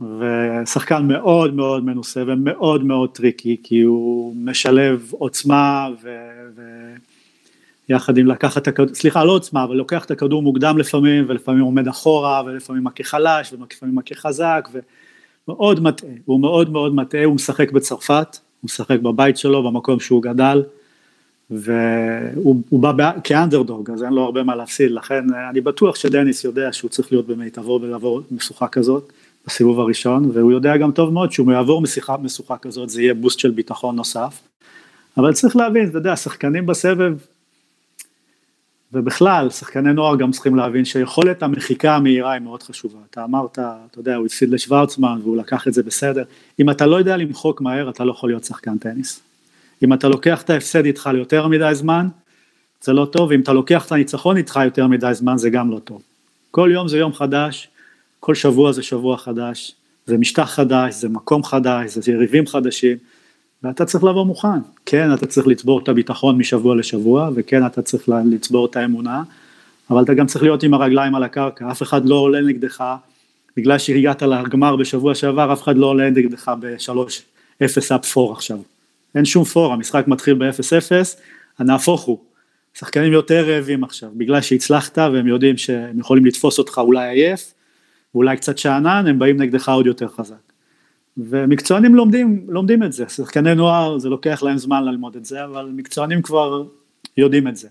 ושחקן 0.00 1.08
מאוד 1.08 1.54
מאוד 1.54 1.84
מנוסה 1.84 2.22
ומאוד 2.26 2.84
מאוד 2.84 3.10
tricky, 3.10 3.56
כי 3.62 3.80
הוא 3.80 4.36
משלב 4.36 5.10
עוצמה 5.18 5.88
ו... 6.02 6.08
ו... 6.56 6.62
יחד 7.88 8.18
עם 8.18 8.26
לקחת 8.26 8.62
את 8.62 8.68
הכדור, 8.68 8.94
סליחה 8.94 9.24
לא 9.24 9.32
עוצמה, 9.32 9.64
אבל 9.64 9.76
לוקח 9.76 10.04
את 10.04 10.10
הכדור 10.10 10.42
מוקדם 10.42 10.78
לפעמים, 10.78 11.24
ולפעמים 11.28 11.60
עומד 11.60 11.88
אחורה, 11.88 12.42
ולפעמים 12.46 12.84
מכה 12.84 13.04
חלש, 13.04 13.52
ולפעמים 13.52 13.94
מכה 13.94 14.14
חזק, 14.14 14.68
ומאוד 15.48 15.80
מטעה, 15.80 16.10
הוא 16.24 16.40
מאוד 16.40 16.70
מאוד 16.70 16.94
מטעה, 16.94 17.24
הוא 17.24 17.34
משחק 17.34 17.72
בצרפת, 17.72 18.38
הוא 18.60 18.68
משחק 18.68 19.00
בבית 19.00 19.36
שלו, 19.36 19.62
במקום 19.62 20.00
שהוא 20.00 20.22
גדל, 20.22 20.62
והוא 21.50 22.80
בא 22.80 23.12
כאנדרדוג, 23.24 23.90
אז 23.90 24.02
אין 24.02 24.12
לו 24.12 24.22
הרבה 24.22 24.42
מה 24.42 24.56
להפסיד, 24.56 24.90
לכן 24.90 25.24
אני 25.50 25.60
בטוח 25.60 25.96
שדניס 25.96 26.44
יודע 26.44 26.72
שהוא 26.72 26.90
צריך 26.90 27.12
להיות 27.12 27.26
במיטבו 27.26 27.78
ולעבור 27.82 28.22
משוכה 28.30 28.68
כזאת 28.68 29.12
בסיבוב 29.46 29.80
הראשון, 29.80 30.30
והוא 30.34 30.52
יודע 30.52 30.76
גם 30.76 30.92
טוב 30.92 31.12
מאוד 31.12 31.32
שהוא 31.32 31.52
יעבור 31.52 31.82
משיחה 31.82 32.16
משוכה 32.16 32.58
כזאת, 32.58 32.90
זה 32.90 33.02
יהיה 33.02 33.14
בוסט 33.14 33.38
של 33.38 33.50
ביטחון 33.50 33.96
נוסף, 33.96 34.40
אבל 35.16 35.32
צריך 35.32 35.56
להבין, 35.56 35.88
אתה 35.88 35.98
יודע, 35.98 36.16
שחקנים 36.16 36.66
בסבב, 36.66 37.16
ובכלל, 38.92 39.50
שחקני 39.50 39.92
נוער 39.92 40.16
גם 40.16 40.30
צריכים 40.30 40.56
להבין 40.56 40.84
שיכולת 40.84 41.42
המחיקה 41.42 41.96
המהירה 41.96 42.32
היא 42.32 42.42
מאוד 42.42 42.62
חשובה, 42.62 42.98
אתה 43.10 43.24
אמרת, 43.24 43.58
אתה 43.58 43.98
יודע, 43.98 44.16
הוא 44.16 44.26
הפסיד 44.26 44.50
לשוורצמן 44.50 45.20
והוא 45.22 45.36
לקח 45.36 45.68
את 45.68 45.74
זה 45.74 45.82
בסדר, 45.82 46.24
אם 46.60 46.70
אתה 46.70 46.86
לא 46.86 46.96
יודע 46.96 47.16
למחוק 47.16 47.60
מהר, 47.60 47.90
אתה 47.90 48.04
לא 48.04 48.10
יכול 48.10 48.30
להיות 48.30 48.44
שחקן 48.44 48.78
טניס. 48.78 49.20
אם 49.84 49.92
אתה 49.92 50.08
לוקח 50.08 50.42
את 50.42 50.50
ההפסד 50.50 50.84
איתך 50.84 51.10
ליותר 51.12 51.48
מדי 51.48 51.70
זמן, 51.74 52.08
זה 52.80 52.92
לא 52.92 53.04
טוב, 53.04 53.30
ואם 53.30 53.40
אתה 53.40 53.52
לוקח 53.52 53.86
את 53.86 53.92
הניצחון 53.92 54.36
איתך 54.36 54.60
יותר 54.64 54.86
מדי 54.86 55.14
זמן, 55.14 55.38
זה 55.38 55.50
גם 55.50 55.70
לא 55.70 55.78
טוב. 55.78 56.02
כל 56.50 56.70
יום 56.72 56.88
זה 56.88 56.98
יום 56.98 57.12
חדש, 57.12 57.68
כל 58.24 58.34
שבוע 58.34 58.72
זה 58.72 58.82
שבוע 58.82 59.16
חדש, 59.16 59.74
זה 60.06 60.18
משטח 60.18 60.50
חדש, 60.50 60.94
זה 60.94 61.08
מקום 61.08 61.44
חדש, 61.44 61.98
זה 61.98 62.12
יריבים 62.12 62.46
חדשים, 62.46 62.96
ואתה 63.62 63.84
צריך 63.84 64.04
לבוא 64.04 64.24
מוכן. 64.24 64.58
כן, 64.86 65.14
אתה 65.14 65.26
צריך 65.26 65.46
לצבור 65.46 65.80
את 65.82 65.88
הביטחון 65.88 66.38
משבוע 66.38 66.76
לשבוע, 66.76 67.30
וכן, 67.34 67.66
אתה 67.66 67.82
צריך 67.82 68.08
לצבור 68.32 68.66
את 68.66 68.76
האמונה, 68.76 69.22
אבל 69.90 70.02
אתה 70.02 70.14
גם 70.14 70.26
צריך 70.26 70.42
להיות 70.42 70.62
עם 70.62 70.74
הרגליים 70.74 71.14
על 71.14 71.22
הקרקע, 71.22 71.70
אף 71.70 71.82
אחד 71.82 72.06
לא 72.06 72.14
עולה 72.14 72.40
נגדך, 72.40 72.84
בגלל 73.56 73.78
שהגעת 73.78 74.22
לגמר 74.22 74.76
בשבוע 74.76 75.14
שעבר, 75.14 75.52
אף 75.52 75.62
אחד 75.62 75.76
לא 75.76 75.86
עולה 75.86 76.10
נגדך 76.10 76.52
ב-3-0 76.60 77.94
אפ 77.94 78.18
4 78.18 78.32
עכשיו. 78.32 78.58
אין 79.14 79.24
שום 79.24 79.44
פור, 79.44 79.72
המשחק 79.72 80.08
מתחיל 80.08 80.34
ב-0-0, 80.34 80.92
נהפוך 81.60 82.02
הוא, 82.02 82.18
שחקנים 82.74 83.12
יותר 83.12 83.48
רעבים 83.48 83.84
עכשיו, 83.84 84.08
בגלל 84.16 84.40
שהצלחת 84.40 84.98
והם 84.98 85.26
יודעים 85.26 85.56
שהם 85.56 85.98
יכולים 85.98 86.26
לתפוס 86.26 86.58
אותך 86.58 86.78
אולי 86.78 87.08
עייף, 87.08 87.54
ואולי 88.14 88.36
קצת 88.36 88.58
שאנן, 88.58 89.06
הם 89.06 89.18
באים 89.18 89.42
נגדך 89.42 89.68
עוד 89.68 89.86
יותר 89.86 90.08
חזק. 90.08 90.34
ומקצוענים 91.16 91.94
לומדים, 91.94 92.46
לומדים 92.48 92.82
את 92.82 92.92
זה, 92.92 93.04
שחקני 93.08 93.54
נוער 93.54 93.98
זה 93.98 94.08
לוקח 94.08 94.42
להם 94.42 94.58
זמן 94.58 94.84
ללמוד 94.84 95.16
את 95.16 95.24
זה, 95.24 95.44
אבל 95.44 95.70
מקצוענים 95.74 96.22
כבר 96.22 96.64
יודעים 97.16 97.48
את 97.48 97.56
זה. 97.56 97.68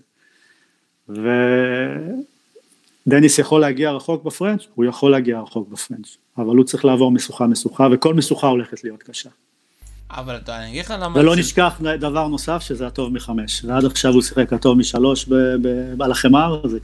ודניס 3.06 3.38
יכול 3.38 3.60
להגיע 3.60 3.92
רחוק 3.92 4.24
בפרנץ', 4.24 4.66
הוא 4.74 4.84
יכול 4.84 5.10
להגיע 5.10 5.40
רחוק 5.40 5.68
בפרנץ', 5.68 6.16
אבל 6.38 6.56
הוא 6.56 6.64
צריך 6.64 6.84
לעבור 6.84 7.12
משוכה 7.12 7.46
משוכה, 7.46 7.88
וכל 7.92 8.14
משוכה 8.14 8.46
הולכת 8.46 8.84
להיות 8.84 9.02
קשה. 9.02 9.30
אבל 10.10 10.38
אני 10.48 10.70
אגיד 10.70 10.84
לך 10.84 10.94
למה... 11.00 11.18
ולא 11.20 11.36
נשכח 11.36 11.80
דבר 12.00 12.28
נוסף, 12.28 12.62
שזה 12.62 12.86
הטוב 12.86 13.12
מחמש, 13.12 13.64
ועד 13.64 13.84
עכשיו 13.84 14.12
הוא 14.12 14.22
שיחק 14.22 14.52
הטוב 14.52 14.78
משלוש 14.78 15.28
על 16.00 16.10
החמר, 16.10 16.68
זה 16.68 16.78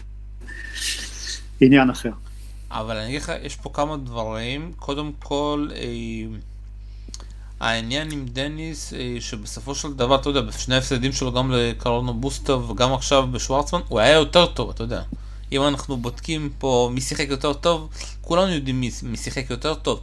עניין 1.61 1.91
אחר. 1.91 2.11
אבל 2.71 2.97
אני 2.97 3.09
אגיד 3.09 3.23
לך, 3.23 3.33
יש 3.43 3.57
פה 3.57 3.71
כמה 3.73 3.97
דברים, 3.97 4.73
קודם 4.79 5.13
כל, 5.19 5.69
אה, 5.75 6.37
העניין 7.61 8.11
עם 8.11 8.27
דניס, 8.27 8.93
אה, 8.93 9.17
שבסופו 9.21 9.75
של 9.75 9.93
דבר, 9.93 10.15
אתה 10.15 10.29
יודע, 10.29 10.41
בשני 10.41 10.75
ההפסדים 10.75 11.13
שלו, 11.13 11.33
גם 11.33 11.53
לקרונו 11.53 12.15
בוסטו 12.15 12.69
וגם 12.69 12.93
עכשיו 12.93 13.27
בשוורצמן, 13.27 13.81
הוא 13.89 14.01
היה 14.01 14.13
יותר 14.13 14.47
טוב, 14.47 14.71
אתה 14.71 14.83
יודע. 14.83 15.03
אם 15.53 15.63
אנחנו 15.63 15.97
בודקים 15.97 16.51
פה 16.59 16.91
מי 16.93 17.01
שיחק 17.01 17.27
יותר 17.29 17.53
טוב, 17.53 17.89
כולנו 18.21 18.53
יודעים 18.53 18.81
מי, 18.81 18.91
מי 19.03 19.17
שיחק 19.17 19.51
יותר 19.51 19.75
טוב. 19.75 20.01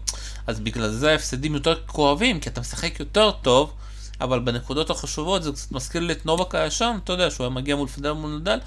אז 0.48 0.60
בגלל 0.60 0.90
זה 0.90 1.12
ההפסדים 1.12 1.54
יותר 1.54 1.76
כואבים, 1.86 2.40
כי 2.40 2.50
אתה 2.50 2.62
משחק 2.62 3.00
יותר 3.00 3.32
טוב, 3.32 3.74
אבל 4.22 4.40
בנקודות 4.40 4.90
החשובות 4.90 5.44
זה 5.44 5.52
קצת 5.52 5.72
מזכיר 5.72 6.02
לי 6.02 6.14
את 6.14 6.26
נובק 6.26 6.56
הישן, 6.56 6.98
אתה 7.04 7.14
יודע, 7.14 7.32
שהוא 7.32 7.46
היה 7.46 7.50
מגיע 7.56 7.76
מול 7.76 7.88
פדר 7.88 8.14
מול 8.14 8.38
נדל, 8.40 8.60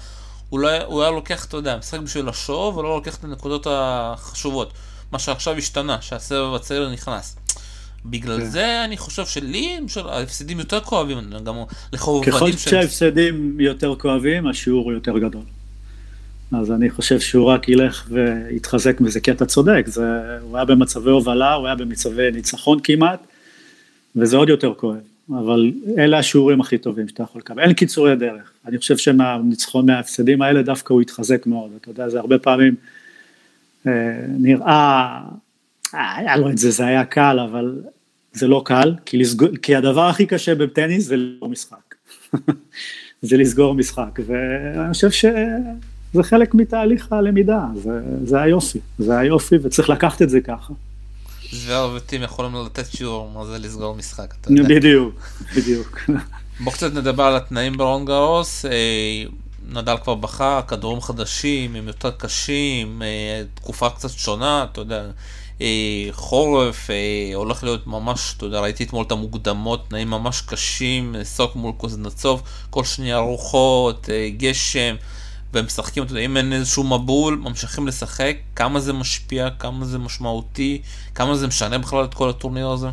הוא, 0.51 0.59
לא, 0.59 0.83
הוא 0.83 1.01
היה 1.01 1.11
לוקח, 1.11 1.45
אתה 1.45 1.57
יודע, 1.57 1.77
משחק 1.77 1.99
בשביל 1.99 2.29
השואו, 2.29 2.75
ולא 2.77 2.95
לוקח 2.95 3.15
את 3.15 3.23
הנקודות 3.23 3.67
החשובות. 3.69 4.73
מה 5.11 5.19
שעכשיו 5.19 5.57
השתנה, 5.57 6.01
שהסבב 6.01 6.53
הצעיר 6.55 6.89
נכנס. 6.89 7.35
בגלל 8.05 8.39
כן. 8.39 8.45
זה 8.45 8.85
אני 8.85 8.97
חושב 8.97 9.25
שלי 9.25 9.79
ההפסדים 10.05 10.59
יותר 10.59 10.79
כואבים, 10.79 11.17
גם 11.43 11.55
לחובבנים 11.93 12.33
ככל 12.33 12.51
שההפסדים 12.51 13.59
יותר 13.59 13.95
כואבים, 13.95 14.47
השיעור 14.47 14.91
יותר 14.91 15.17
גדול. 15.17 15.43
אז 16.51 16.71
אני 16.71 16.89
חושב 16.89 17.19
שהוא 17.19 17.45
רק 17.45 17.69
ילך 17.69 18.07
ויתחזק 18.09 19.01
מזה, 19.01 19.19
כי 19.19 19.31
אתה 19.31 19.45
צודק, 19.45 19.83
זה, 19.85 20.03
הוא 20.41 20.57
היה 20.57 20.65
במצבי 20.65 21.09
הובלה, 21.09 21.53
הוא 21.53 21.67
היה 21.67 21.75
במצבי 21.75 22.31
ניצחון 22.31 22.79
כמעט, 22.83 23.19
וזה 24.15 24.37
עוד 24.37 24.49
יותר 24.49 24.73
כואב, 24.73 24.97
אבל 25.39 25.71
אלה 25.97 26.17
השיעורים 26.17 26.61
הכי 26.61 26.77
טובים 26.77 27.07
שאתה 27.07 27.23
יכול 27.23 27.41
לקבל, 27.41 27.63
אין 27.63 27.73
קיצורי 27.73 28.15
דרך, 28.15 28.51
אני 28.65 28.77
חושב 28.77 28.97
שמהניצחון, 28.97 29.85
מההפסדים 29.85 30.41
האלה 30.41 30.61
דווקא 30.61 30.93
הוא 30.93 31.01
התחזק 31.01 31.47
מאוד, 31.47 31.71
אתה 31.81 31.89
יודע, 31.89 32.09
זה 32.09 32.19
הרבה 32.19 32.39
פעמים 32.39 32.75
אה, 33.87 33.91
נראה, 34.27 35.21
היה 35.93 36.37
לו 36.37 36.49
את 36.49 36.57
זה, 36.57 36.71
זה 36.71 36.85
היה 36.85 37.05
קל, 37.05 37.39
אבל 37.39 37.81
זה 38.33 38.47
לא 38.47 38.61
קל, 38.65 38.93
כי, 39.05 39.17
לסגור, 39.17 39.49
כי 39.61 39.75
הדבר 39.75 40.07
הכי 40.07 40.25
קשה 40.25 40.55
בטניס 40.55 41.05
זה 41.05 41.17
לסגור 41.17 41.49
משחק, 41.49 41.95
זה 43.21 43.37
לסגור 43.37 43.75
משחק, 43.75 44.19
ואני 44.27 44.93
חושב 44.93 45.11
ש... 45.11 45.25
זה 46.13 46.23
חלק 46.23 46.53
מתהליך 46.53 47.13
הלמידה, 47.13 47.65
זה, 47.75 48.01
זה 48.23 48.41
היופי, 48.41 48.79
זה 48.97 49.17
היופי 49.17 49.55
וצריך 49.61 49.89
לקחת 49.89 50.21
את 50.21 50.29
זה 50.29 50.41
ככה. 50.41 50.73
זוהר 51.51 51.93
וטים 51.95 52.23
יכולים 52.23 52.65
לתת 52.65 52.91
שיעור 52.95 53.29
מה 53.29 53.45
זה 53.45 53.57
לסגור 53.59 53.95
משחק. 53.95 54.33
בדיוק, 54.63 55.15
בדיוק. 55.55 55.99
בוא 56.63 56.71
קצת 56.71 56.93
נדבר 56.93 57.23
על 57.23 57.35
התנאים 57.35 57.77
ברון 57.77 58.05
גרוס. 58.05 58.65
אה, 58.65 59.23
נדל 59.69 59.95
כבר 60.03 60.15
בכה, 60.15 60.61
כדורים 60.67 61.01
חדשים, 61.01 61.75
הם 61.75 61.87
יותר 61.87 62.11
קשים, 62.11 63.01
אה, 63.01 63.43
תקופה 63.53 63.89
קצת 63.89 64.09
שונה, 64.09 64.65
אתה 64.71 64.81
יודע, 64.81 65.03
אה, 65.61 66.07
חורף, 66.11 66.89
הולך 67.35 67.63
להיות 67.63 67.87
ממש, 67.87 68.33
אתה 68.37 68.45
יודע, 68.45 68.59
ראיתי 68.59 68.83
אתמול 68.83 69.05
את 69.05 69.11
המוקדמות, 69.11 69.89
תנאים 69.89 70.09
ממש 70.09 70.41
קשים, 70.41 71.15
סוק 71.23 71.55
מול 71.55 71.71
קוזנצוב, 71.77 72.41
כל 72.69 72.83
שנייה 72.83 73.17
רוחות, 73.17 74.09
גשם. 74.37 74.95
והם 75.53 75.65
משחקים, 75.65 76.03
אתה 76.03 76.11
יודע, 76.11 76.21
אם 76.21 76.37
אין 76.37 76.53
איזשהו 76.53 76.83
מבול, 76.83 77.35
ממשיכים 77.35 77.87
לשחק, 77.87 78.37
כמה 78.55 78.79
זה 78.79 78.93
משפיע, 78.93 79.49
כמה 79.49 79.85
זה 79.85 79.97
משמעותי, 79.97 80.81
כמה 81.15 81.35
זה 81.35 81.47
משנה 81.47 81.77
בכלל 81.77 82.05
את 82.05 82.13
כל 82.13 82.29
הטורניר 82.29 82.67
הזה? 82.67 82.87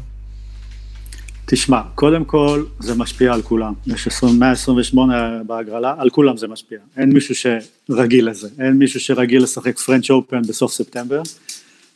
תשמע, 1.47 1.81
קודם 1.95 2.25
כל 2.25 2.65
זה 2.79 2.95
משפיע 2.95 3.35
על 3.35 3.43
כולם, 3.43 3.73
יש 3.87 4.09
128 4.23 5.43
בהגרלה, 5.47 5.95
על 5.99 6.11
כולם 6.11 6.37
זה 6.37 6.49
משפיע, 6.49 6.79
אין 6.97 7.13
מישהו 7.13 7.35
שרגיל 7.35 8.31
לזה, 8.31 8.49
אין 8.59 8.73
מישהו 8.73 9.01
שרגיל 9.01 9.43
לשחק 9.43 9.79
פרנץ' 9.79 10.11
אופן 10.11 10.43
בסוף 10.43 10.73
ספטמבר, 10.73 11.23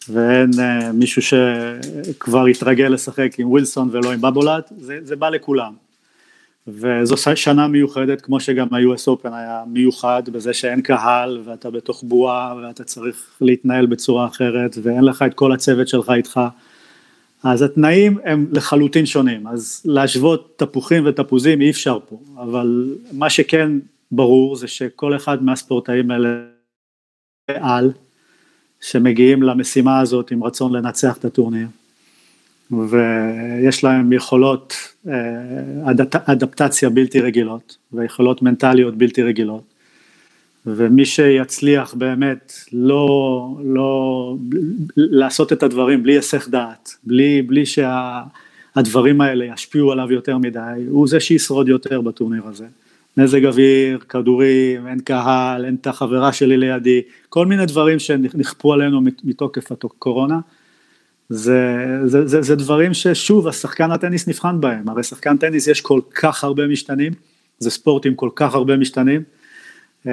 ואין 0.08 0.50
uh, 0.50 0.92
מישהו 0.94 1.22
שכבר 1.22 2.46
התרגל 2.46 2.88
לשחק 2.88 3.38
עם 3.38 3.50
ווילסון 3.50 3.88
ולא 3.92 4.12
עם 4.12 4.20
בבולט, 4.20 4.72
זה, 4.80 4.98
זה 5.04 5.16
בא 5.16 5.28
לכולם. 5.28 5.72
וזו 6.66 7.16
שנה 7.34 7.68
מיוחדת 7.68 8.20
כמו 8.20 8.40
שגם 8.40 8.66
ה-US 8.70 9.08
Open 9.08 9.28
היה 9.32 9.62
מיוחד 9.66 10.22
בזה 10.28 10.52
שאין 10.52 10.80
קהל 10.80 11.40
ואתה 11.44 11.70
בתוך 11.70 12.02
בועה 12.02 12.54
ואתה 12.56 12.84
צריך 12.84 13.36
להתנהל 13.40 13.86
בצורה 13.86 14.26
אחרת 14.26 14.76
ואין 14.82 15.04
לך 15.04 15.22
את 15.22 15.34
כל 15.34 15.52
הצוות 15.52 15.88
שלך 15.88 16.10
איתך. 16.10 16.40
אז 17.44 17.62
התנאים 17.62 18.18
הם 18.24 18.46
לחלוטין 18.52 19.06
שונים. 19.06 19.46
אז 19.46 19.82
להשוות 19.84 20.52
תפוחים 20.56 21.06
ותפוזים 21.06 21.60
אי 21.60 21.70
אפשר 21.70 21.98
פה. 22.08 22.20
אבל 22.36 22.94
מה 23.12 23.30
שכן 23.30 23.72
ברור 24.12 24.56
זה 24.56 24.68
שכל 24.68 25.16
אחד 25.16 25.42
מהספורטאים 25.42 26.10
האלה 26.10 26.28
על 27.48 27.92
שמגיעים 28.80 29.42
למשימה 29.42 30.00
הזאת 30.00 30.30
עם 30.30 30.44
רצון 30.44 30.72
לנצח 30.72 31.16
את 31.16 31.24
הטורניר 31.24 31.66
ויש 32.72 33.84
להם 33.84 34.12
יכולות 34.12 34.74
אה, 35.08 35.14
אדפטציה 36.26 36.90
בלתי 36.90 37.20
רגילות 37.20 37.76
ויכולות 37.92 38.42
מנטליות 38.42 38.96
בלתי 38.96 39.22
רגילות 39.22 39.62
ומי 40.66 41.04
שיצליח 41.04 41.94
באמת 41.94 42.52
לא, 42.72 43.48
לא 43.64 44.36
לעשות 44.96 45.52
את 45.52 45.62
הדברים 45.62 46.02
בלי 46.02 46.12
היסח 46.12 46.48
דעת, 46.48 46.96
בלי, 47.04 47.42
בלי 47.42 47.66
שהדברים 47.66 49.18
שה, 49.18 49.24
האלה 49.24 49.44
ישפיעו 49.44 49.92
עליו 49.92 50.12
יותר 50.12 50.38
מדי, 50.38 50.84
הוא 50.88 51.08
זה 51.08 51.20
שישרוד 51.20 51.68
יותר 51.68 52.00
בטורניר 52.00 52.42
הזה. 52.46 52.66
מזג 53.16 53.46
אוויר, 53.46 53.98
כדורים, 53.98 54.86
אין 54.86 55.00
קהל, 55.00 55.64
אין 55.64 55.74
את 55.80 55.86
החברה 55.86 56.32
שלי 56.32 56.56
לידי, 56.56 57.02
כל 57.28 57.46
מיני 57.46 57.66
דברים 57.66 57.98
שנכפו 57.98 58.72
עלינו 58.72 59.00
מתוקף 59.24 59.72
הקורונה. 59.72 60.38
זה, 61.32 61.76
זה, 62.04 62.26
זה, 62.26 62.42
זה 62.42 62.56
דברים 62.56 62.94
ששוב 62.94 63.48
השחקן 63.48 63.90
הטניס 63.90 64.28
נבחן 64.28 64.60
בהם, 64.60 64.88
הרי 64.88 65.02
שחקן 65.02 65.36
טניס 65.36 65.66
יש 65.66 65.80
כל 65.80 66.00
כך 66.14 66.44
הרבה 66.44 66.66
משתנים, 66.66 67.12
זה 67.58 67.70
ספורט 67.70 68.06
עם 68.06 68.14
כל 68.14 68.28
כך 68.34 68.54
הרבה 68.54 68.76
משתנים, 68.76 69.22
אה, 70.06 70.12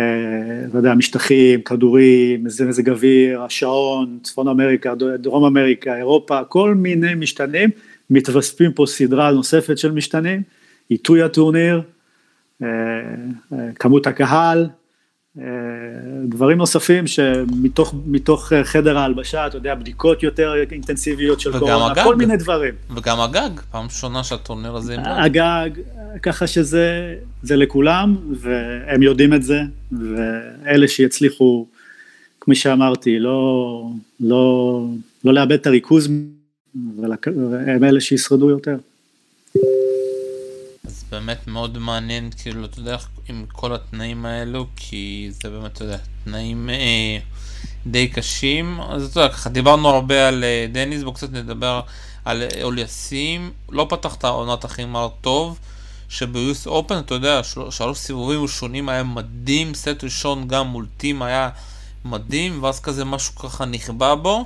אתה 0.70 0.78
יודע, 0.78 0.94
משטחים, 0.94 1.62
כדורים, 1.62 2.44
מזג 2.44 2.90
אוויר, 2.90 3.42
השעון, 3.42 4.20
צפון 4.24 4.48
אמריקה, 4.48 4.94
דרום 4.96 5.44
אמריקה, 5.44 5.98
אירופה, 5.98 6.44
כל 6.44 6.76
מיני 6.76 7.16
משתנים, 7.16 7.70
מתווספים 8.10 8.72
פה 8.72 8.86
סדרה 8.88 9.32
נוספת 9.32 9.78
של 9.78 9.92
משתנים, 9.92 10.42
עיתוי 10.90 11.22
הטורניר, 11.22 11.82
אה, 12.64 12.68
אה, 13.54 13.58
כמות 13.80 14.08
הקהל, 14.08 14.70
דברים 16.26 16.58
נוספים 16.58 17.08
שמתוך 17.08 17.96
מתוך 18.06 18.54
חדר 18.64 18.98
ההלבשה, 18.98 19.48
אתה 19.48 19.58
יודע, 19.58 19.76
בדיקות 19.76 20.24
יותר 20.24 20.54
אינטנסיביות 20.72 21.40
של 21.40 21.60
קורונה, 21.60 21.92
הגג, 21.92 22.04
כל 22.04 22.16
מיני 22.16 22.38
דברים. 22.38 22.74
וגם 22.96 23.20
הגג, 23.20 23.50
פעם 23.72 23.86
ראשונה 23.86 24.24
שהטורניר 24.24 24.76
הזה 24.76 24.96
הגג, 25.00 25.70
ככה 26.22 26.48
שזה 26.48 27.16
זה 27.44 27.56
לכולם, 27.56 28.16
והם 28.40 29.04
יודעים 29.04 29.34
את 29.34 29.44
זה, 29.44 29.62
ואלה 29.92 30.88
שיצליחו, 30.88 31.68
כפי 32.42 32.56
שאמרתי, 32.56 33.20
לא, 33.20 33.92
לא, 34.20 34.84
לא 35.24 35.34
לאבד 35.34 35.52
את 35.52 35.68
הריכוז, 35.68 36.10
והם 37.02 37.84
אלה 37.84 38.02
שישרדו 38.02 38.50
יותר. 38.50 38.78
באמת 41.12 41.48
מאוד 41.48 41.78
מעניין, 41.78 42.30
כאילו, 42.42 42.66
אתה 42.66 42.80
יודע, 42.80 42.98
עם 43.28 43.46
כל 43.52 43.76
התנאים 43.76 44.26
האלו, 44.26 44.68
כי 44.76 45.28
זה 45.32 45.50
באמת, 45.50 45.72
אתה 45.72 45.84
יודע, 45.84 45.98
תנאים 46.24 46.70
אה, 46.70 47.18
די 47.88 48.08
קשים. 48.08 48.82
אז 48.82 49.06
אתה 49.06 49.20
יודע, 49.20 49.34
ככה 49.34 49.50
דיברנו 49.50 49.90
הרבה 49.90 50.28
על 50.28 50.44
אה, 50.44 50.66
דניס, 50.72 51.04
בואו 51.04 51.14
קצת 51.14 51.32
נדבר 51.32 51.82
על 52.26 52.42
אה, 52.42 52.64
אוליאסים. 52.64 53.52
לא 53.70 53.86
פתח 53.90 54.16
את 54.16 54.24
העונת 54.24 54.66
הכי 54.66 54.86
מר 54.86 55.10
טוב, 55.22 55.60
שביוס 56.10 56.68
אופן, 56.68 57.00
אתה 57.00 57.14
יודע, 57.14 57.44
של, 57.44 57.62
שלוש 57.70 57.98
סיבובים 57.98 58.42
ראשונים 58.42 58.90
היה 58.90 59.04
מדהים, 59.04 59.74
סט 59.74 60.04
ראשון 60.04 60.48
גם 60.48 60.68
מול 60.68 60.88
טים 60.98 61.22
היה 61.22 61.50
מדהים, 62.06 62.64
ואז 62.64 62.80
כזה 62.80 63.06
משהו 63.06 63.36
ככה 63.36 63.66
נכבה 63.66 64.16
בו. 64.16 64.46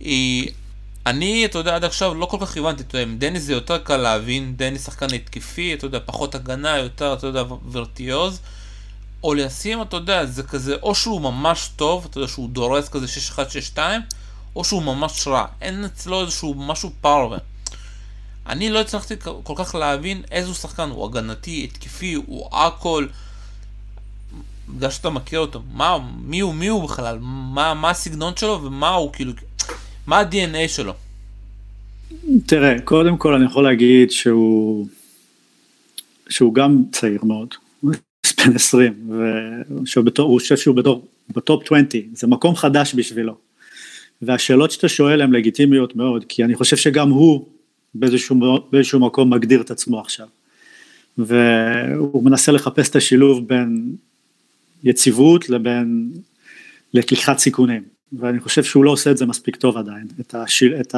היא... 0.00 0.50
אני, 1.06 1.44
אתה 1.44 1.58
יודע, 1.58 1.74
עד 1.74 1.84
עכשיו 1.84 2.14
לא 2.14 2.26
כל 2.26 2.36
כך 2.40 2.56
הבנתי, 2.56 2.82
אתה 2.82 2.98
יודע, 2.98 3.10
עם 3.10 3.18
דניס 3.18 3.42
זה 3.42 3.52
יותר 3.52 3.78
קל 3.78 3.96
להבין, 3.96 4.56
דניס 4.56 4.86
שחקן 4.86 5.14
התקפי, 5.14 5.74
אתה 5.74 5.86
יודע, 5.86 5.98
פחות 6.06 6.34
הגנה, 6.34 6.78
יותר, 6.78 7.14
אתה 7.14 7.26
יודע, 7.26 7.42
ורטיוז. 7.72 8.40
או 9.24 9.34
לשים, 9.34 9.82
אתה 9.82 9.96
יודע, 9.96 10.26
זה 10.26 10.42
כזה, 10.42 10.76
או 10.82 10.94
שהוא 10.94 11.20
ממש 11.20 11.70
טוב, 11.76 12.06
אתה 12.10 12.18
יודע, 12.18 12.28
שהוא 12.28 12.48
דורס 12.48 12.88
כזה 12.88 13.06
6-1-6-2, 13.76 13.78
או 14.56 14.64
שהוא 14.64 14.82
ממש 14.82 15.28
רע. 15.28 15.46
אין 15.60 15.84
אצלו 15.84 16.20
איזשהו 16.20 16.54
משהו 16.54 16.90
פרווה. 17.00 17.38
אני 18.46 18.70
לא 18.70 18.80
הצלחתי 18.80 19.14
כל 19.42 19.54
כך 19.56 19.74
להבין 19.74 20.22
איזה 20.30 20.54
שחקן, 20.54 20.90
הוא 20.90 21.04
הגנתי, 21.04 21.68
התקפי, 21.70 22.14
הוא 22.14 22.56
הכל. 22.56 23.06
בגלל 24.68 24.90
שאתה 24.90 25.10
מכיר 25.10 25.40
אותו, 25.40 25.62
מה, 25.72 25.98
מי 26.18 26.40
הוא, 26.40 26.54
מי 26.54 26.66
הוא 26.66 26.88
בכלל, 26.88 27.18
מה, 27.20 27.74
מה 27.74 27.90
הסגנון 27.90 28.36
שלו 28.36 28.62
ומה 28.62 28.88
הוא, 28.88 29.12
כאילו, 29.12 29.32
מה 30.06 30.18
ה-DNA 30.18 30.68
שלו? 30.68 30.92
תראה, 32.46 32.80
קודם 32.80 33.16
כל 33.16 33.34
אני 33.34 33.44
יכול 33.44 33.64
להגיד 33.64 34.10
שהוא, 34.10 34.86
שהוא 36.28 36.54
גם 36.54 36.82
צעיר 36.92 37.24
מאוד, 37.24 37.54
הוא 37.80 37.92
בן 38.46 38.54
20, 38.54 38.92
והוא 39.08 40.40
חושב 40.40 40.56
שהוא 40.56 40.76
בתור, 40.76 41.06
בטופ 41.34 41.62
20, 41.62 41.86
זה 42.12 42.26
מקום 42.26 42.56
חדש 42.56 42.94
בשבילו. 42.94 43.36
והשאלות 44.22 44.70
שאתה 44.70 44.88
שואל 44.88 45.22
הן 45.22 45.32
לגיטימיות 45.32 45.96
מאוד, 45.96 46.24
כי 46.28 46.44
אני 46.44 46.54
חושב 46.54 46.76
שגם 46.76 47.10
הוא 47.10 47.46
באיזשהו, 47.94 48.36
באיזשהו 48.70 49.00
מקום 49.00 49.34
מגדיר 49.34 49.60
את 49.60 49.70
עצמו 49.70 50.00
עכשיו. 50.00 50.26
והוא 51.18 52.24
מנסה 52.24 52.52
לחפש 52.52 52.90
את 52.90 52.96
השילוב 52.96 53.48
בין 53.48 53.96
יציבות 54.84 55.48
לבין 55.48 56.12
לקיחת 56.94 57.38
סיכונים. 57.38 57.93
ואני 58.12 58.40
חושב 58.40 58.64
שהוא 58.64 58.84
לא 58.84 58.90
עושה 58.90 59.10
את 59.10 59.16
זה 59.16 59.26
מספיק 59.26 59.56
טוב 59.56 59.76
עדיין, 59.76 60.06
את, 60.20 60.34
השיר, 60.34 60.80
את 60.80 60.94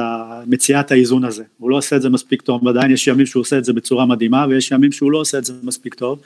מציאת 0.47 0.91
האיזון 0.91 1.23
הזה, 1.23 1.43
הוא 1.57 1.69
לא 1.69 1.77
עושה 1.77 1.95
את 1.95 2.01
זה 2.01 2.09
מספיק 2.09 2.41
טוב, 2.41 2.67
עדיין 2.67 2.91
יש 2.91 3.07
ימים 3.07 3.25
שהוא 3.25 3.41
עושה 3.41 3.57
את 3.57 3.65
זה 3.65 3.73
בצורה 3.73 4.05
מדהימה 4.05 4.45
ויש 4.49 4.71
ימים 4.71 4.91
שהוא 4.91 5.11
לא 5.11 5.17
עושה 5.17 5.37
את 5.37 5.45
זה 5.45 5.53
מספיק 5.63 5.93
טוב 5.93 6.19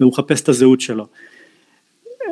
והוא 0.00 0.12
מחפש 0.12 0.40
את 0.40 0.48
הזהות 0.48 0.80
שלו. 0.80 1.06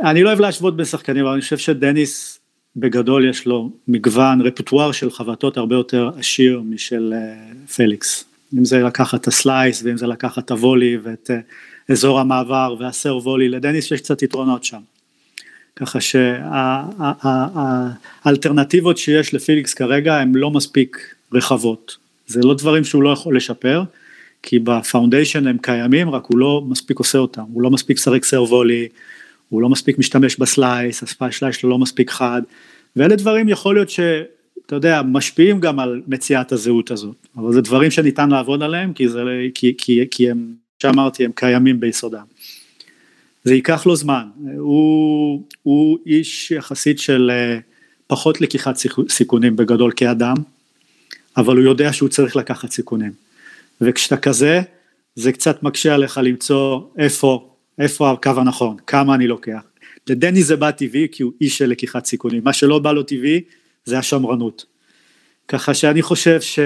אני 0.05 0.23
לא 0.23 0.29
אוהב 0.29 0.41
להשוות 0.41 0.77
בין 0.77 0.85
שחקנים, 0.87 1.25
אבל 1.25 1.33
אני 1.33 1.41
חושב 1.41 1.59
שדניס 1.59 2.41
בגדול 2.77 3.29
יש 3.29 3.47
לו 3.47 3.71
מגוון, 3.89 4.41
רפוטואר 4.41 4.93
של 4.93 5.11
חבטות 5.11 5.57
הרבה 5.57 5.75
יותר 5.75 6.11
עשיר 6.19 6.63
משל 6.65 7.15
uh, 7.15 7.73
פליקס, 7.73 8.25
אם 8.59 8.65
זה 8.65 8.79
לקחת 8.79 9.21
את 9.21 9.27
ה 9.27 9.36
slice 9.36 9.83
ואם 9.83 9.97
זה 9.97 10.07
לקחת 10.07 10.45
את 10.45 10.51
ה 10.51 10.57
volley 10.57 10.97
ואת 11.03 11.31
אה, 11.31 11.93
אזור 11.93 12.21
המעבר 12.21 12.77
וה 12.79 12.90
serve 12.90 13.17
volley, 13.17 13.49
לדניס 13.49 13.91
יש 13.91 14.01
קצת 14.01 14.23
יתרונות 14.23 14.65
שם. 14.65 14.81
ככה 15.77 15.99
שהאלטרנטיבות 18.25 18.99
שיש 18.99 19.35
לפיליקס 19.35 19.75
כרגע 19.75 20.17
הן 20.17 20.33
לא 20.35 20.51
מספיק 20.51 21.15
רחבות, 21.33 21.97
זה 22.27 22.41
לא 22.43 22.55
דברים 22.55 22.85
שהוא 22.85 23.03
לא 23.03 23.11
יכול 23.11 23.37
לשפר, 23.37 23.83
כי 24.43 24.59
ב 24.59 24.67
foundation 24.67 25.47
הם 25.47 25.59
קיימים, 25.59 26.11
רק 26.11 26.25
הוא 26.27 26.39
לא 26.39 26.63
מספיק 26.69 26.99
עושה 26.99 27.19
אותם, 27.19 27.45
הוא 27.53 27.63
לא 27.63 27.71
מספיק 27.71 27.99
משחק 27.99 28.25
serve 28.25 28.51
volley, 28.51 28.89
הוא 29.49 29.63
לא 29.63 29.69
מספיק 29.69 29.99
משתמש 29.99 30.39
ב 30.39 30.48
slice, 30.48 31.03
ה 31.03 31.12
slice 31.12 31.57
שלו 31.57 31.71
לא 31.71 31.79
מספיק 31.79 32.11
חד, 32.11 32.43
ואלה 32.97 33.17
דברים 33.17 33.49
יכול 33.49 33.75
להיות 33.75 33.91
שאתה 33.91 34.75
יודע, 34.75 35.03
משפיעים 35.03 35.61
גם 35.61 35.81
על 35.81 36.03
מציאת 36.07 36.53
הזהות 36.53 36.91
הזאת, 36.91 37.27
אבל 37.37 37.53
זה 37.53 37.61
דברים 37.61 37.91
שניתן 37.91 38.31
לעבוד 38.31 38.63
עליהם, 38.63 38.93
כי, 38.93 39.09
זה, 39.09 39.23
כי, 39.55 39.75
כי, 39.79 40.05
כי 40.11 40.31
הם, 40.31 40.55
שאמרתי, 40.83 41.25
הם 41.25 41.31
קיימים 41.35 41.81
ביסודם. 41.81 42.25
זה 43.47 43.55
ייקח 43.55 43.87
לו 43.87 43.97
זמן, 43.97 44.29
הוא, 44.59 45.43
הוא 45.63 45.99
איש 46.07 46.51
יחסית 46.51 46.99
של 46.99 47.31
אה, 47.33 47.59
פחות 48.07 48.41
לקיחת 48.41 48.77
סיכונים 49.09 49.57
בגדול 49.57 49.93
כאדם, 49.97 50.35
אבל 51.37 51.57
הוא 51.57 51.65
יודע 51.65 51.93
שהוא 51.93 52.09
צריך 52.09 52.37
לקחת 52.37 52.71
סיכונים. 52.71 53.13
וכשאתה 53.81 54.17
כזה, 54.17 54.61
זה 55.15 55.33
קצת 55.33 55.63
מקשה 55.63 55.95
עליך 55.95 56.21
למצוא 56.23 56.81
איפה, 56.99 57.51
איפה 57.79 58.11
הקו 58.11 58.31
הנכון, 58.37 58.77
כמה 58.87 59.15
אני 59.15 59.27
לוקח. 59.27 59.63
לדני 60.07 60.43
זה 60.43 60.57
בא 60.57 60.71
טבעי 60.71 61.09
כי 61.13 61.23
הוא 61.23 61.33
איש 61.41 61.59
של 61.59 61.67
לקיחת 61.67 62.05
סיכונים, 62.05 62.45
מה 62.45 62.53
שלא 62.53 62.79
בא 62.79 62.93
לו 62.93 63.03
טבעי 63.03 63.41
זה 63.85 63.99
השמרנות. 63.99 64.65
ככה 65.49 65.75
שאני 65.75 66.03
חושב 66.03 66.41
ש... 66.41 66.59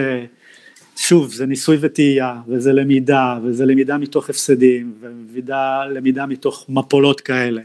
שוב, 1.01 1.32
זה 1.32 1.46
ניסוי 1.46 1.76
וטעייה, 1.80 2.40
וזה 2.48 2.72
למידה, 2.72 3.38
וזה 3.42 3.66
למידה 3.66 3.98
מתוך 3.98 4.30
הפסדים, 4.30 4.94
ולמידה 5.32 6.26
מתוך 6.26 6.66
מפולות 6.68 7.20
כאלה. 7.20 7.62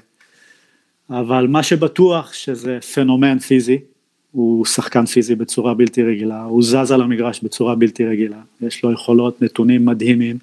אבל 1.09 1.47
מה 1.47 1.63
שבטוח 1.63 2.33
שזה 2.33 2.77
פנומן 2.93 3.39
פיזי, 3.39 3.79
הוא 4.31 4.65
שחקן 4.65 5.05
פיזי 5.05 5.36
בצורה 5.36 5.73
בלתי 5.73 6.03
רגילה, 6.03 6.43
הוא 6.43 6.63
זז 6.63 6.91
על 6.91 7.01
המגרש 7.01 7.39
בצורה 7.43 7.75
בלתי 7.75 8.05
רגילה, 8.05 8.41
יש 8.61 8.83
לו 8.83 8.91
יכולות, 8.91 9.41
נתונים 9.41 9.86
מדהימים, 9.86 10.38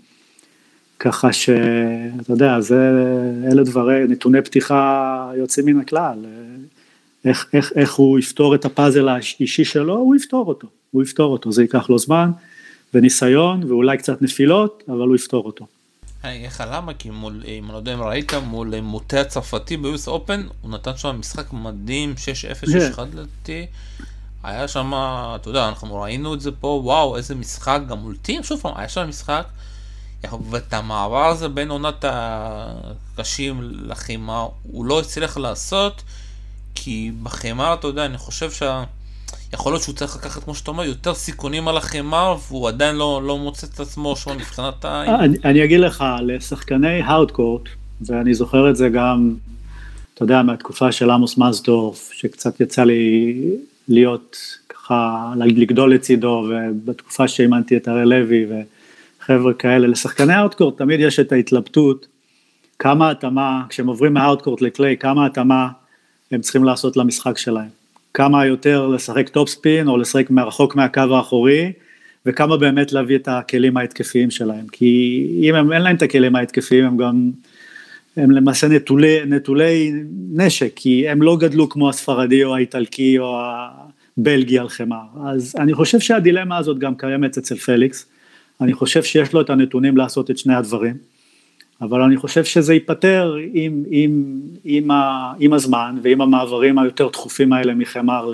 ככה 0.98 1.32
שאתה 1.32 2.32
יודע, 2.32 2.60
זה, 2.60 2.90
אלה 3.52 3.62
דברי, 3.64 4.04
נתוני 4.08 4.42
פתיחה 4.42 5.30
יוצאים 5.36 5.66
מן 5.66 5.80
הכלל, 5.80 6.18
איך, 7.24 7.48
איך, 7.52 7.72
איך 7.76 7.94
הוא 7.94 8.18
יפתור 8.18 8.54
את 8.54 8.64
הפאזל 8.64 9.08
האישי 9.08 9.64
שלו, 9.64 9.94
הוא 9.94 10.16
יפתור 10.16 10.48
אותו, 10.48 10.68
הוא 10.90 11.02
יפתור 11.02 11.32
אותו, 11.32 11.52
זה 11.52 11.62
ייקח 11.62 11.90
לו 11.90 11.98
זמן 11.98 12.30
וניסיון 12.94 13.64
ואולי 13.64 13.98
קצת 13.98 14.22
נפילות, 14.22 14.82
אבל 14.88 15.08
הוא 15.08 15.16
יפתור 15.16 15.44
אותו. 15.44 15.66
לך 16.24 16.64
למה, 16.70 16.94
כי 16.94 17.10
מול, 17.10 17.42
אם 17.46 17.64
אני 17.64 17.72
לא 17.72 17.76
יודע 17.76 17.94
אם 17.94 18.02
ראית, 18.02 18.34
מול 18.34 18.80
מוטה 18.80 19.20
הצרפתי 19.20 19.76
ביוס 19.76 20.08
אופן, 20.08 20.46
הוא 20.60 20.70
נתן 20.70 20.96
שם 20.96 21.16
משחק 21.18 21.52
מדהים, 21.52 22.14
6-0, 22.62 22.96
6-1 22.96 23.00
לדעתי. 23.00 23.66
היה 24.42 24.68
שם, 24.68 24.92
אתה 25.36 25.48
יודע, 25.48 25.68
אנחנו 25.68 25.94
ראינו 25.94 26.34
את 26.34 26.40
זה 26.40 26.52
פה, 26.52 26.80
וואו, 26.84 27.16
איזה 27.16 27.34
משחק, 27.34 27.80
גם 27.88 27.98
מול 27.98 28.16
טים, 28.16 28.42
שוב 28.42 28.60
פעם, 28.60 28.72
היה 28.76 28.88
שם 28.88 29.08
משחק. 29.08 29.46
ואת 30.50 30.72
המעבר 30.72 31.26
הזה 31.26 31.48
בין 31.48 31.70
עונת 31.70 32.04
הקשים 32.08 33.60
לחימה, 33.62 34.46
הוא 34.62 34.84
לא 34.84 35.00
הצליח 35.00 35.36
לעשות, 35.36 36.02
כי 36.74 37.12
בחימה, 37.22 37.74
אתה 37.74 37.86
יודע, 37.86 38.06
אני 38.06 38.18
חושב 38.18 38.50
שה... 38.50 38.84
יכול 39.54 39.72
להיות 39.72 39.82
שהוא 39.82 39.94
צריך 39.94 40.16
לקחת, 40.16 40.44
כמו 40.44 40.54
שאתה 40.54 40.70
אומר, 40.70 40.84
יותר 40.84 41.14
סיכונים 41.14 41.68
על 41.68 41.76
החימה, 41.76 42.34
והוא 42.48 42.68
עדיין 42.68 42.96
לא, 42.96 43.22
לא 43.24 43.38
מוצא 43.38 43.66
את 43.66 43.80
עצמו 43.80 44.16
שם 44.16 44.36
מבחינת 44.36 44.84
ה... 44.84 45.04
אני, 45.24 45.38
אני 45.44 45.64
אגיד 45.64 45.80
לך, 45.80 46.04
לשחקני 46.22 47.02
הארדקורט, 47.02 47.62
ואני 48.00 48.34
זוכר 48.34 48.70
את 48.70 48.76
זה 48.76 48.88
גם, 48.88 49.34
אתה 50.14 50.22
יודע, 50.22 50.42
מהתקופה 50.42 50.92
של 50.92 51.10
עמוס 51.10 51.38
מזדורף, 51.38 52.10
שקצת 52.12 52.60
יצא 52.60 52.84
לי 52.84 53.34
להיות 53.88 54.36
ככה, 54.68 55.32
לגדול 55.36 55.94
לצידו, 55.94 56.48
ובתקופה 56.50 57.28
שאימנתי 57.28 57.76
את 57.76 57.88
הראל 57.88 58.08
לוי 58.08 58.46
וחבר'ה 59.20 59.54
כאלה, 59.54 59.86
לשחקני 59.86 60.32
הארדקורט 60.32 60.78
תמיד 60.78 61.00
יש 61.00 61.20
את 61.20 61.32
ההתלבטות, 61.32 62.06
כמה 62.78 63.10
התאמה, 63.10 63.62
כשהם 63.68 63.86
עוברים 63.86 64.14
מ 64.14 64.19
hard 64.19 64.37
court 64.37 64.60
ל 64.60 64.66
clay, 64.66 64.96
כמה 64.96 65.26
התאמה 65.26 65.68
הם 66.30 66.40
צריכים 66.40 66.64
לעשות 66.64 66.96
למשחק 66.96 67.38
שלהם. 67.38 67.81
כמה 68.14 68.46
יותר 68.46 68.86
לשחק 68.86 69.28
topspin 69.28 69.88
או 69.88 69.96
לשחק 69.96 70.30
מרחוק 70.30 70.76
מהקו 70.76 71.00
האחורי 71.00 71.72
וכמה 72.26 72.56
באמת 72.56 72.92
להביא 72.92 73.16
את 73.16 73.28
הכלים 73.28 73.76
ההתקפיים 73.76 74.30
שלהם. 74.30 74.66
כי 74.72 75.26
אם 75.42 75.54
הם, 75.54 75.72
אין 75.72 75.82
להם 75.82 75.96
את 75.96 76.02
הכלים 76.02 76.36
ההתקפיים 76.36 76.84
הם 76.84 76.96
גם 76.96 77.30
הם 78.16 78.30
למעשה 78.30 78.68
נטולי, 78.68 79.18
נטולי 79.26 79.92
נשק 80.32 80.72
כי 80.76 81.08
הם 81.08 81.22
לא 81.22 81.36
גדלו 81.36 81.68
כמו 81.68 81.88
הספרדי 81.88 82.44
או 82.44 82.54
האיטלקי 82.54 83.18
או 83.18 83.42
הבלגי 84.18 84.58
על 84.58 84.68
חמר. 84.68 85.02
אז 85.26 85.54
אני 85.58 85.74
חושב 85.74 86.00
שהדילמה 86.00 86.56
הזאת 86.56 86.78
גם 86.78 86.94
קיימת 86.94 87.38
אצל 87.38 87.56
פליקס. 87.56 88.06
אני 88.60 88.72
חושב 88.72 89.02
שיש 89.02 89.32
לו 89.32 89.40
את 89.40 89.50
הנתונים 89.50 89.96
לעשות 89.96 90.30
את 90.30 90.38
שני 90.38 90.54
הדברים 90.54 91.11
אבל 91.82 92.02
אני 92.02 92.16
חושב 92.16 92.44
שזה 92.44 92.74
ייפתר 92.74 93.36
עם, 93.52 93.84
עם, 93.90 94.40
עם, 94.64 94.90
ה, 94.90 95.32
עם 95.38 95.52
הזמן 95.52 95.96
ועם 96.02 96.20
המעברים 96.20 96.78
היותר 96.78 97.08
דחופים 97.08 97.52
האלה 97.52 97.74
מחמר 97.74 98.30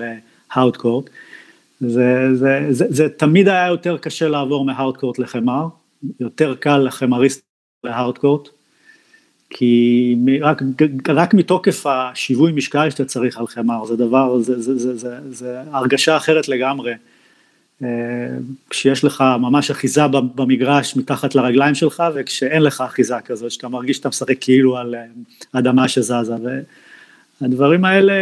להארדקורט. 0.55 1.09
זה, 1.81 2.35
זה, 2.35 2.65
זה, 2.69 2.85
זה 2.89 3.09
תמיד 3.09 3.47
היה 3.47 3.67
יותר 3.67 3.97
קשה 3.97 4.27
לעבור 4.27 4.65
מהארדקורט 4.65 5.19
לחמר, 5.19 5.67
יותר 6.19 6.55
קל 6.55 6.77
לחמריסט 6.77 7.41
להארדקורט, 7.83 8.49
כי 9.49 10.15
רק, 10.41 10.61
רק 11.09 11.33
מתוקף 11.33 11.85
השיווי 11.85 12.51
משקל 12.51 12.89
שאתה 12.89 13.05
צריך 13.05 13.37
על 13.37 13.47
חמר, 13.47 13.85
זה 13.85 13.95
דבר, 13.95 14.39
זה, 14.39 14.61
זה, 14.61 14.77
זה, 14.77 14.97
זה, 14.97 15.17
זה 15.29 15.61
הרגשה 15.71 16.17
אחרת 16.17 16.47
לגמרי. 16.47 16.93
כשיש 18.69 19.03
לך 19.03 19.23
ממש 19.39 19.71
אחיזה 19.71 20.07
במגרש 20.35 20.95
מתחת 20.95 21.35
לרגליים 21.35 21.75
שלך 21.75 22.03
וכשאין 22.15 22.61
לך 22.61 22.81
אחיזה 22.81 23.15
כזאת, 23.25 23.51
שאתה 23.51 23.67
מרגיש 23.67 23.97
שאתה 23.97 24.09
משחק 24.09 24.35
כאילו 24.41 24.77
על 24.77 24.95
אה, 24.95 25.03
אדמה 25.51 25.87
שזזה 25.87 26.33
והדברים 27.41 27.85
האלה, 27.85 28.13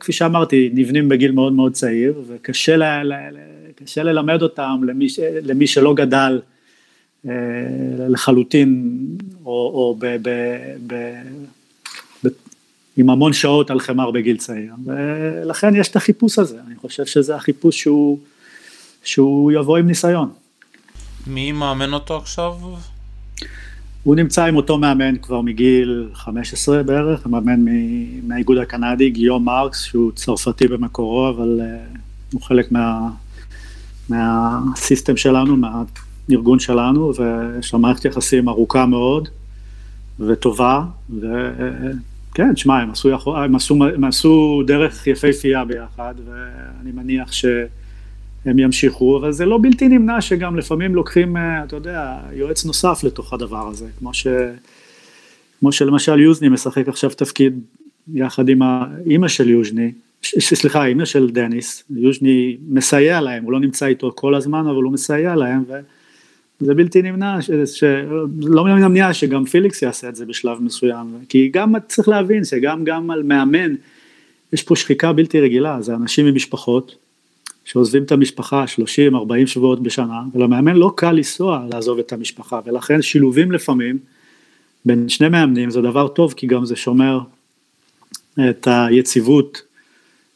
כפי 0.00 0.12
שאמרתי, 0.12 0.70
נבנים 0.74 1.08
בגיל 1.08 1.32
מאוד 1.32 1.52
מאוד 1.52 1.72
צעיר 1.72 2.22
וקשה 2.28 2.76
ל, 2.76 2.82
ל, 2.82 3.14
קשה 3.84 4.02
ללמד 4.02 4.42
אותם 4.42 4.80
למי, 4.86 5.06
למי 5.42 5.66
שלא 5.66 5.94
גדל 5.94 6.40
אה, 7.28 7.32
לחלוטין 8.08 8.98
או, 9.44 9.50
או 9.50 9.96
ב, 9.98 10.06
ב, 10.22 10.30
ב, 10.86 10.94
ב, 12.24 12.28
עם 12.96 13.10
המון 13.10 13.32
שעות 13.32 13.70
על 13.70 13.80
חמר 13.80 14.10
בגיל 14.10 14.36
צעיר. 14.36 14.72
ולכן 14.84 15.76
יש 15.76 15.88
את 15.88 15.96
החיפוש 15.96 16.38
הזה, 16.38 16.58
אני 16.66 16.76
חושב 16.76 17.06
שזה 17.06 17.36
החיפוש 17.36 17.80
שהוא 17.80 18.18
שהוא 19.04 19.52
יבוא 19.52 19.78
עם 19.78 19.86
ניסיון. 19.86 20.30
מי 21.26 21.52
מאמן 21.52 21.92
אותו 21.92 22.16
עכשיו? 22.16 22.52
הוא 24.02 24.16
נמצא 24.16 24.44
עם 24.44 24.56
אותו 24.56 24.78
מאמן 24.78 25.16
כבר 25.16 25.40
מגיל 25.40 26.08
15 26.14 26.82
בערך, 26.82 27.26
מאמן 27.26 27.64
מהאיגוד 28.22 28.58
הקנדי, 28.58 29.10
גיום 29.10 29.44
מרקס, 29.44 29.82
שהוא 29.84 30.12
צרפתי 30.12 30.68
במקורו, 30.68 31.28
אבל 31.28 31.60
uh, 31.60 31.98
הוא 32.32 32.42
חלק 32.42 32.72
מה, 32.72 33.08
מהסיסטם 34.08 35.16
שלנו, 35.16 35.56
מהארגון 35.56 36.58
שלנו, 36.58 37.12
ויש 37.14 37.72
לו 37.72 37.78
מערכת 37.78 38.04
יחסים 38.04 38.48
ארוכה 38.48 38.86
מאוד 38.86 39.28
וטובה, 40.20 40.84
וכן, 41.10 42.56
שמע, 42.56 42.78
הם, 42.78 42.90
הם, 43.44 43.82
הם 43.82 44.04
עשו 44.04 44.62
דרך 44.66 45.06
יפהפייה 45.06 45.64
ביחד, 45.64 46.14
ואני 46.26 46.92
מניח 46.94 47.32
ש... 47.32 47.44
הם 48.44 48.58
ימשיכו, 48.58 49.18
אבל 49.18 49.32
זה 49.32 49.46
לא 49.46 49.58
בלתי 49.62 49.88
נמנע 49.88 50.20
שגם 50.20 50.56
לפעמים 50.56 50.94
לוקחים, 50.94 51.36
אה, 51.36 51.64
אתה 51.64 51.76
יודע, 51.76 52.18
יועץ 52.32 52.64
נוסף 52.64 53.00
לתוך 53.04 53.32
הדבר 53.32 53.68
הזה, 53.68 53.86
כמו, 53.98 54.14
ש, 54.14 54.26
כמו 55.60 55.72
שלמשל 55.72 56.20
יוזני 56.20 56.48
משחק 56.48 56.88
עכשיו 56.88 57.10
תפקיד 57.10 57.60
יחד 58.14 58.48
עם 58.48 58.62
האימא 58.62 59.28
של 59.28 59.48
יוז'ני, 59.48 59.92
סליחה, 60.38 60.82
האימא 60.82 61.04
של 61.04 61.30
דניס, 61.30 61.84
יוז'ני 61.90 62.56
מסייע 62.68 63.20
להם, 63.20 63.44
הוא 63.44 63.52
לא 63.52 63.60
נמצא 63.60 63.86
איתו 63.86 64.12
כל 64.14 64.34
הזמן, 64.34 64.66
אבל 64.66 64.82
הוא 64.82 64.92
מסייע 64.92 65.34
להם, 65.34 65.62
וזה 66.60 66.74
בלתי 66.74 67.02
נמנע, 67.02 67.42
ש, 67.42 67.50
ש, 67.50 67.84
לא 68.42 68.68
המניעה 68.68 69.14
שגם 69.14 69.44
פיליקס 69.44 69.82
יעשה 69.82 70.08
את 70.08 70.16
זה 70.16 70.26
בשלב 70.26 70.62
מסוים, 70.62 71.06
כי 71.28 71.48
גם 71.52 71.74
צריך 71.88 72.08
להבין 72.08 72.44
שגם 72.44 72.84
גם 72.84 73.10
על 73.10 73.22
מאמן, 73.22 73.74
יש 74.52 74.62
פה 74.62 74.76
שחיקה 74.76 75.12
בלתי 75.12 75.40
רגילה, 75.40 75.82
זה 75.82 75.94
אנשים 75.94 76.26
עם 76.26 76.34
משפחות, 76.34 76.96
שעוזבים 77.64 78.02
את 78.02 78.12
המשפחה 78.12 78.64
30-40 78.64 79.46
שבועות 79.46 79.82
בשנה, 79.82 80.22
ולמאמן 80.34 80.76
לא 80.76 80.92
קל 80.96 81.12
לנסוע 81.12 81.66
לעזוב 81.72 81.98
את 81.98 82.12
המשפחה, 82.12 82.60
ולכן 82.66 83.02
שילובים 83.02 83.52
לפעמים 83.52 83.98
בין 84.84 85.08
שני 85.08 85.28
מאמנים 85.28 85.70
זה 85.70 85.80
דבר 85.80 86.08
טוב, 86.08 86.34
כי 86.36 86.46
גם 86.46 86.64
זה 86.64 86.76
שומר 86.76 87.20
את 88.40 88.68
היציבות 88.70 89.62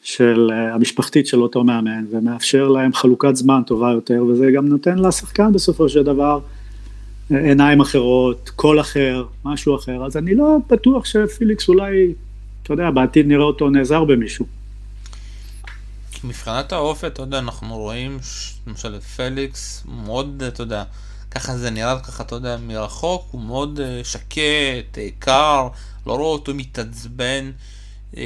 של 0.02 0.50
אה, 0.52 0.74
המשפחתית 0.74 1.26
של 1.26 1.42
אותו 1.42 1.64
מאמן, 1.64 2.04
ומאפשר 2.10 2.68
להם 2.68 2.92
חלוקת 2.92 3.36
זמן 3.36 3.62
טובה 3.66 3.90
יותר, 3.90 4.24
וזה 4.24 4.50
גם 4.50 4.68
נותן 4.68 4.98
לשחקן 4.98 5.52
בסופו 5.52 5.88
של 5.88 6.02
דבר 6.02 6.40
אה, 7.32 7.38
עיניים 7.38 7.80
אחרות, 7.80 8.50
קול 8.56 8.80
אחר, 8.80 9.24
משהו 9.44 9.76
אחר, 9.76 10.06
אז 10.06 10.16
אני 10.16 10.34
לא 10.34 10.56
בטוח 10.70 11.04
שפיליקס 11.04 11.68
אולי, 11.68 12.12
אתה 12.62 12.72
יודע, 12.72 12.90
בעתיד 12.90 13.26
נראה 13.26 13.44
אותו 13.44 13.70
נעזר 13.70 14.04
במישהו. 14.04 14.57
מבחינת 16.24 16.72
האופי, 16.72 17.06
אתה 17.06 17.22
יודע, 17.22 17.38
אנחנו 17.38 17.76
רואים, 17.76 18.18
למשל 18.66 19.00
פליקס, 19.00 19.84
מאוד, 19.86 20.42
אתה 20.42 20.62
יודע, 20.62 20.84
ככה 21.30 21.56
זה 21.56 21.70
נראה 21.70 22.00
ככה, 22.00 22.22
אתה 22.22 22.34
יודע, 22.34 22.56
מרחוק, 22.56 23.28
הוא 23.30 23.40
מאוד 23.40 23.80
uh, 23.80 24.06
שקט, 24.06 24.94
uh, 24.94 24.98
קר, 25.18 25.68
לא 26.06 26.12
רואה 26.12 26.28
אותו 26.28 26.54
מתעצבן. 26.54 27.50
Uh, 28.14 28.16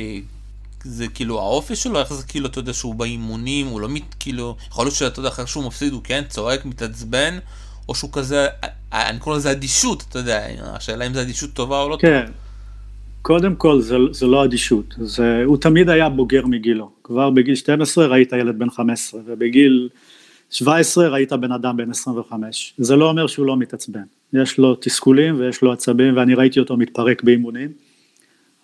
זה 0.85 1.09
כאילו 1.09 1.39
האופי 1.41 1.77
שלו, 1.77 2.01
איך 2.01 2.13
זה 2.13 2.23
כאילו, 2.23 2.47
אתה 2.47 2.59
יודע, 2.59 2.73
שהוא 2.73 2.95
באימונים, 2.95 3.67
הוא 3.67 3.81
לא 3.81 3.89
מת, 3.89 4.15
כאילו, 4.21 4.57
יכול 4.71 4.85
להיות 4.85 4.95
שאתה 4.95 5.21
יודע, 5.21 5.29
אחרי 5.29 5.47
שהוא 5.47 5.65
מפסיד 5.65 5.93
הוא 5.93 6.01
כן 6.05 6.23
צועק, 6.29 6.65
מתעצבן, 6.65 7.39
או 7.89 7.95
שהוא 7.95 8.11
כזה, 8.13 8.49
אני 8.93 9.19
קורא 9.19 9.37
לזה 9.37 9.51
אדישות, 9.51 10.05
אתה 10.09 10.19
יודע, 10.19 10.47
השאלה 10.63 11.07
אם 11.07 11.15
זה 11.15 11.23
אדישות 11.23 11.53
טובה 11.53 11.81
או 11.81 11.89
לא 11.89 11.99
כן. 12.01 12.27
טובה. 12.27 12.42
קודם 13.23 13.55
כל 13.55 13.81
זה, 13.81 13.97
זה 14.11 14.27
לא 14.27 14.45
אדישות, 14.45 14.95
זה, 14.99 15.43
הוא 15.45 15.57
תמיד 15.57 15.89
היה 15.89 16.09
בוגר 16.09 16.47
מגילו, 16.47 16.91
כבר 17.05 17.31
בגיל 17.31 17.55
12 17.55 18.07
ראית 18.07 18.33
ילד 18.33 18.59
בן 18.59 18.71
15 18.71 19.21
ובגיל 19.27 19.89
17 20.51 21.09
ראית 21.09 21.33
בן 21.33 21.53
אדם 21.53 21.77
בן 21.77 21.91
25, 21.91 22.75
זה 22.79 22.97
לא 22.97 23.09
אומר 23.09 23.27
שהוא 23.27 23.47
לא 23.47 23.57
מתעצבן, 23.57 24.03
יש 24.33 24.59
לו 24.59 24.75
תסכולים 24.75 25.41
ויש 25.41 25.63
לו 25.63 25.73
עצבים 25.73 26.17
ואני 26.17 26.35
ראיתי 26.35 26.61
אותו 26.61 26.77
מתפרק 26.77 27.23
באימונים, 27.23 27.69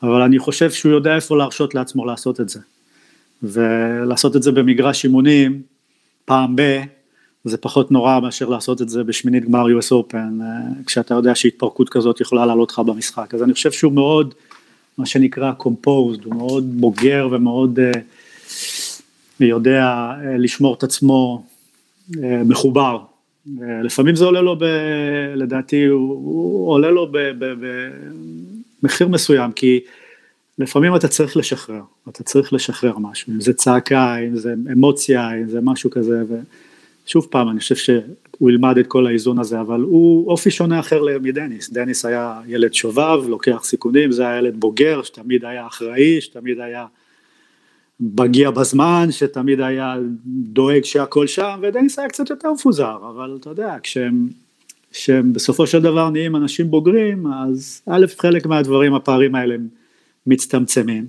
אבל 0.03 0.23
אני 0.23 0.39
חושב 0.39 0.71
שהוא 0.71 0.93
יודע 0.93 1.17
איפה 1.17 1.37
להרשות 1.37 1.75
לעצמו 1.75 2.07
לעשות 2.07 2.41
את 2.41 2.49
זה, 2.49 2.61
ולעשות 3.43 4.37
את 4.37 4.43
זה 4.43 4.53
במגרש 4.53 5.05
אימונים 5.05 5.63
פעם 6.25 6.57
ב... 6.57 6.63
זה 7.45 7.57
פחות 7.57 7.91
נורא 7.91 8.21
מאשר 8.21 8.49
לעשות 8.49 8.83
את 8.83 8.89
זה 8.89 9.05
בשמינית 9.05 9.45
גמר 9.45 9.67
US 9.67 9.93
Open, 9.93 10.15
אה, 10.15 10.83
כשאתה 10.87 11.15
יודע 11.15 11.35
שהתפרקות 11.35 11.89
כזאת 11.89 12.21
יכולה 12.21 12.47
לעלות 12.47 12.71
לך 12.71 12.79
במשחק, 12.79 13.35
אז 13.35 13.43
אני 13.43 13.53
חושב 13.53 13.73
שהוא 13.73 13.93
מאוד, 13.93 14.35
מה 14.99 15.07
שנקרא 15.07 15.53
composed, 15.61 16.25
הוא 16.25 16.35
מאוד 16.35 16.81
בוגר 16.81 17.29
ומאוד 17.31 17.79
uh, 17.79 19.45
יודע 19.45 20.11
uh, 20.11 20.25
לשמור 20.39 20.75
את 20.75 20.83
עצמו 20.83 21.45
uh, 22.13 22.17
מחובר. 22.45 22.99
לפעמים 23.85 24.17
זה 24.17 24.25
עולה 24.25 24.41
לו, 24.41 24.59
ב, 24.59 24.65
לדעתי, 25.37 25.85
הוא, 25.85 26.09
הוא 26.09 26.73
עולה 26.73 26.91
לו 26.91 27.13
במחיר 28.83 29.09
מסוים, 29.09 29.53
כי 29.53 29.81
לפעמים 30.59 30.97
אתה 30.97 31.09
צריך 31.09 31.37
לשחרר, 31.37 31.83
אתה 32.09 32.23
צריך 32.23 32.53
לשחרר 32.53 32.99
משהו, 32.99 33.33
אם 33.33 33.41
זה 33.41 33.53
צעקה, 33.53 34.17
אם 34.17 34.37
זה 34.37 34.55
אמוציה, 34.73 35.35
אם 35.35 35.49
זה 35.49 35.61
משהו 35.61 35.91
כזה, 35.91 36.23
ו... 36.29 36.35
שוב 37.09 37.27
פעם, 37.31 37.49
אני 37.49 37.61
חושב 37.61 37.77
שהוא 37.77 38.51
ילמד 38.51 38.79
את 38.79 38.87
כל 38.87 39.07
האיזון 39.07 39.39
הזה, 39.39 39.61
אבל 39.61 39.81
הוא 39.81 40.31
אופי 40.31 40.51
שונה 40.51 40.81
אחר 40.81 41.03
מדניס, 41.23 41.71
דניס 41.71 42.05
היה 42.05 42.41
ילד 42.47 42.75
שובב, 42.75 43.29
לוקח 43.29 43.61
סיכונים, 43.65 44.13
זה 44.13 44.29
היה 44.29 44.39
ילד 44.39 44.61
בוגר, 44.61 45.03
שתמיד 45.03 45.45
היה 45.45 45.67
אחראי, 45.67 46.21
שתמיד 46.21 46.61
היה 46.61 46.87
מגיע 48.01 48.51
בזמן, 48.51 49.07
שתמיד 49.11 49.61
היה 49.61 49.97
דואג 50.27 50.85
שהכל 50.85 51.27
שם, 51.27 51.61
ודניס 51.63 51.99
היה 51.99 52.09
קצת 52.09 52.31
יותר 52.31 52.53
מפוזר, 52.53 52.97
אבל 52.97 53.37
אתה 53.41 53.51
יודע, 53.51 53.77
כשהם, 53.83 54.29
כשהם 54.93 55.33
בסופו 55.33 55.67
של 55.67 55.83
דבר 55.83 56.11
נהיים 56.11 56.37
אנשים 56.37 56.71
בוגרים, 56.71 57.27
אז 57.27 57.83
א', 57.87 58.07
חלק 58.19 58.47
מהדברים, 58.47 58.95
הפערים 58.95 59.35
האלה 59.35 59.57
מצטמצמים, 60.27 61.07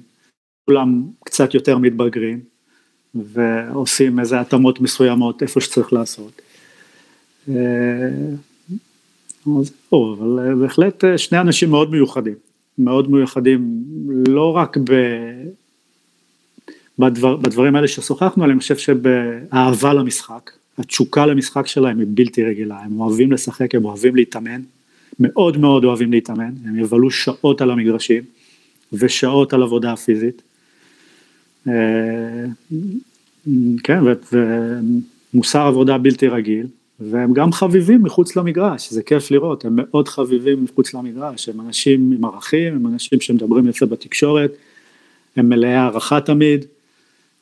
כולם 0.66 1.04
קצת 1.26 1.54
יותר 1.54 1.78
מתבגרים, 1.78 2.40
ועושים 3.16 4.20
איזה 4.20 4.40
התאמות 4.40 4.82
מסוימות 4.82 5.42
איפה 5.42 5.62
שצריך 5.62 5.94
לעשות. 5.94 6.42
אה, 7.50 7.54
זהו, 9.46 10.16
אבל 10.16 10.48
אה, 10.48 10.56
בהחלט 10.56 11.04
אה, 11.04 11.18
שני 11.18 11.40
אנשים 11.40 11.70
מאוד 11.70 11.92
מיוחדים, 11.92 12.36
מאוד 12.78 13.12
מיוחדים 13.12 13.84
לא 14.28 14.56
רק 14.56 14.78
ב... 14.78 14.94
בדבר, 17.00 17.36
בדברים 17.36 17.76
האלה 17.76 17.88
ששוחחנו 17.88 18.44
עליהם, 18.44 18.58
אני 18.58 18.62
חושב 18.62 18.78
שבאהבה 18.78 19.94
למשחק, 19.94 20.52
התשוקה 20.78 21.26
למשחק 21.26 21.68
שלהם 21.68 22.00
היא 22.00 22.08
בלתי 22.10 22.44
רגילה, 22.44 22.78
הם 22.80 23.00
אוהבים 23.00 23.32
לשחק, 23.32 23.76
הם 23.76 23.86
אוהבים 23.86 24.16
להתאמן, 24.16 24.62
מאוד 25.20 25.58
מאוד 25.58 25.84
אוהבים 25.84 26.12
להתאמן, 26.12 26.52
הם 26.66 26.80
יבלו 26.80 27.12
שעות 27.12 27.62
על 27.62 27.72
המגרשים 27.72 28.24
ושעות 28.94 29.54
על 29.54 29.64
עבודה 29.64 29.96
פיזית. 29.96 30.42
אה, 31.70 32.46
כן, 33.84 34.00
ומוסר 35.34 35.62
עבודה 35.62 35.98
בלתי 35.98 36.28
רגיל, 36.28 36.68
והם 37.00 37.34
גם 37.34 37.52
חביבים 37.52 38.04
מחוץ 38.04 38.36
למגרש, 38.36 38.94
זה 38.94 39.04
כיף 39.04 39.32
לראות, 39.32 39.66
הם 39.66 39.76
מאוד 39.76 40.08
חביבים 40.08 40.64
מחוץ 40.64 40.94
למגרש, 40.94 41.50
הם 41.50 41.62
אנשים 41.62 42.12
עם 42.12 42.26
ערכים, 42.26 42.76
הם 42.76 42.88
אנשים 42.88 43.22
שמדברים 43.22 43.68
יפה 43.68 43.86
בתקשורת, 43.86 44.52
הם 45.36 45.50
מלאי 45.50 45.74
הערכה 45.74 46.22
תמיד, 46.22 46.66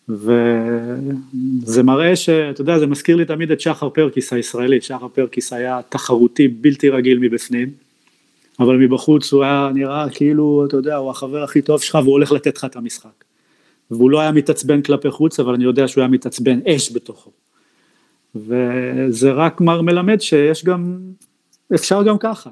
וזה 0.10 1.84
מראה 1.84 2.16
שאתה 2.16 2.62
יודע, 2.62 2.80
זה 2.80 2.88
מזכיר 2.88 3.16
לי 3.16 3.26
תמיד 3.26 3.52
את 3.52 3.62
שחר 3.62 3.90
פרקיס 3.90 4.34
הישראלי, 4.34 4.82
שחר 4.82 5.08
פרקיס 5.08 5.54
היה 5.54 5.80
תחרותי 5.90 6.48
בלתי 6.48 6.90
רגיל 6.90 7.20
מבפנים, 7.20 7.70
אבל 8.60 8.78
מבחוץ 8.78 9.34
הוא 9.34 9.44
היה 9.44 9.70
נראה 9.74 10.10
כאילו, 10.10 10.66
אתה 10.68 10.78
יודע, 10.78 10.96
הוא 10.96 11.10
החבר 11.10 11.44
הכי 11.44 11.62
טוב 11.62 11.82
שלך 11.82 11.96
והוא 11.96 12.12
הולך 12.12 12.32
לתת 12.32 12.58
לך 12.58 12.66
את 12.66 12.76
המשחק. 12.76 13.27
והוא 13.92 14.12
לא 14.12 14.20
היה 14.20 14.32
מתעצבן 14.32 14.82
כלפי 14.82 15.12
חוץ, 15.12 15.40
אבל 15.40 15.54
אני 15.54 15.64
יודע 15.64 15.88
שהוא 15.88 16.02
היה 16.02 16.08
מתעצבן 16.08 16.60
אש 16.68 16.92
בתוכו. 16.92 17.32
וזה 18.36 19.32
רק 19.32 19.62
מר 19.62 19.82
מלמד 19.82 20.22
שיש 20.22 20.66
גם, 20.66 21.00
אפשר 21.76 22.04
גם 22.04 22.18
ככה. 22.18 22.50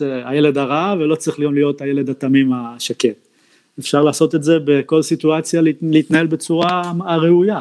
הילד 0.00 0.58
הרע 0.58 0.94
ולא 0.98 1.14
צריך 1.14 1.38
להיות 1.38 1.80
הילד 1.80 2.10
התמים 2.10 2.52
השקט. 2.52 3.28
אפשר 3.78 4.02
לעשות 4.02 4.34
את 4.34 4.42
זה 4.42 4.58
בכל 4.64 5.02
סיטואציה, 5.02 5.60
להתנהל 5.82 6.26
בצורה 6.26 6.92
הראויה. 7.06 7.60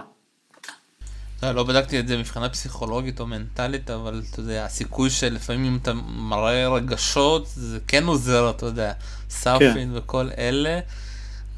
לא, 1.44 1.52
לא 1.52 1.64
בדקתי 1.64 2.00
את 2.00 2.08
זה 2.08 2.18
מבחינה 2.18 2.50
פסיכולוגית 2.50 3.20
או 3.20 3.28
מנטלית, 3.28 3.90
אבל 3.90 4.22
אתה 4.32 4.40
יודע, 4.40 4.66
הסיכוי 4.66 5.10
שלפעמים 5.10 5.66
אם 5.66 5.78
אתה 5.82 5.94
מראה 6.18 6.76
רגשות, 6.76 7.48
זה 7.48 7.80
כן 7.88 8.04
עוזר, 8.04 8.50
אתה 8.50 8.66
יודע, 8.66 8.94
סאפין 9.30 9.74
כן. 9.74 9.90
וכל 9.94 10.28
אלה. 10.38 10.80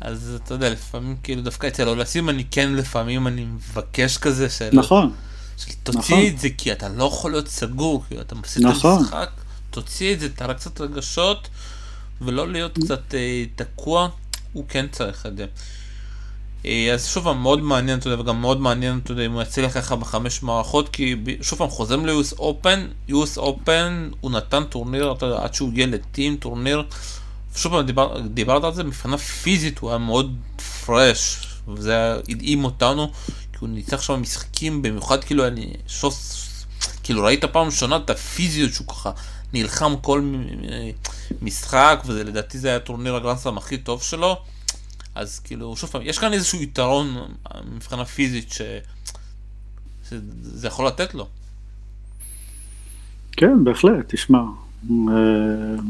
אז 0.04 0.39
אתה 0.43 0.54
יודע, 0.54 0.70
לפעמים 0.70 1.16
כאילו 1.24 1.41
דווקא 1.41 1.68
אצל 1.68 1.88
אולסים 1.88 2.30
אני 2.30 2.43
כן 2.51 2.74
לפעמים 2.74 3.28
אני 3.28 3.45
מבקש 3.45 4.18
כזה 4.18 4.49
של... 4.49 4.70
נכון. 4.74 5.14
של 5.58 5.72
תוציא 5.84 6.16
נכון. 6.16 6.28
את 6.28 6.39
זה 6.39 6.49
כי 6.58 6.72
אתה 6.72 6.89
לא 6.89 7.04
יכול 7.04 7.32
להיות 7.32 7.47
סגור, 7.47 8.04
כי 8.10 8.22
אתה 8.22 8.36
מפסיד 8.36 8.66
נכון. 8.66 8.93
את 8.93 8.99
המשחק, 8.99 9.30
תוציא 9.70 10.14
את 10.14 10.20
זה, 10.20 10.30
תראה 10.30 10.54
קצת 10.54 10.82
רגשות, 10.82 11.47
ולא 12.22 12.51
להיות 12.51 12.78
קצת 12.78 13.14
אה, 13.14 13.45
תקוע, 13.56 14.10
הוא 14.54 14.66
כן 14.68 14.86
צריך 14.91 15.26
את 15.26 15.38
זה. 15.38 15.45
אה, 16.66 16.93
אז 16.93 17.08
שוב 17.08 17.24
פעם 17.24 17.41
מאוד 17.41 17.62
מעניין, 17.62 17.99
אתה 17.99 18.10
יודע, 18.10 18.22
וגם 18.22 18.41
מאוד 18.41 18.62
מעניין, 18.62 18.99
אתה 19.04 19.12
יודע, 19.12 19.26
אם 19.26 19.32
הוא 19.32 19.41
יצליח 19.41 19.74
ככה 19.74 19.95
בחמש 19.95 20.43
מערכות, 20.43 20.89
כי 20.89 21.16
שוב 21.41 21.60
פעם 21.60 21.70
חוזרים 21.70 22.06
ל-US 22.06 22.38
Open, 22.39 23.10
US 23.10 23.38
Open 23.38 24.16
הוא 24.22 24.32
נתן 24.32 24.64
טורניר, 24.64 25.12
אתה 25.12 25.26
יודע, 25.26 25.43
עד 25.43 25.54
שהוא 25.54 25.70
הגיע 25.70 25.88
לטים, 25.88 26.38
טורניר 26.38 26.84
שוב 27.56 27.72
פעם 27.72 27.86
דיבר, 27.86 28.20
דיברת 28.20 28.64
על 28.64 28.74
זה, 28.74 28.84
מבחינה 28.84 29.18
פיזית 29.18 29.80
הוא 29.80 29.89
היה 29.89 29.99
מאוד 29.99 30.38
fresh, 30.86 31.47
וזה 31.68 32.14
הדהים 32.30 32.66
אותנו, 32.66 33.12
כי 33.26 33.58
הוא 33.60 33.70
ניצח 33.70 34.01
שם 34.01 34.22
משחקים, 34.22 34.82
במיוחד 34.82 35.24
כאילו 35.24 35.47
אני 35.47 35.74
שוס, 35.88 36.47
כאילו 37.04 37.24
ראית 37.24 37.45
פעם 37.45 37.66
ראשונה 37.66 37.95
את 37.95 38.10
הפיזיות 38.10 38.74
שהוא 38.74 38.88
ככה 38.88 39.12
נלחם 39.54 39.93
כל 40.01 40.34
משחק, 41.41 42.04
וזה 42.06 42.24
לדעתי 42.24 42.58
זה 42.58 42.70
היה 42.70 42.80
טורניר 42.80 43.16
הגרנדסלאם 43.16 43.58
הכי 43.58 43.78
טוב 43.78 44.04
שלו, 44.04 44.38
אז 45.16 45.39
כאילו, 45.39 45.76
שוב 45.76 45.89
פעם, 45.89 46.01
יש 46.06 46.20
כאן 46.20 46.34
איזשהו 46.34 46.62
יתרון 46.62 47.18
מבחינה 47.76 48.06
פיזית 48.06 48.51
ש... 48.51 48.62
שזה 50.10 50.68
יכול 50.68 50.88
לתת 50.88 51.14
לו. 51.14 51.28
כן, 53.32 53.64
בהחלט, 53.64 54.06
תשמע, 54.08 54.39
אה, 54.39 55.16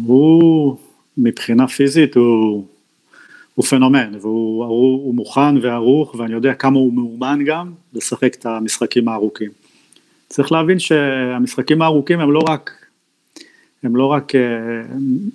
הוא... 0.05 0.77
מבחינה 1.17 1.67
פיזית 1.67 2.15
הוא, 2.15 2.65
הוא 3.55 3.65
פנומן, 3.65 4.11
והוא 4.21 4.65
הוא, 4.65 5.03
הוא 5.05 5.15
מוכן 5.15 5.57
וערוך, 5.61 6.15
ואני 6.15 6.33
יודע 6.33 6.53
כמה 6.53 6.79
הוא 6.79 6.93
מאומן 6.93 7.39
גם 7.45 7.71
לשחק 7.93 8.35
את 8.35 8.45
המשחקים 8.45 9.07
הארוכים. 9.07 9.51
צריך 10.29 10.51
להבין 10.51 10.79
שהמשחקים 10.79 11.81
הארוכים 11.81 12.19
הם 12.19 12.31
לא 12.31 12.39
רק, 12.39 12.71
הם 13.83 13.95
לא 13.95 14.05
רק 14.05 14.35
אה, 14.35 14.41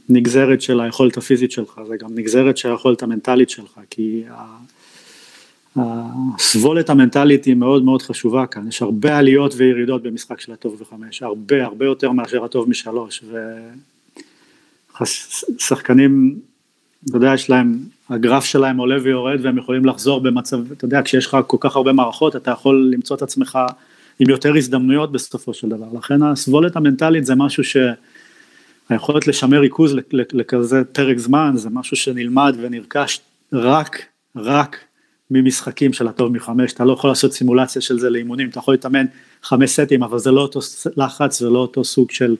נגזרת 0.08 0.62
של 0.62 0.80
היכולת 0.80 1.16
הפיזית 1.16 1.52
שלך, 1.52 1.80
זה 1.88 1.96
גם 1.96 2.08
נגזרת 2.14 2.56
של 2.56 2.70
היכולת 2.70 3.02
המנטלית 3.02 3.50
שלך, 3.50 3.80
כי 3.90 4.22
הסבולת 5.76 6.90
המנטלית 6.90 7.44
היא 7.44 7.54
מאוד 7.54 7.84
מאוד 7.84 8.02
חשובה 8.02 8.46
כאן, 8.46 8.68
יש 8.68 8.82
הרבה 8.82 9.18
עליות 9.18 9.54
וירידות 9.56 10.02
במשחק 10.02 10.40
של 10.40 10.52
הטוב 10.52 10.76
וחמש, 10.80 11.22
הרבה 11.22 11.64
הרבה 11.64 11.86
יותר 11.86 12.12
מאשר 12.12 12.44
הטוב 12.44 12.68
משלוש, 12.68 13.24
ו... 15.00 15.04
שחקנים, 15.58 16.40
אתה 17.08 17.16
יודע, 17.16 17.34
יש 17.34 17.50
להם, 17.50 17.78
הגרף 18.08 18.44
שלהם 18.44 18.76
עולה 18.76 18.96
ויורד 19.02 19.38
והם 19.42 19.58
יכולים 19.58 19.84
לחזור 19.84 20.20
במצב, 20.20 20.72
אתה 20.72 20.84
יודע, 20.84 21.02
כשיש 21.02 21.26
לך 21.26 21.36
כל 21.46 21.56
כך 21.60 21.76
הרבה 21.76 21.92
מערכות, 21.92 22.36
אתה 22.36 22.50
יכול 22.50 22.90
למצוא 22.92 23.16
את 23.16 23.22
עצמך 23.22 23.58
עם 24.18 24.30
יותר 24.30 24.56
הזדמנויות 24.56 25.12
בסופו 25.12 25.54
של 25.54 25.68
דבר. 25.68 25.86
לכן 25.98 26.22
הסבולת 26.22 26.76
המנטלית 26.76 27.26
זה 27.26 27.34
משהו 27.34 27.62
שהיכולת 28.90 29.26
לשמר 29.26 29.60
ריכוז 29.60 29.94
לכזה 30.32 30.84
פרק 30.84 31.18
זמן, 31.18 31.52
זה 31.54 31.70
משהו 31.70 31.96
שנלמד 31.96 32.56
ונרכש 32.60 33.20
רק, 33.52 34.02
רק 34.36 34.76
ממשחקים 35.30 35.92
של 35.92 36.08
הטוב 36.08 36.32
מחמש, 36.32 36.72
אתה 36.72 36.84
לא 36.84 36.92
יכול 36.92 37.10
לעשות 37.10 37.32
סימולציה 37.32 37.82
של 37.82 37.98
זה 37.98 38.10
לאימונים, 38.10 38.48
אתה 38.48 38.58
יכול 38.58 38.74
להתאמן 38.74 39.06
חמש 39.42 39.70
סטים, 39.70 40.02
אבל 40.02 40.18
זה 40.18 40.30
לא 40.30 40.40
אותו 40.40 40.60
לחץ 40.96 41.42
ולא 41.42 41.58
אותו 41.58 41.84
סוג 41.84 42.10
של 42.10 42.36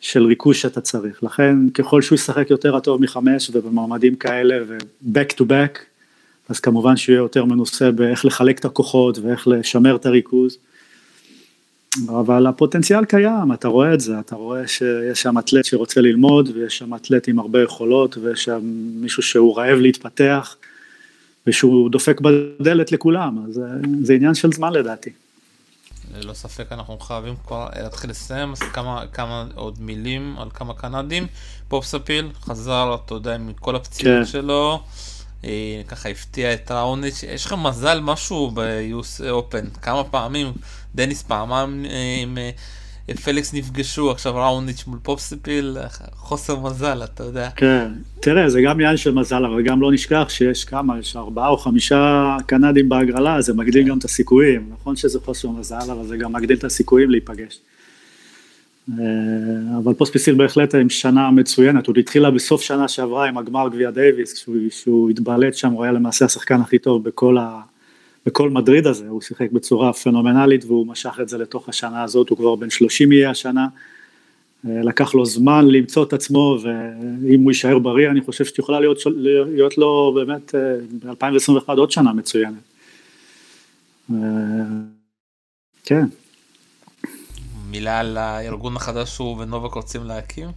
של 0.00 0.24
ריכוז 0.24 0.56
שאתה 0.56 0.80
צריך, 0.80 1.22
לכן 1.22 1.70
ככל 1.70 2.02
שהוא 2.02 2.16
ישחק 2.16 2.50
יותר 2.50 2.76
הטוב 2.76 3.02
מחמש 3.02 3.50
ובמעמדים 3.52 4.14
כאלה 4.14 4.56
ו-back 4.66 5.32
to 5.40 5.42
back, 5.42 5.78
אז 6.48 6.60
כמובן 6.60 6.96
שהוא 6.96 7.12
יהיה 7.12 7.22
יותר 7.22 7.44
מנוסה 7.44 7.90
באיך 7.90 8.24
לחלק 8.24 8.58
את 8.58 8.64
הכוחות 8.64 9.18
ואיך 9.18 9.48
לשמר 9.48 9.96
את 9.96 10.06
הריכוז, 10.06 10.58
אבל 12.08 12.46
הפוטנציאל 12.46 13.04
קיים, 13.04 13.52
אתה 13.54 13.68
רואה 13.68 13.94
את 13.94 14.00
זה, 14.00 14.20
אתה 14.20 14.36
רואה 14.36 14.66
שיש 14.66 15.22
שם 15.22 15.38
אתלט 15.38 15.64
שרוצה 15.64 16.00
ללמוד 16.00 16.50
ויש 16.54 16.78
שם 16.78 16.94
אתלט 16.94 17.28
עם 17.28 17.38
הרבה 17.38 17.62
יכולות 17.62 18.18
ויש 18.18 18.44
שם 18.44 18.60
מישהו 19.00 19.22
שהוא 19.22 19.56
רעב 19.58 19.78
להתפתח 19.78 20.56
ושהוא 21.46 21.90
דופק 21.90 22.20
בדלת 22.20 22.92
לכולם, 22.92 23.38
אז 23.48 23.60
זה 24.02 24.14
עניין 24.14 24.34
של 24.34 24.52
זמן 24.52 24.72
לדעתי. 24.72 25.10
ללא 26.14 26.32
ספק 26.32 26.72
אנחנו 26.72 26.98
חייבים 26.98 27.34
כבר 27.46 27.68
להתחיל 27.76 28.10
לסיים, 28.10 28.52
אז 28.52 28.58
כמה, 28.58 29.04
כמה 29.12 29.46
עוד 29.54 29.80
מילים 29.80 30.36
על 30.38 30.48
כמה 30.54 30.74
קנדים. 30.74 31.26
פופספיל 31.68 32.30
חזר, 32.42 32.96
אתה 33.04 33.14
יודע, 33.14 33.34
עם 33.34 33.52
כל 33.60 33.76
הפציעות 33.76 34.18
כן. 34.18 34.26
שלו, 34.26 34.82
אה, 35.44 35.82
ככה 35.88 36.08
הפתיע 36.08 36.54
את 36.54 36.70
ראוניץ', 36.70 37.22
יש 37.22 37.46
לך 37.46 37.52
מזל 37.52 38.00
משהו 38.00 38.50
ב-US 38.54 39.20
Open, 39.20 39.78
כמה 39.80 40.04
פעמים, 40.04 40.52
דניס 40.94 41.22
פעמיים 41.22 41.84
אה, 41.84 42.18
עם... 42.22 42.38
פליקס 43.16 43.54
נפגשו, 43.54 44.10
עכשיו 44.10 44.34
ראוניץ' 44.36 44.84
מול 44.86 44.98
פופסיפיל, 45.02 45.76
חוסר 46.12 46.58
מזל, 46.60 47.04
אתה 47.04 47.24
יודע. 47.24 47.48
כן, 47.56 47.92
תראה, 48.20 48.48
זה 48.48 48.60
גם 48.62 48.70
עניין 48.70 48.96
של 48.96 49.14
מזל, 49.14 49.44
אבל 49.44 49.62
גם 49.62 49.80
לא 49.80 49.92
נשכח 49.92 50.26
שיש 50.28 50.64
כמה, 50.64 50.98
יש 50.98 51.16
ארבעה 51.16 51.48
או 51.48 51.56
חמישה 51.56 52.36
קנדים 52.46 52.88
בהגרלה, 52.88 53.40
זה 53.40 53.54
מגדיל 53.54 53.88
גם 53.88 53.98
את 53.98 54.04
הסיכויים. 54.04 54.70
נכון 54.72 54.96
שזה 54.96 55.20
חוסר 55.20 55.48
מזל, 55.48 55.90
אבל 55.90 56.06
זה 56.06 56.16
גם 56.16 56.32
מגדיל 56.32 56.56
את 56.56 56.64
הסיכויים 56.64 57.10
להיפגש. 57.10 57.60
אה, 58.90 59.78
אבל 59.78 59.94
פוספיסיל 59.94 60.34
בהחלט 60.34 60.74
עם 60.74 60.88
שנה 60.88 61.30
מצוינת, 61.30 61.86
הוא 61.86 61.94
התחילה 61.98 62.30
בסוף 62.30 62.62
שנה 62.62 62.88
שעברה 62.88 63.28
עם 63.28 63.38
הגמר 63.38 63.68
גביע 63.68 63.90
דייוויס, 63.90 64.44
כשהוא 64.70 65.10
התבלט 65.10 65.54
שם, 65.54 65.70
הוא 65.70 65.84
היה 65.84 65.92
למעשה 65.92 66.24
השחקן 66.24 66.60
הכי 66.60 66.78
טוב 66.78 67.04
בכל 67.04 67.38
ה... 67.38 67.60
בכל 68.26 68.50
מדריד 68.50 68.86
הזה, 68.86 69.08
הוא 69.08 69.20
שיחק 69.20 69.50
בצורה 69.52 69.92
פנומנלית 69.92 70.64
והוא 70.64 70.86
משך 70.86 71.18
את 71.22 71.28
זה 71.28 71.38
לתוך 71.38 71.68
השנה 71.68 72.02
הזאת, 72.02 72.28
הוא 72.28 72.38
כבר 72.38 72.54
בן 72.54 72.70
30 72.70 73.12
יהיה 73.12 73.30
השנה, 73.30 73.66
אה, 74.68 74.82
לקח 74.82 75.14
לו 75.14 75.26
זמן 75.26 75.68
למצוא 75.68 76.04
את 76.04 76.12
עצמו 76.12 76.58
ואם 76.62 77.42
הוא 77.42 77.50
יישאר 77.50 77.78
בריא 77.78 78.10
אני 78.10 78.20
חושב 78.20 78.44
שיכולה 78.44 78.80
להיות, 78.80 78.98
להיות 79.54 79.78
לו 79.78 80.12
באמת 80.14 80.54
אה, 80.54 80.60
ב-2021 81.02 81.68
עוד 81.68 81.90
שנה 81.90 82.12
מצוינת. 82.12 82.54
אה, 84.10 84.16
כן. 85.84 86.04
מילה 87.70 88.00
על 88.00 88.16
הארגון 88.16 88.76
החדש 88.76 89.08
שהוא 89.08 89.38
ונובק 89.38 89.74
רוצים 89.74 90.04
להקים? 90.04 90.48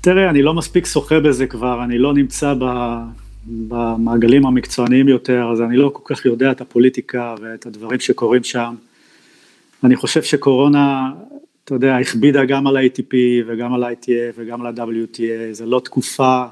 תראה, 0.00 0.30
אני 0.30 0.42
לא 0.42 0.54
מספיק 0.54 0.86
שוחה 0.86 1.20
בזה 1.20 1.46
כבר, 1.46 1.84
אני 1.84 1.98
לא 1.98 2.14
נמצא 2.14 2.54
ב... 2.54 2.64
במעגלים 3.46 4.46
המקצועניים 4.46 5.08
יותר, 5.08 5.50
אז 5.52 5.60
אני 5.60 5.76
לא 5.76 5.90
כל 5.94 6.14
כך 6.14 6.26
יודע 6.26 6.50
את 6.50 6.60
הפוליטיקה 6.60 7.34
ואת 7.40 7.66
הדברים 7.66 8.00
שקורים 8.00 8.44
שם. 8.44 8.74
אני 9.84 9.96
חושב 9.96 10.22
שקורונה, 10.22 11.12
אתה 11.64 11.74
יודע, 11.74 11.96
הכבידה 11.96 12.44
גם 12.44 12.66
על 12.66 12.76
ה-ATP 12.76 13.14
וגם 13.46 13.74
על 13.74 13.84
ה-ITA 13.84 14.32
וגם 14.36 14.60
על 14.60 14.66
ה-WTA, 14.66 15.52
זה 15.52 15.66
לא 15.66 15.80
תקופה 15.84 16.44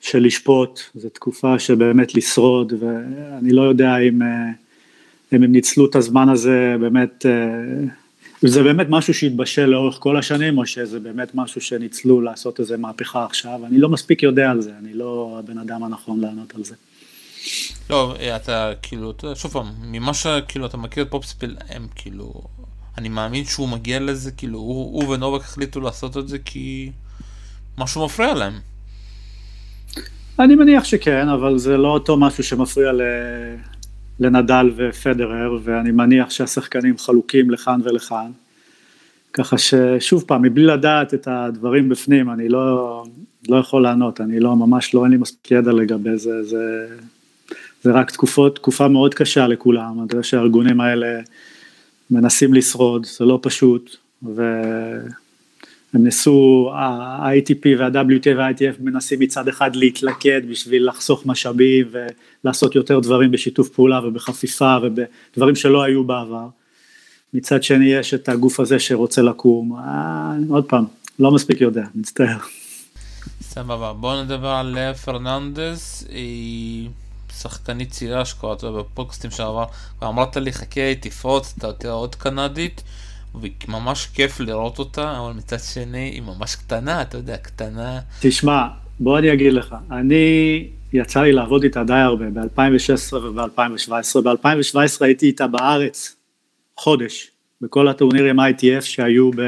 של 0.00 0.18
לשפוט, 0.18 0.80
זו 0.94 1.08
תקופה 1.08 1.58
שבאמת 1.58 2.14
לשרוד, 2.14 2.72
ואני 2.80 3.52
לא 3.52 3.62
יודע 3.62 3.98
אם, 3.98 4.22
אה, 4.22 4.28
אם 5.32 5.42
הם 5.42 5.52
ניצלו 5.52 5.86
את 5.86 5.96
הזמן 5.96 6.28
הזה 6.28 6.76
באמת 6.80 7.26
אה, 7.26 7.32
זה 8.42 8.62
באמת 8.62 8.86
משהו 8.90 9.14
שהתבשל 9.14 9.66
לאורך 9.66 9.96
כל 9.98 10.16
השנים, 10.16 10.58
או 10.58 10.66
שזה 10.66 11.00
באמת 11.00 11.34
משהו 11.34 11.60
שניצלו 11.60 12.20
לעשות 12.20 12.60
איזה 12.60 12.76
מהפכה 12.76 13.24
עכשיו, 13.24 13.60
אני 13.66 13.78
לא 13.78 13.88
מספיק 13.88 14.22
יודע 14.22 14.50
על 14.50 14.60
זה, 14.60 14.72
אני 14.78 14.94
לא 14.94 15.36
הבן 15.38 15.58
אדם 15.58 15.82
הנכון 15.84 16.20
לענות 16.20 16.54
על 16.54 16.64
זה. 16.64 16.74
לא, 17.90 18.14
אתה 18.36 18.72
כאילו, 18.82 19.10
אתה 19.10 19.34
שוב 19.34 19.52
פעם, 19.52 19.66
ממה 19.82 20.14
שכאילו 20.14 20.66
אתה 20.66 20.76
מכיר 20.76 21.02
את 21.02 21.10
פופספיל, 21.10 21.56
הם 21.68 21.86
כאילו, 21.94 22.32
אני 22.98 23.08
מאמין 23.08 23.44
שהוא 23.44 23.68
מגיע 23.68 24.00
לזה, 24.00 24.30
כאילו, 24.30 24.58
הוא, 24.58 25.02
הוא 25.02 25.14
ונובק 25.14 25.40
החליטו 25.40 25.80
לעשות 25.80 26.16
את 26.16 26.28
זה 26.28 26.38
כי 26.38 26.90
משהו 27.78 28.04
מפריע 28.04 28.34
להם. 28.34 28.52
אני 30.38 30.54
מניח 30.54 30.84
שכן, 30.84 31.28
אבל 31.28 31.58
זה 31.58 31.76
לא 31.76 31.88
אותו 31.88 32.16
משהו 32.16 32.44
שמפריע. 32.44 32.92
לנדל 34.20 34.70
ופדרר, 34.76 35.58
ואני 35.62 35.90
מניח 35.90 36.30
שהשחקנים 36.30 36.98
חלוקים 36.98 37.50
לכאן 37.50 37.80
ולכאן. 37.84 38.30
ככה 39.32 39.58
ששוב 39.58 40.24
פעם, 40.26 40.42
מבלי 40.42 40.64
לדעת 40.66 41.14
את 41.14 41.28
הדברים 41.30 41.88
בפנים, 41.88 42.30
אני 42.30 42.48
לא, 42.48 43.04
לא 43.48 43.56
יכול 43.56 43.82
לענות, 43.82 44.20
אני 44.20 44.40
לא, 44.40 44.56
ממש 44.56 44.94
לא, 44.94 45.04
אין 45.04 45.10
לי 45.10 45.16
מספיק 45.16 45.50
ידע 45.50 45.72
לגבי 45.72 46.16
זה, 46.16 46.44
זה, 46.44 46.86
זה 47.82 47.92
רק 47.92 48.10
תקופות, 48.10 48.56
תקופה 48.56 48.88
מאוד 48.88 49.14
קשה 49.14 49.46
לכולם, 49.46 49.92
אני 49.92 50.06
יודע 50.10 50.22
שהארגונים 50.22 50.80
האלה 50.80 51.20
מנסים 52.10 52.54
לשרוד, 52.54 53.06
זה 53.06 53.24
לא 53.24 53.38
פשוט, 53.42 53.96
ו... 54.22 54.42
הם 55.94 56.04
ניסו, 56.04 56.70
ה-ITP 56.74 57.66
וה-WTA 57.78 58.36
וה-ITF 58.36 58.76
מנסים 58.80 59.20
מצד 59.20 59.48
אחד 59.48 59.76
להתלכד 59.76 60.40
בשביל 60.50 60.88
לחסוך 60.88 61.26
משאבים 61.26 61.86
ולעשות 62.44 62.74
יותר 62.74 63.00
דברים 63.00 63.30
בשיתוף 63.30 63.68
פעולה 63.68 64.06
ובחפיפה 64.06 64.76
ובדברים 64.82 65.56
שלא 65.56 65.82
היו 65.82 66.04
בעבר. 66.04 66.46
מצד 67.34 67.62
שני 67.62 67.92
יש 67.92 68.14
את 68.14 68.28
הגוף 68.28 68.60
הזה 68.60 68.78
שרוצה 68.78 69.22
לקום, 69.22 69.76
אה, 69.78 70.32
עוד 70.48 70.64
פעם, 70.64 70.84
לא 71.18 71.30
מספיק 71.30 71.60
יודע, 71.60 71.84
מצטער. 71.94 72.38
סבבה, 73.42 73.92
בוא 73.92 74.22
נדבר 74.22 74.48
על 74.48 74.66
לאה 74.66 74.94
פרננדס, 74.94 76.04
היא 76.08 76.88
שחקנית 77.40 77.90
צעירה 77.90 78.24
שקוראת 78.24 78.64
בפודקאסטים 78.64 79.30
שעבר, 79.30 79.64
ואמרת 80.02 80.36
לי 80.36 80.52
חכה 80.52 80.94
תפרוץ, 81.00 81.54
אתה 81.58 81.72
תראה 81.72 81.92
עוד 81.92 82.14
קנדית. 82.14 82.82
וממש 83.34 84.06
כיף 84.06 84.40
לראות 84.40 84.78
אותה, 84.78 85.18
אבל 85.18 85.32
מצד 85.32 85.58
שני 85.58 86.10
היא 86.14 86.22
ממש 86.22 86.56
קטנה, 86.56 87.02
אתה 87.02 87.16
יודע, 87.16 87.36
קטנה. 87.36 88.00
תשמע, 88.20 88.66
בוא 89.00 89.18
אני 89.18 89.32
אגיד 89.32 89.52
לך, 89.52 89.74
אני, 89.90 90.66
יצא 90.92 91.22
לי 91.22 91.32
לעבוד 91.32 91.62
איתה 91.62 91.84
די 91.84 91.92
הרבה, 91.92 92.24
ב-2016 92.30 93.14
וב-2017, 93.14 94.20
ב-2017 94.20 94.78
הייתי 95.00 95.26
איתה 95.26 95.46
בארץ 95.46 96.16
חודש, 96.76 97.30
בכל 97.60 97.88
הטורנירים 97.88 98.40
ITF 98.40 98.80
שהיו 98.80 99.30
ב... 99.30 99.46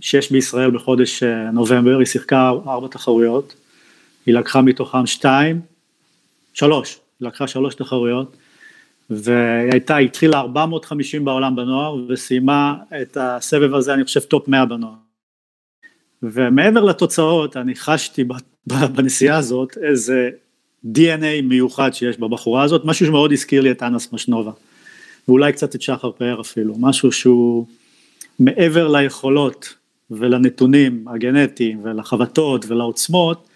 שיש 0.00 0.32
בישראל 0.32 0.70
בחודש 0.70 1.22
אה, 1.22 1.50
נובמבר, 1.50 1.98
היא 1.98 2.06
שיחקה 2.06 2.50
ארבע 2.66 2.88
תחרויות, 2.88 3.54
היא 4.26 4.34
לקחה 4.34 4.62
מתוכם 4.62 5.06
שתיים, 5.06 5.60
שלוש, 6.52 6.98
היא 7.20 7.28
לקחה 7.28 7.46
שלוש 7.46 7.74
תחרויות, 7.74 8.36
והיא 9.16 9.72
הייתה, 9.72 9.96
התחילה 9.96 10.40
450 10.40 11.24
בעולם 11.24 11.56
בנוער 11.56 11.96
וסיימה 12.08 12.74
את 13.02 13.16
הסבב 13.20 13.74
הזה 13.74 13.94
אני 13.94 14.04
חושב 14.04 14.20
top 14.20 14.48
100 14.48 14.64
בנוער. 14.64 14.94
ומעבר 16.22 16.84
לתוצאות 16.84 17.56
אני 17.56 17.74
חשתי 17.74 18.24
בנסיעה 18.66 19.38
הזאת 19.38 19.78
איזה 19.82 20.30
DNA 20.96 21.42
מיוחד 21.42 21.94
שיש 21.94 22.18
בבחורה 22.18 22.62
הזאת, 22.62 22.84
משהו 22.84 23.06
שמאוד 23.06 23.32
הזכיר 23.32 23.60
לי 23.60 23.70
את 23.70 23.82
אנס 23.82 24.12
משנובה, 24.12 24.50
ואולי 25.28 25.52
קצת 25.52 25.74
את 25.74 25.82
שחר 25.82 26.10
פאר 26.12 26.40
אפילו, 26.40 26.74
משהו 26.78 27.12
שהוא 27.12 27.66
מעבר 28.38 28.88
ליכולות 28.88 29.74
ולנתונים 30.10 31.04
הגנטיים 31.08 31.80
ולחבטות 31.84 32.64
ולעוצמות, 32.68 33.48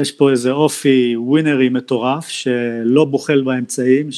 יש 0.00 0.12
פה 0.12 0.30
איזה 0.30 0.50
אופי 0.50 1.16
ווינרי 1.16 1.68
מטורף 1.68 2.28
שלא 2.28 3.04
בוחל 3.04 3.42
באמצעים, 3.42 4.12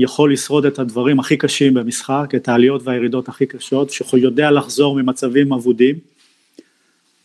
שיכול 0.00 0.32
לשרוד 0.32 0.66
את 0.66 0.78
הדברים 0.78 1.20
הכי 1.20 1.36
קשים 1.36 1.74
במשחק, 1.74 2.32
את 2.36 2.48
העליות 2.48 2.82
והירידות 2.84 3.28
הכי 3.28 3.46
קשות, 3.46 3.90
שיודע 3.90 4.50
לחזור 4.50 5.02
ממצבים 5.02 5.52
אבודים. 5.52 5.94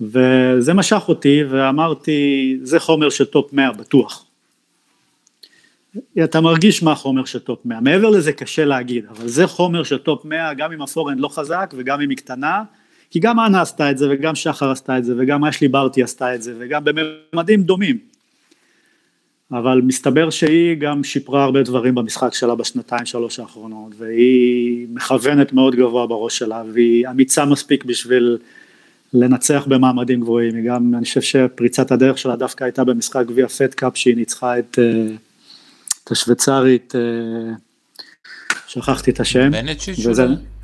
וזה 0.01 0.73
משך 0.73 1.03
אותי 1.07 1.43
ואמרתי, 1.49 2.57
זה 2.63 2.79
חומר 2.79 3.09
של 3.09 3.25
top 3.25 3.53
100 3.53 3.71
בטוח. 3.71 4.25
אתה 6.23 6.41
מרגיש 6.41 6.83
מה 6.83 6.95
חומר 6.95 7.25
של 7.25 7.39
top 7.39 7.65
100, 7.65 7.81
מעבר 7.81 8.09
לזה 8.09 8.33
קשה 8.33 8.65
להגיד, 8.65 9.05
אבל 9.05 9.27
זה 9.27 9.47
חומר 9.47 9.83
של 9.83 9.97
top 9.97 10.25
100 10.25 10.53
גם 10.53 10.71
אם 10.71 10.81
ה 10.81 10.85
forehand 10.85 11.19
לא 11.19 11.27
חזק 11.27 11.73
וגם 11.77 12.01
אם 12.01 12.09
היא 12.09 12.17
קטנה, 12.17 12.63
כי 13.09 13.19
גם 13.19 13.39
אנה 13.39 13.61
עשתה 13.61 13.91
את 13.91 13.97
זה 13.97 14.07
וגם 14.11 14.35
שחר 14.35 14.71
עשתה 14.71 14.97
את 14.97 15.05
זה 15.05 15.13
וגם 15.17 15.45
אשלי 15.45 15.67
ברטי 15.67 16.03
עשתה 16.03 16.35
את 16.35 16.41
זה 16.41 16.53
וגם 16.59 16.83
בממדים 16.83 17.63
דומים. 17.63 18.12
אבל 19.51 19.81
מסתבר 19.83 20.29
שהיא 20.29 20.75
גם 20.75 21.03
שיפרה 21.03 21.43
הרבה 21.43 21.63
דברים 21.63 21.95
במשחק 21.95 22.33
שלה 22.33 22.55
בשנתיים 22.55 23.05
שלוש 23.05 23.39
האחרונות 23.39 23.91
והיא 23.97 24.87
מכוונת 24.89 25.53
מאוד 25.53 25.75
גבוה 25.75 26.07
בראש 26.07 26.37
שלה 26.37 26.63
והיא 26.73 27.07
אמיצה 27.07 27.45
מספיק 27.45 27.85
בשביל 27.85 28.37
לנצח 29.13 29.65
במעמדים 29.67 30.21
גבוהים, 30.21 30.55
היא 30.55 30.63
גם, 30.63 30.95
אני 30.95 31.05
חושב 31.05 31.21
שפריצת 31.21 31.91
הדרך 31.91 32.17
שלה 32.17 32.35
דווקא 32.35 32.63
הייתה 32.63 32.83
במשחק 32.83 33.25
גביע 33.27 33.47
פט 33.47 33.73
קאפ 33.73 33.97
שהיא 33.97 34.15
ניצחה 34.15 34.59
את, 34.59 34.79
אה, 34.79 35.15
את 36.03 36.11
השוויצרית, 36.11 36.95
אה, 36.95 37.53
שכחתי 38.67 39.11
את 39.11 39.19
השם. 39.19 39.51
בנצ'יץ'? 39.51 39.99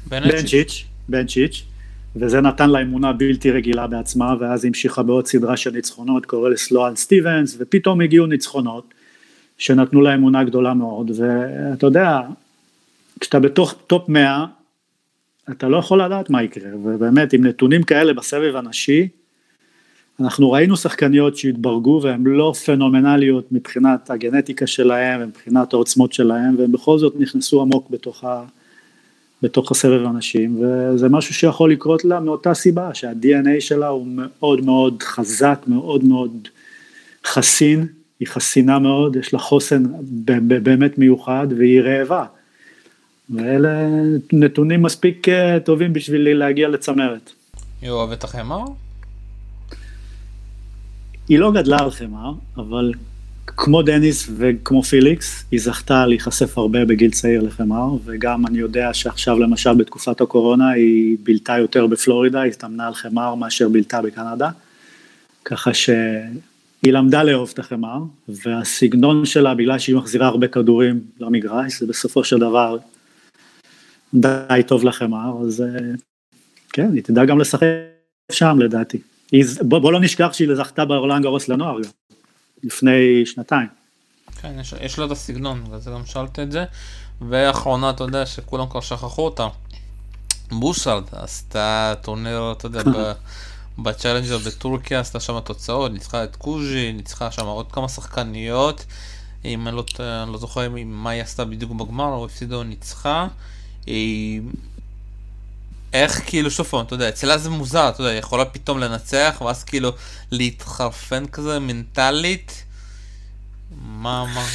בנצ'יץ', 0.07 0.83
בנצ'יץ'. 1.09 1.63
וזה 2.15 2.41
נתן 2.41 2.69
לה 2.69 2.81
אמונה 2.81 3.13
בלתי 3.13 3.51
רגילה 3.51 3.87
בעצמה, 3.87 4.35
ואז 4.39 4.65
המשיכה 4.65 5.03
בעוד 5.03 5.27
סדרה 5.27 5.57
של 5.57 5.71
ניצחונות, 5.71 6.25
קורא 6.25 6.49
לסלואן 6.49 6.95
סטיבנס, 6.95 7.55
ופתאום 7.59 8.01
הגיעו 8.01 8.25
ניצחונות, 8.25 8.93
שנתנו 9.57 10.01
לה 10.01 10.15
אמונה 10.15 10.43
גדולה 10.43 10.73
מאוד, 10.73 11.11
ואתה 11.15 11.87
יודע, 11.87 12.19
כשאתה 13.19 13.39
בתוך 13.39 13.75
top 13.87 14.09
100, 14.09 14.45
אתה 15.51 15.67
לא 15.67 15.77
יכול 15.77 16.03
לדעת 16.03 16.29
מה 16.29 16.43
יקרה, 16.43 16.69
ובאמת 16.75 17.33
עם 17.33 17.45
נתונים 17.45 17.83
כאלה 17.83 18.13
בסבב 18.13 18.55
הנשי, 18.55 19.07
אנחנו 20.19 20.51
ראינו 20.51 20.77
שחקניות 20.77 21.37
שהתברגו 21.37 21.99
והן 22.03 22.23
לא 22.25 22.53
פנומנליות 22.65 23.51
מבחינת 23.51 24.09
הגנטיקה 24.09 24.67
שלהן 24.67 25.21
ומבחינת 25.23 25.73
העוצמות 25.73 26.13
שלהן 26.13 26.55
והן 26.57 26.71
בכל 26.71 26.97
זאת 26.97 27.13
נכנסו 27.19 27.61
עמוק 27.61 27.89
בתוך, 27.89 28.23
ה, 28.23 28.43
בתוך 29.43 29.71
הסבב 29.71 30.05
הנשים 30.05 30.61
וזה 30.61 31.09
משהו 31.09 31.33
שיכול 31.33 31.71
לקרות 31.71 32.05
לה 32.05 32.19
מאותה 32.19 32.53
סיבה 32.53 32.93
שה-DNA 32.93 33.59
שלה 33.61 33.87
הוא 33.87 34.07
מאוד 34.07 34.65
מאוד 34.65 35.03
חזק, 35.03 35.59
מאוד 35.67 36.03
מאוד 36.03 36.47
חסין, 37.25 37.87
היא 38.19 38.27
חסינה 38.27 38.79
מאוד, 38.79 39.15
יש 39.15 39.33
לה 39.33 39.39
חוסן 39.39 39.83
באמת 40.63 40.97
מיוחד 40.97 41.47
והיא 41.57 41.81
רעבה. 41.81 42.25
ואלה 43.29 43.87
נתונים 44.33 44.81
מספיק 44.81 45.29
אה, 45.29 45.59
טובים 45.59 45.93
בשביל 45.93 46.37
להגיע 46.37 46.67
לצמרת. 46.67 47.31
היא 47.81 47.89
אוהבת 47.89 48.23
החמר? 48.23 48.63
היא 51.29 51.39
לא 51.39 51.51
גדלה 51.51 51.77
על 51.79 51.91
חמר, 51.91 52.33
אבל 52.57 52.93
כמו 53.57 53.81
דניס 53.81 54.29
וכמו 54.37 54.83
פיליקס, 54.83 55.45
היא 55.51 55.59
זכתה 55.59 56.05
להיחשף 56.05 56.57
הרבה 56.57 56.85
בגיל 56.85 57.11
צעיר 57.11 57.41
לחמר, 57.41 57.87
וגם 58.05 58.47
אני 58.47 58.57
יודע 58.57 58.93
שעכשיו 58.93 59.39
למשל 59.39 59.73
בתקופת 59.73 60.21
הקורונה 60.21 60.69
היא 60.69 61.17
בילתה 61.23 61.57
יותר 61.57 61.87
בפלורידה, 61.87 62.41
היא 62.41 62.49
הסתמנה 62.49 62.87
על 62.87 62.93
חמר 62.93 63.35
מאשר 63.35 63.69
בילתה 63.69 64.01
בקנדה, 64.01 64.49
ככה 65.45 65.73
שהיא 65.73 65.93
למדה 66.87 67.23
לאהוב 67.23 67.51
את 67.53 67.59
החמר, 67.59 67.97
והסגנון 68.27 69.25
שלה, 69.25 69.55
בגלל 69.55 69.79
שהיא 69.79 69.95
מחזירה 69.95 70.27
הרבה 70.27 70.47
כדורים 70.47 70.99
למגרש, 71.19 71.79
זה 71.79 71.87
בסופו 71.87 72.23
של 72.23 72.39
דבר 72.39 72.77
די 74.13 74.61
טוב 74.67 74.83
לחמר, 74.83 75.33
אז 75.41 75.63
כן, 76.73 76.93
היא 76.93 77.03
תדע 77.03 77.25
גם 77.25 77.39
לשחק 77.39 77.65
שם 78.31 78.59
לדעתי. 78.59 78.97
בוא, 79.61 79.79
בוא 79.79 79.91
לא 79.91 79.99
נשכח 79.99 80.33
שהיא 80.33 80.55
זכתה 80.55 80.85
באורלנד 80.85 81.23
גרוס 81.23 81.49
לנוער 81.49 81.77
לפני 82.63 83.25
שנתיים. 83.25 83.67
כן, 84.41 84.59
יש, 84.59 84.73
יש 84.81 84.99
לה 84.99 85.05
את 85.05 85.11
הסגנון, 85.11 85.63
וזה 85.71 85.91
גם 85.91 86.05
שאלת 86.05 86.39
את 86.39 86.51
זה. 86.51 86.65
ואחרונה, 87.29 87.89
אתה 87.89 88.03
יודע, 88.03 88.25
שכולם 88.25 88.69
כבר 88.69 88.81
שכחו 88.81 89.25
אותה. 89.25 89.47
בושרד 90.51 91.03
עשתה 91.11 91.93
טורניר, 92.01 92.51
אתה 92.51 92.65
יודע, 92.65 92.81
ב 93.83 93.88
Challenger 93.88 94.37
בטורקיה, 94.37 94.99
עשתה 94.99 95.19
שם 95.19 95.39
תוצאות, 95.39 95.91
ניצחה 95.91 96.23
את 96.23 96.35
קוז'י, 96.35 96.91
ניצחה 96.93 97.31
שם 97.31 97.45
עוד 97.45 97.71
כמה 97.71 97.89
שחקניות. 97.89 98.85
אם 99.45 99.67
אני 99.67 99.75
לא, 99.75 99.83
לא 100.27 100.37
זוכר 100.37 100.69
מה 100.85 101.09
היא 101.09 101.21
עשתה 101.21 101.45
בדיוק 101.45 101.71
בגמר, 101.71 102.13
או 102.13 102.25
הפסידה 102.25 102.55
או 102.55 102.63
ניצחה. 102.63 103.27
איך 105.93 106.21
כאילו 106.25 106.51
שוב 106.51 106.65
פעם, 106.65 106.85
אתה 106.85 106.93
יודע, 106.93 107.09
אצלה 107.09 107.37
זה 107.37 107.49
מוזר, 107.49 107.89
אתה 107.89 108.01
יודע, 108.01 108.11
היא 108.11 108.19
יכולה 108.19 108.45
פתאום 108.45 108.79
לנצח, 108.79 109.41
ואז 109.45 109.63
כאילו 109.63 109.89
להתחרפן 110.31 111.25
כזה 111.25 111.59
מנטלית. 111.59 112.63
מה, 113.81 114.25
מה? 114.35 114.45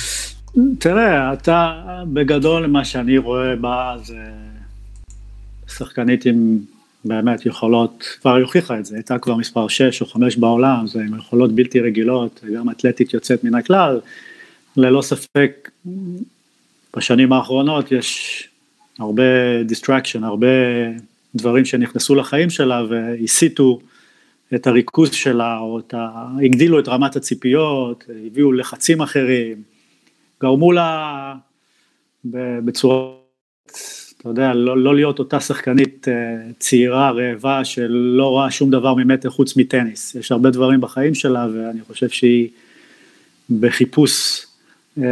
תראה, 0.78 1.32
אתה, 1.32 1.82
בגדול 2.12 2.66
מה 2.66 2.84
שאני 2.84 3.18
רואה 3.18 3.56
בה 3.56 3.94
זה 4.02 4.14
שחקנית 5.68 6.26
עם 6.26 6.58
באמת 7.04 7.46
יכולות, 7.46 8.04
כבר 8.20 8.36
הוכיחה 8.36 8.78
את 8.78 8.84
זה, 8.84 8.96
הייתה 8.96 9.18
כבר 9.18 9.36
מספר 9.36 9.68
6 9.68 10.02
או 10.02 10.06
5 10.06 10.36
בעולם, 10.36 10.86
זה 10.86 11.00
עם 11.00 11.18
יכולות 11.18 11.54
בלתי 11.54 11.80
רגילות, 11.80 12.40
גם 12.56 12.70
אתלטית 12.70 13.14
יוצאת 13.14 13.44
מן 13.44 13.54
הכלל, 13.54 14.00
ללא 14.76 15.02
ספק 15.02 15.70
בשנים 16.96 17.32
האחרונות 17.32 17.92
יש 17.92 18.48
הרבה 18.98 19.22
distraction, 19.70 20.24
הרבה 20.24 20.46
דברים 21.34 21.64
שנכנסו 21.64 22.14
לחיים 22.14 22.50
שלה 22.50 22.84
והסיטו 22.88 23.80
את 24.54 24.66
הריכוז 24.66 25.12
שלה, 25.12 25.58
או 25.58 25.78
את 25.78 25.94
ה... 25.94 26.26
הגדילו 26.44 26.80
את 26.80 26.88
רמת 26.88 27.16
הציפיות, 27.16 28.04
הביאו 28.26 28.52
לחצים 28.52 29.02
אחרים, 29.02 29.62
גרמו 30.40 30.72
לה 30.72 31.34
בצורה, 32.64 33.10
אתה 34.18 34.28
יודע, 34.28 34.54
לא, 34.54 34.78
לא 34.78 34.94
להיות 34.94 35.18
אותה 35.18 35.40
שחקנית 35.40 36.08
אה, 36.08 36.14
צעירה, 36.58 37.10
רעבה, 37.10 37.64
שלא 37.64 38.28
רואה 38.28 38.50
שום 38.50 38.70
דבר 38.70 38.94
ממטר 38.94 39.30
חוץ 39.30 39.56
מטניס. 39.56 40.14
יש 40.14 40.32
הרבה 40.32 40.50
דברים 40.50 40.80
בחיים 40.80 41.14
שלה, 41.14 41.46
ואני 41.54 41.80
חושב 41.80 42.08
שהיא 42.08 42.48
בחיפוש 43.60 44.46
אה, 44.98 45.04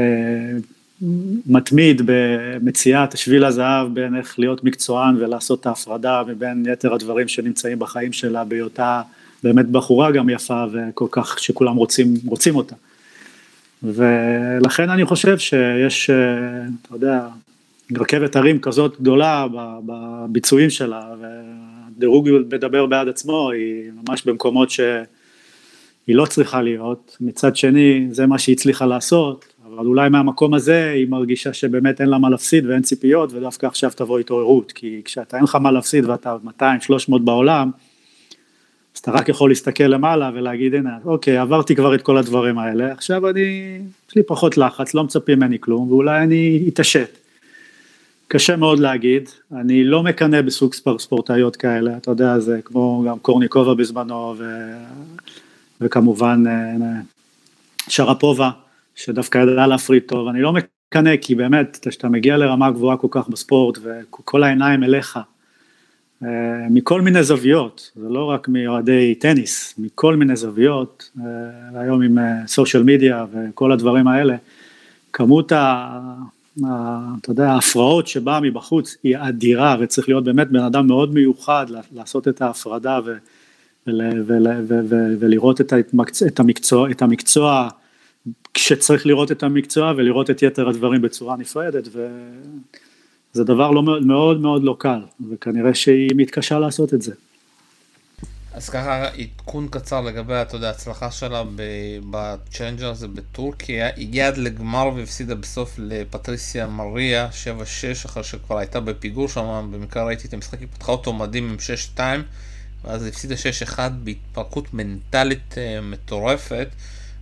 מתמיד 1.46 2.02
במציאת 2.04 3.18
שביל 3.18 3.44
הזהב 3.44 3.94
בין 3.94 4.16
איך 4.16 4.38
להיות 4.38 4.64
מקצוען 4.64 5.16
ולעשות 5.16 5.60
את 5.60 5.66
ההפרדה 5.66 6.22
מבין 6.28 6.64
יתר 6.72 6.94
הדברים 6.94 7.28
שנמצאים 7.28 7.78
בחיים 7.78 8.12
שלה 8.12 8.44
בהיותה 8.44 9.02
באמת 9.42 9.68
בחורה 9.68 10.12
גם 10.12 10.28
יפה 10.28 10.64
וכל 10.72 11.06
כך 11.10 11.38
שכולם 11.38 11.76
רוצים, 11.76 12.14
רוצים 12.26 12.56
אותה. 12.56 12.74
ולכן 13.82 14.90
אני 14.90 15.04
חושב 15.04 15.38
שיש, 15.38 16.10
אתה 16.82 16.94
יודע, 16.94 17.28
רכבת 17.96 18.36
הרים 18.36 18.60
כזאת 18.60 19.00
גדולה 19.00 19.46
בביצועים 19.86 20.70
שלה 20.70 21.02
והדירוג 21.20 22.28
מדבר 22.52 22.86
בעד 22.86 23.08
עצמו, 23.08 23.50
היא 23.50 23.90
ממש 24.04 24.22
במקומות 24.26 24.70
שהיא 24.70 24.96
לא 26.08 26.26
צריכה 26.26 26.62
להיות, 26.62 27.16
מצד 27.20 27.56
שני 27.56 28.08
זה 28.10 28.26
מה 28.26 28.38
שהיא 28.38 28.56
הצליחה 28.56 28.86
לעשות, 28.86 29.51
אבל 29.76 29.86
אולי 29.86 30.08
מהמקום 30.08 30.54
הזה 30.54 30.90
היא 30.90 31.08
מרגישה 31.08 31.52
שבאמת 31.52 32.00
אין 32.00 32.08
לה 32.08 32.18
מה 32.18 32.30
להפסיד 32.30 32.66
ואין 32.66 32.82
ציפיות 32.82 33.32
ודווקא 33.32 33.66
עכשיו 33.66 33.90
תבוא 33.96 34.18
התעוררות, 34.18 34.72
כי 34.72 35.00
כשאתה 35.04 35.36
אין 35.36 35.44
לך 35.44 35.54
מה 35.54 35.70
להפסיד 35.70 36.04
ואתה 36.04 36.36
200-300 36.60 37.18
בעולם, 37.24 37.70
אז 38.94 39.00
אתה 39.00 39.10
רק 39.10 39.28
יכול 39.28 39.50
להסתכל 39.50 39.84
למעלה 39.84 40.30
ולהגיד 40.34 40.74
הנה 40.74 40.98
אוקיי 41.04 41.36
עברתי 41.38 41.76
כבר 41.76 41.94
את 41.94 42.02
כל 42.02 42.18
הדברים 42.18 42.58
האלה, 42.58 42.92
עכשיו 42.92 43.28
אני, 43.28 43.78
יש 44.08 44.16
לי 44.16 44.22
פחות 44.22 44.58
לחץ, 44.58 44.94
לא 44.94 45.04
מצפים 45.04 45.38
ממני 45.38 45.60
כלום 45.60 45.92
ואולי 45.92 46.22
אני 46.22 46.64
אתעשת. 46.68 47.18
קשה 48.28 48.56
מאוד 48.56 48.78
להגיד, 48.78 49.28
אני 49.52 49.84
לא 49.84 50.02
מקנא 50.02 50.42
בסוג 50.42 50.74
ספורטאיות 50.98 51.56
כאלה, 51.56 51.96
אתה 51.96 52.10
יודע, 52.10 52.38
זה 52.38 52.60
כמו 52.64 53.04
גם 53.08 53.18
קורניקובה 53.18 53.74
בזמנו 53.74 54.34
ו... 54.38 54.44
וכמובן 55.80 56.44
אה, 56.46 57.00
שרפובה. 57.88 58.50
שדווקא 58.94 59.38
ידע 59.38 59.66
להפריד 59.66 60.02
טוב, 60.06 60.28
אני 60.28 60.40
לא 60.40 60.52
מקנא 60.52 61.16
כי 61.16 61.34
באמת, 61.34 61.78
כשאתה 61.88 62.08
מגיע 62.08 62.36
לרמה 62.36 62.70
גבוהה 62.70 62.96
כל 62.96 63.08
כך 63.10 63.28
בספורט 63.28 63.78
וכל 63.82 64.42
העיניים 64.42 64.84
אליך, 64.84 65.18
אה, 66.22 66.28
מכל 66.70 67.00
מיני 67.00 67.24
זוויות, 67.24 67.90
זה 67.96 68.08
לא 68.08 68.24
רק 68.24 68.48
מאוהדי 68.48 69.14
טניס, 69.14 69.74
מכל 69.78 70.16
מיני 70.16 70.36
זוויות, 70.36 71.10
אה, 71.20 71.80
היום 71.80 72.02
עם 72.02 72.18
סושיאל 72.46 72.82
מדיה 72.82 73.26
וכל 73.32 73.72
הדברים 73.72 74.08
האלה, 74.08 74.36
כמות 75.12 75.52
ה... 75.52 75.98
אתה 77.20 77.30
יודע, 77.30 77.50
ההפרעות 77.50 78.06
שבאה 78.06 78.40
מבחוץ 78.40 78.96
היא 79.02 79.16
אדירה 79.18 79.76
וצריך 79.80 80.08
להיות 80.08 80.24
באמת 80.24 80.50
בן 80.50 80.60
אדם 80.60 80.86
מאוד 80.86 81.14
מיוחד 81.14 81.66
לעשות 81.92 82.28
את 82.28 82.42
ההפרדה 82.42 83.00
ו, 83.04 83.12
ול, 83.86 84.00
ול, 84.26 84.46
ו, 84.68 84.80
ו, 84.88 84.96
ולראות 85.20 85.60
את 85.60 86.40
המקצוע, 86.40 86.90
את 86.90 87.02
המקצוע 87.02 87.68
כשצריך 88.54 89.06
לראות 89.06 89.32
את 89.32 89.42
המקצוע 89.42 89.92
ולראות 89.96 90.30
את 90.30 90.42
יתר 90.42 90.68
הדברים 90.68 91.02
בצורה 91.02 91.36
נפרדת 91.36 91.88
וזה 91.88 93.44
דבר 93.44 93.70
לא 93.70 93.82
מאוד 93.82 94.40
מאוד 94.40 94.64
לא 94.64 94.76
קל 94.78 95.00
וכנראה 95.30 95.74
שהיא 95.74 96.10
מתקשה 96.16 96.58
לעשות 96.58 96.94
את 96.94 97.02
זה. 97.02 97.12
אז 98.54 98.68
ככה 98.68 99.08
עדכון 99.08 99.68
קצר 99.68 100.00
לגבי, 100.00 100.34
אתה 100.42 100.56
יודע, 100.56 100.66
ההצלחה 100.66 101.10
שלה 101.10 101.42
ב 102.10 102.18
Challenger 102.18 102.90
הזה 102.90 103.08
בטורקיה, 103.08 103.88
הגיעה 103.96 104.28
עד 104.28 104.36
לגמר 104.36 104.90
והפסידה 104.96 105.34
בסוף 105.34 105.74
לפטריסיה 105.78 106.66
מריה 106.66 107.28
7-6 107.44 108.06
אחרי 108.06 108.24
שכבר 108.24 108.58
הייתה 108.58 108.80
בפיגור 108.80 109.28
שם, 109.28 109.70
במקרה 109.72 110.04
ראיתי 110.04 110.28
את 110.28 110.34
המשחק, 110.34 110.60
היא 110.60 110.68
פתחה 110.74 110.92
אותו 110.92 111.12
מדהים 111.12 111.50
עם 111.50 111.56
6-2 111.96 112.00
ואז 112.84 113.06
הפסידה 113.06 113.34
6-1 113.76 113.78
בהתפרקות 114.04 114.74
מנטלית 114.74 115.54
אה, 115.54 115.82
מטורפת. 115.82 116.68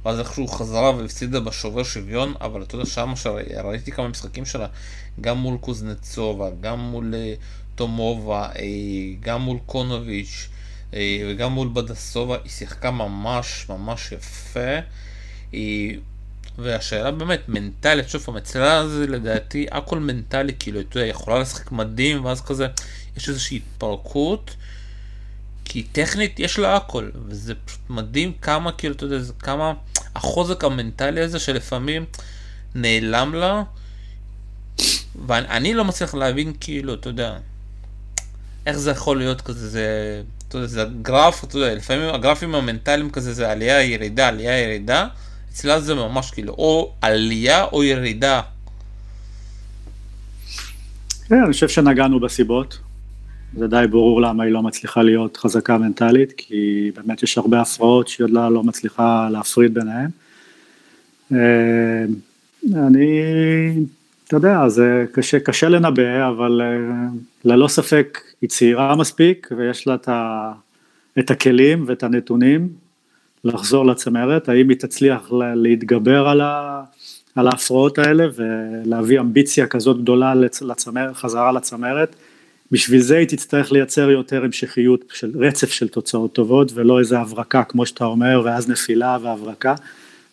ואז 0.05 0.19
איכשהו 0.19 0.49
חזרה 0.49 0.91
והפסידה 0.91 1.41
בשובר 1.41 1.83
שוויון, 1.83 2.35
אבל 2.41 2.63
אתה 2.63 2.75
יודע 2.75 2.87
שמה 2.87 3.17
שראיתי 3.17 3.93
כמה 3.93 4.09
משחקים 4.09 4.45
שלה, 4.45 4.67
גם 5.21 5.39
מול 5.39 5.59
קוזנצובה, 5.59 6.49
גם 6.61 6.79
מול 6.81 7.15
אה, 7.15 7.35
תומובה, 7.75 8.49
אה, 8.59 8.63
גם 9.21 9.43
מול 9.43 9.59
קונוביץ' 9.67 10.49
אה, 10.95 11.23
וגם 11.29 11.53
מול 11.53 11.69
בדסובה, 11.73 12.37
היא 12.45 12.51
שיחקה 12.51 12.91
ממש 12.91 13.67
ממש 13.69 14.13
יפה. 14.13 14.79
והשאלה 16.59 17.11
באמת, 17.11 17.41
מנטלית, 17.49 18.09
שוב 18.09 18.23
פעם, 18.23 18.37
אצלה 18.37 18.89
זה 18.89 19.07
לדעתי 19.07 19.67
הכל 19.71 19.99
מנטלי, 19.99 20.53
כאילו, 20.59 20.81
אתה 20.81 20.99
יודע, 20.99 21.09
יכולה 21.09 21.39
לשחק 21.39 21.73
מדהים, 21.73 22.25
ואז 22.25 22.41
כזה, 22.41 22.67
יש 23.17 23.29
איזושהי 23.29 23.57
התפרקות. 23.57 24.57
כי 25.65 25.83
טכנית 25.83 26.41
יש 26.41 26.59
לה 26.59 26.77
הכל, 26.77 27.11
וזה 27.27 27.55
פשוט 27.55 27.81
מדהים 27.91 28.33
כמה, 28.43 28.73
כאילו, 28.73 28.95
אתה 28.95 29.05
יודע, 29.05 29.19
כמה 29.39 29.73
החוזק 30.17 30.65
המנטלי 30.65 31.21
הזה 31.21 31.39
שלפעמים 31.39 32.05
נעלם 32.75 33.35
לה, 33.35 33.63
ואני 35.27 35.75
לא 35.75 35.85
מצליח 35.85 36.15
להבין, 36.15 36.53
כאילו, 36.61 36.95
אתה 36.95 37.09
יודע, 37.09 37.37
איך 38.67 38.77
זה 38.77 38.91
יכול 38.91 39.19
להיות 39.19 39.41
כזה, 39.41 39.69
זה, 39.69 40.23
אתה 40.49 40.57
יודע, 40.59 40.67
זה 40.67 40.85
גרף, 41.03 41.45
אתה 41.45 41.59
יודע, 41.59 41.75
לפעמים 41.75 42.15
הגרפים 42.15 42.55
המנטליים 42.55 43.11
כזה 43.11 43.35
זה 43.35 43.51
עלייה, 43.51 43.83
ירידה, 43.83 44.29
עלייה, 44.29 44.59
ירידה, 44.59 45.07
אצלה 45.53 45.81
זה 45.81 45.95
ממש 45.95 46.31
כאילו 46.31 46.53
או 46.53 46.93
עלייה 47.01 47.65
או 47.65 47.85
ירידה. 47.85 48.41
כן, 51.29 51.43
אני 51.45 51.53
חושב 51.53 51.69
שנגענו 51.69 52.21
בסיבות. 52.21 52.79
זה 53.57 53.67
די 53.67 53.85
ברור 53.91 54.23
למה 54.23 54.45
היא 54.45 54.53
לא 54.53 54.63
מצליחה 54.63 55.03
להיות 55.03 55.37
חזקה 55.37 55.79
מנטלית, 55.79 56.33
כי 56.37 56.91
באמת 56.97 57.23
יש 57.23 57.39
הרבה 57.39 57.61
הפרעות 57.61 58.09
שהיא 58.09 58.25
עוד 58.25 58.31
לא, 58.31 58.49
לא 58.49 58.63
מצליחה 58.63 59.29
להפריד 59.33 59.75
ביניהן. 59.75 60.11
אה, 61.33 62.05
אני, 62.75 63.23
אתה 64.27 64.37
יודע, 64.37 64.69
זה 64.69 65.05
קשה, 65.13 65.41
קשה 65.41 65.69
לנבא, 65.69 66.29
אבל 66.29 66.61
אה, 66.65 67.07
ללא 67.45 67.69
ספק 67.69 68.21
היא 68.41 68.51
צעירה 68.51 68.97
מספיק 68.97 69.49
ויש 69.57 69.87
לה 69.87 69.95
את, 69.95 70.09
ה, 70.09 70.53
את 71.19 71.31
הכלים 71.31 71.85
ואת 71.87 72.03
הנתונים 72.03 72.69
לחזור 73.45 73.87
לצמרת, 73.87 74.49
האם 74.49 74.69
היא 74.69 74.77
תצליח 74.77 75.33
להתגבר 75.55 76.29
על, 76.29 76.41
ה, 76.41 76.83
על 77.37 77.49
ההפרעות 77.49 77.99
האלה 77.99 78.27
ולהביא 78.37 79.21
אמביציה 79.21 79.67
כזאת 79.67 80.03
גדולה 80.03 80.35
לצמר, 80.35 81.15
חזרה 81.15 81.53
לצמרת. 81.53 82.17
בשביל 82.73 83.01
זה 83.01 83.19
היא 83.19 83.29
תצטרך 83.29 83.73
לייצר 83.73 84.11
יותר 84.11 84.45
המשכיות 84.45 85.01
של 85.13 85.33
רצף 85.39 85.73
של 85.73 85.89
תוצאות 85.89 86.33
טובות 86.33 86.73
ולא 86.75 86.99
איזה 86.99 87.19
הברקה 87.19 87.65
כמו 87.65 87.87
שאתה 87.87 88.05
אומר 88.05 88.43
ואז 88.45 88.69
נפילה 88.69 89.19
והברקה. 89.23 89.75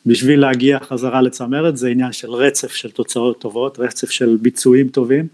בשביל 0.06 0.40
להגיע 0.40 0.80
חזרה 0.80 1.22
לצמרת 1.22 1.78
זה 1.78 1.90
עניין 1.90 2.12
של 2.12 2.32
רצף 2.32 2.72
של 2.72 2.92
תוצאות 2.92 3.42
טובות, 3.42 3.80
רצף 3.80 4.10
של 4.10 4.38
ביצועים 4.42 4.90
טובים, 4.90 5.28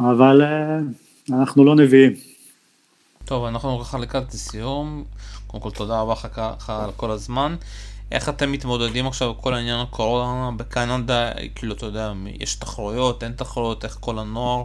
אבל 0.00 0.42
אה, 0.42 0.78
אנחנו 1.30 1.64
לא 1.64 1.74
נביאים. 1.76 2.12
טוב, 3.24 3.44
אנחנו 3.44 3.80
ככה 3.80 3.98
לקראת 3.98 4.30
סיום, 4.30 5.04
קודם 5.46 5.62
כל 5.62 5.70
תודה 5.70 6.00
רבה 6.00 6.14
לך 6.56 6.70
על 6.70 6.90
כל 6.96 7.10
הזמן. 7.10 7.56
איך 8.12 8.28
אתם 8.28 8.52
מתמודדים 8.52 9.06
עכשיו 9.06 9.34
כל 9.40 9.54
העניין 9.54 9.80
הקורונה 9.80 10.50
בקנדה, 10.56 11.30
כאילו 11.54 11.74
אתה 11.74 11.86
יודע, 11.86 12.12
יש 12.40 12.54
תחרויות, 12.54 13.24
אין 13.24 13.32
תחרויות, 13.32 13.84
איך 13.84 13.96
כל 14.00 14.18
הנוער, 14.18 14.64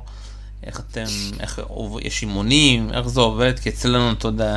איך 0.67 0.79
אתם, 0.79 1.05
איך 1.39 1.59
יש 2.01 2.21
אימונים, 2.21 2.89
איך 2.93 3.07
זה 3.07 3.21
עובד, 3.21 3.59
כי 3.59 3.69
אצלנו 3.69 4.11
אתה 4.11 4.27
יודע, 4.27 4.55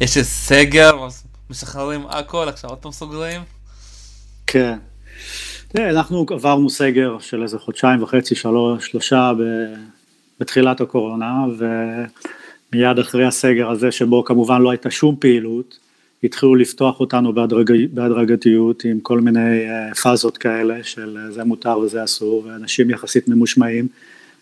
יש 0.00 0.16
איזה 0.16 0.28
סגר, 0.28 1.08
משחררים 1.50 2.06
הכל, 2.08 2.48
עכשיו 2.48 2.70
פעם 2.80 2.92
סוגרים? 2.92 3.42
כן. 4.46 4.78
תראה, 5.68 5.90
אנחנו 5.90 6.26
עברנו 6.30 6.70
סגר 6.70 7.18
של 7.18 7.42
איזה 7.42 7.58
חודשיים 7.58 8.02
וחצי, 8.02 8.34
שלוש, 8.34 8.86
שלושה 8.86 9.32
ב, 9.38 9.42
בתחילת 10.40 10.80
הקורונה, 10.80 11.32
ומיד 12.72 12.98
אחרי 12.98 13.26
הסגר 13.26 13.70
הזה, 13.70 13.92
שבו 13.92 14.24
כמובן 14.24 14.62
לא 14.62 14.70
הייתה 14.70 14.90
שום 14.90 15.16
פעילות, 15.18 15.78
התחילו 16.24 16.54
לפתוח 16.54 17.00
אותנו 17.00 17.32
בהדרג, 17.32 17.72
בהדרגתיות 17.92 18.84
עם 18.84 19.00
כל 19.00 19.20
מיני 19.20 19.68
אה, 19.68 19.94
פאזות 19.94 20.38
כאלה 20.38 20.74
של 20.82 21.18
אה, 21.20 21.30
זה 21.30 21.44
מותר 21.44 21.78
וזה 21.78 22.04
אסור, 22.04 22.44
ואנשים 22.46 22.90
יחסית 22.90 23.28
ממושמעים, 23.28 23.88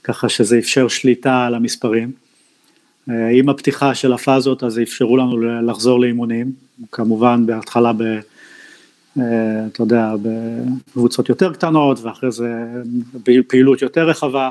ככה 0.05 0.29
שזה 0.29 0.59
אפשר 0.59 0.89
שליטה 0.89 1.47
על 1.47 1.55
המספרים. 1.55 2.13
אה, 3.11 3.29
עם 3.29 3.49
הפתיחה 3.49 3.95
של 3.95 4.13
הפאזות 4.13 4.65
אז 4.65 4.79
אפשרו 4.79 5.17
לנו 5.17 5.41
לחזור 5.41 6.01
לאימונים, 6.01 6.53
כמובן 6.93 7.47
בהתחלה 7.47 7.93
ב... 7.93 8.03
אה, 9.19 9.67
אתה 9.67 9.83
יודע, 9.83 10.15
בקבוצות 10.23 11.29
יותר 11.29 11.53
קטנות 11.53 11.99
ואחרי 12.03 12.33
זה 12.33 12.53
פעילות 13.49 13.83
יותר 13.83 14.09
רחבה. 14.09 14.51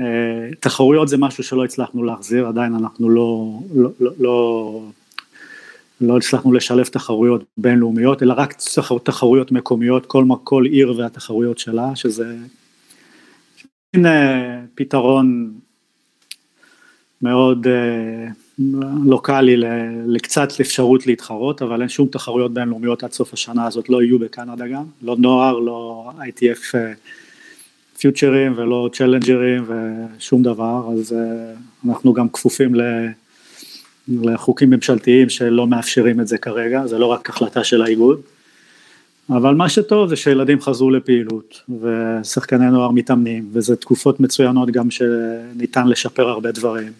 אה, 0.00 0.04
תחרויות 0.60 1.08
זה 1.08 1.16
משהו 1.16 1.44
שלא 1.44 1.64
הצלחנו 1.64 2.02
להחזיר, 2.04 2.46
עדיין 2.46 2.74
אנחנו 2.74 3.10
לא, 3.10 3.58
לא, 3.74 3.90
לא, 4.00 4.10
לא, 4.18 4.80
לא 6.00 6.16
הצלחנו 6.16 6.52
לשלב 6.52 6.86
תחרויות 6.86 7.44
בינלאומיות, 7.58 8.22
אלא 8.22 8.34
רק 8.36 8.54
תחרויות 9.02 9.52
מקומיות, 9.52 10.06
כל, 10.06 10.24
כל 10.44 10.64
עיר 10.64 10.94
והתחרויות 10.98 11.58
שלה, 11.58 11.96
שזה 11.96 12.36
פתרון 14.74 15.52
מאוד 17.22 17.66
אה, 17.66 18.26
לוקאלי 19.04 19.56
לקצת 20.06 20.48
אפשרות 20.60 21.06
להתחרות, 21.06 21.62
אבל 21.62 21.80
אין 21.80 21.88
שום 21.88 22.08
תחרויות 22.08 22.54
בינלאומיות 22.54 23.04
עד 23.04 23.12
סוף 23.12 23.32
השנה 23.32 23.66
הזאת, 23.66 23.88
לא 23.88 24.02
יהיו 24.02 24.18
בקנדה 24.18 24.66
גם, 24.66 24.84
לא 25.02 25.16
נוער, 25.18 25.58
לא 25.58 26.10
ITF 26.18 26.74
אה, 26.74 26.92
פיוטרים 27.98 28.52
ולא 28.56 28.90
צ'לנג'רים 28.92 29.64
ושום 29.68 30.42
דבר, 30.42 30.88
אז 30.92 31.12
אה, 31.12 31.54
אנחנו 31.88 32.12
גם 32.12 32.28
כפופים 32.28 32.74
ל... 32.74 32.82
לחוקים 34.08 34.70
ממשלתיים 34.70 35.28
שלא 35.28 35.66
מאפשרים 35.66 36.20
את 36.20 36.28
זה 36.28 36.38
כרגע, 36.38 36.86
זה 36.86 36.98
לא 36.98 37.06
רק 37.06 37.30
החלטה 37.30 37.64
של 37.64 37.82
האיגוד. 37.82 38.20
אבל 39.30 39.54
מה 39.54 39.68
שטוב 39.68 40.08
זה 40.08 40.16
שילדים 40.16 40.60
חזרו 40.60 40.90
לפעילות 40.90 41.60
ושחקני 41.80 42.70
נוער 42.70 42.90
מתאמנים 42.90 43.48
וזה 43.52 43.76
תקופות 43.76 44.20
מצוינות 44.20 44.70
גם 44.70 44.90
שניתן 44.90 45.88
לשפר 45.88 46.28
הרבה 46.28 46.52
דברים. 46.52 46.92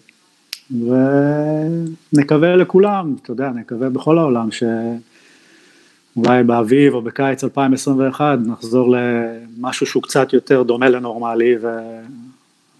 ונקווה 2.13 2.55
לכולם, 2.55 3.15
אתה 3.21 3.31
יודע, 3.31 3.49
נקווה 3.49 3.89
בכל 3.89 4.17
העולם 4.17 4.49
שאולי 4.51 6.43
באביב 6.43 6.93
או 6.93 7.01
בקיץ 7.01 7.43
2021 7.43 8.39
נחזור 8.45 8.95
למשהו 8.95 9.85
שהוא 9.85 10.03
קצת 10.03 10.33
יותר 10.33 10.63
דומה 10.63 10.89
לנורמלי 10.89 11.55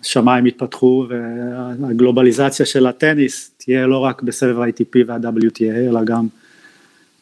והשמיים 0.02 0.46
יתפתחו 0.46 1.08
והגלובליזציה 1.80 2.66
של 2.66 2.88
הטניס 2.88 3.52
תהיה 3.58 3.88
לא 3.88 3.98
רק 3.98 4.22
בסבב 4.22 4.60
ה-ITP 4.60 5.00
וה-WTA 5.08 5.90
אלא 5.90 6.04
גם 6.04 6.28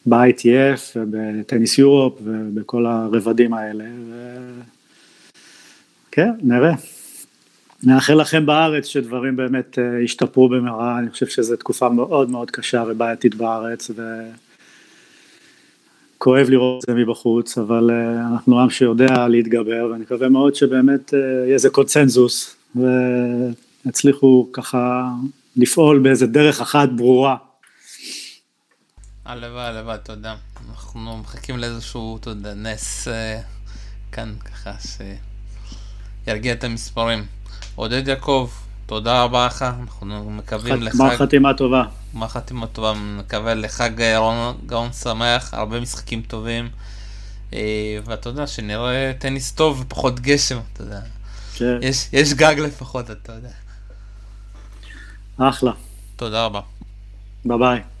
ב-ITF 0.06 0.96
ובטניס 0.96 1.78
יורופ 1.78 2.18
ובכל 2.24 2.86
הרבדים 2.86 3.54
האלה. 3.54 3.84
ו... 4.08 4.38
כן, 6.10 6.30
נראה. 6.42 6.72
נאחל 7.82 8.14
לכם 8.14 8.46
בארץ 8.46 8.86
שדברים 8.86 9.36
באמת 9.36 9.78
אה, 9.78 10.02
ישתפרו 10.02 10.48
במהרה, 10.48 10.98
אני 10.98 11.10
חושב 11.10 11.26
שזו 11.26 11.56
תקופה 11.56 11.88
מאוד 11.88 12.30
מאוד 12.30 12.50
קשה 12.50 12.84
ובעייתית 12.88 13.34
בארץ 13.34 13.90
וכואב 16.16 16.50
לראות 16.50 16.84
את 16.84 16.88
זה 16.88 16.94
מבחוץ, 16.94 17.58
אבל 17.58 17.90
אה, 17.90 18.26
אנחנו 18.32 18.60
עם 18.60 18.70
שיודע 18.70 19.28
להתגבר 19.28 19.88
ואני 19.90 20.02
מקווה 20.02 20.28
מאוד 20.28 20.54
שבאמת 20.54 21.14
אה, 21.14 21.18
יהיה 21.18 21.54
איזה 21.54 21.70
קונצנזוס 21.70 22.56
ויצליחו 23.86 24.48
ככה 24.52 25.08
לפעול 25.56 25.98
באיזה 25.98 26.26
דרך 26.26 26.60
אחת 26.60 26.88
ברורה. 26.88 27.36
הלוואי, 29.24 29.64
הלוואי, 29.64 29.98
תודה. 30.02 30.34
אנחנו 30.70 31.16
מחכים 31.16 31.58
לאיזשהו, 31.58 32.16
אתה 32.16 32.30
יודע, 32.30 32.54
נס 32.54 33.08
כאן 34.12 34.34
ככה 34.44 34.72
שירגיע 36.26 36.52
את 36.52 36.64
המספרים. 36.64 37.26
עודד 37.74 38.08
יעקב, 38.08 38.50
תודה 38.86 39.22
רבה 39.22 39.46
לך, 39.46 39.62
אנחנו 39.62 40.30
מקווים 40.30 40.82
לחג... 40.82 40.98
גמר 40.98 41.16
חתימה 41.16 41.54
טובה. 41.54 41.84
גמר 42.14 42.28
חתימה 42.28 42.66
טובה, 42.66 42.92
מקווה 42.94 43.54
לחג 43.54 43.90
גאון 44.66 44.92
שמח, 44.92 45.54
הרבה 45.54 45.80
משחקים 45.80 46.22
טובים, 46.22 46.68
אה, 47.52 47.98
ואתה 48.04 48.28
יודע, 48.28 48.46
שנראה 48.46 49.12
טניס 49.18 49.52
טוב 49.52 49.80
ופחות 49.80 50.20
גשם, 50.20 50.58
אתה 50.72 50.82
יודע. 50.82 51.00
כן. 51.54 51.78
יש, 51.82 52.08
יש 52.12 52.34
גג 52.34 52.54
לפחות, 52.58 53.10
אתה 53.10 53.32
יודע. 53.32 53.50
אחלה. 55.38 55.72
תודה 56.16 56.44
רבה. 56.44 56.60
ביי 57.44 57.58
ביי. 57.58 57.93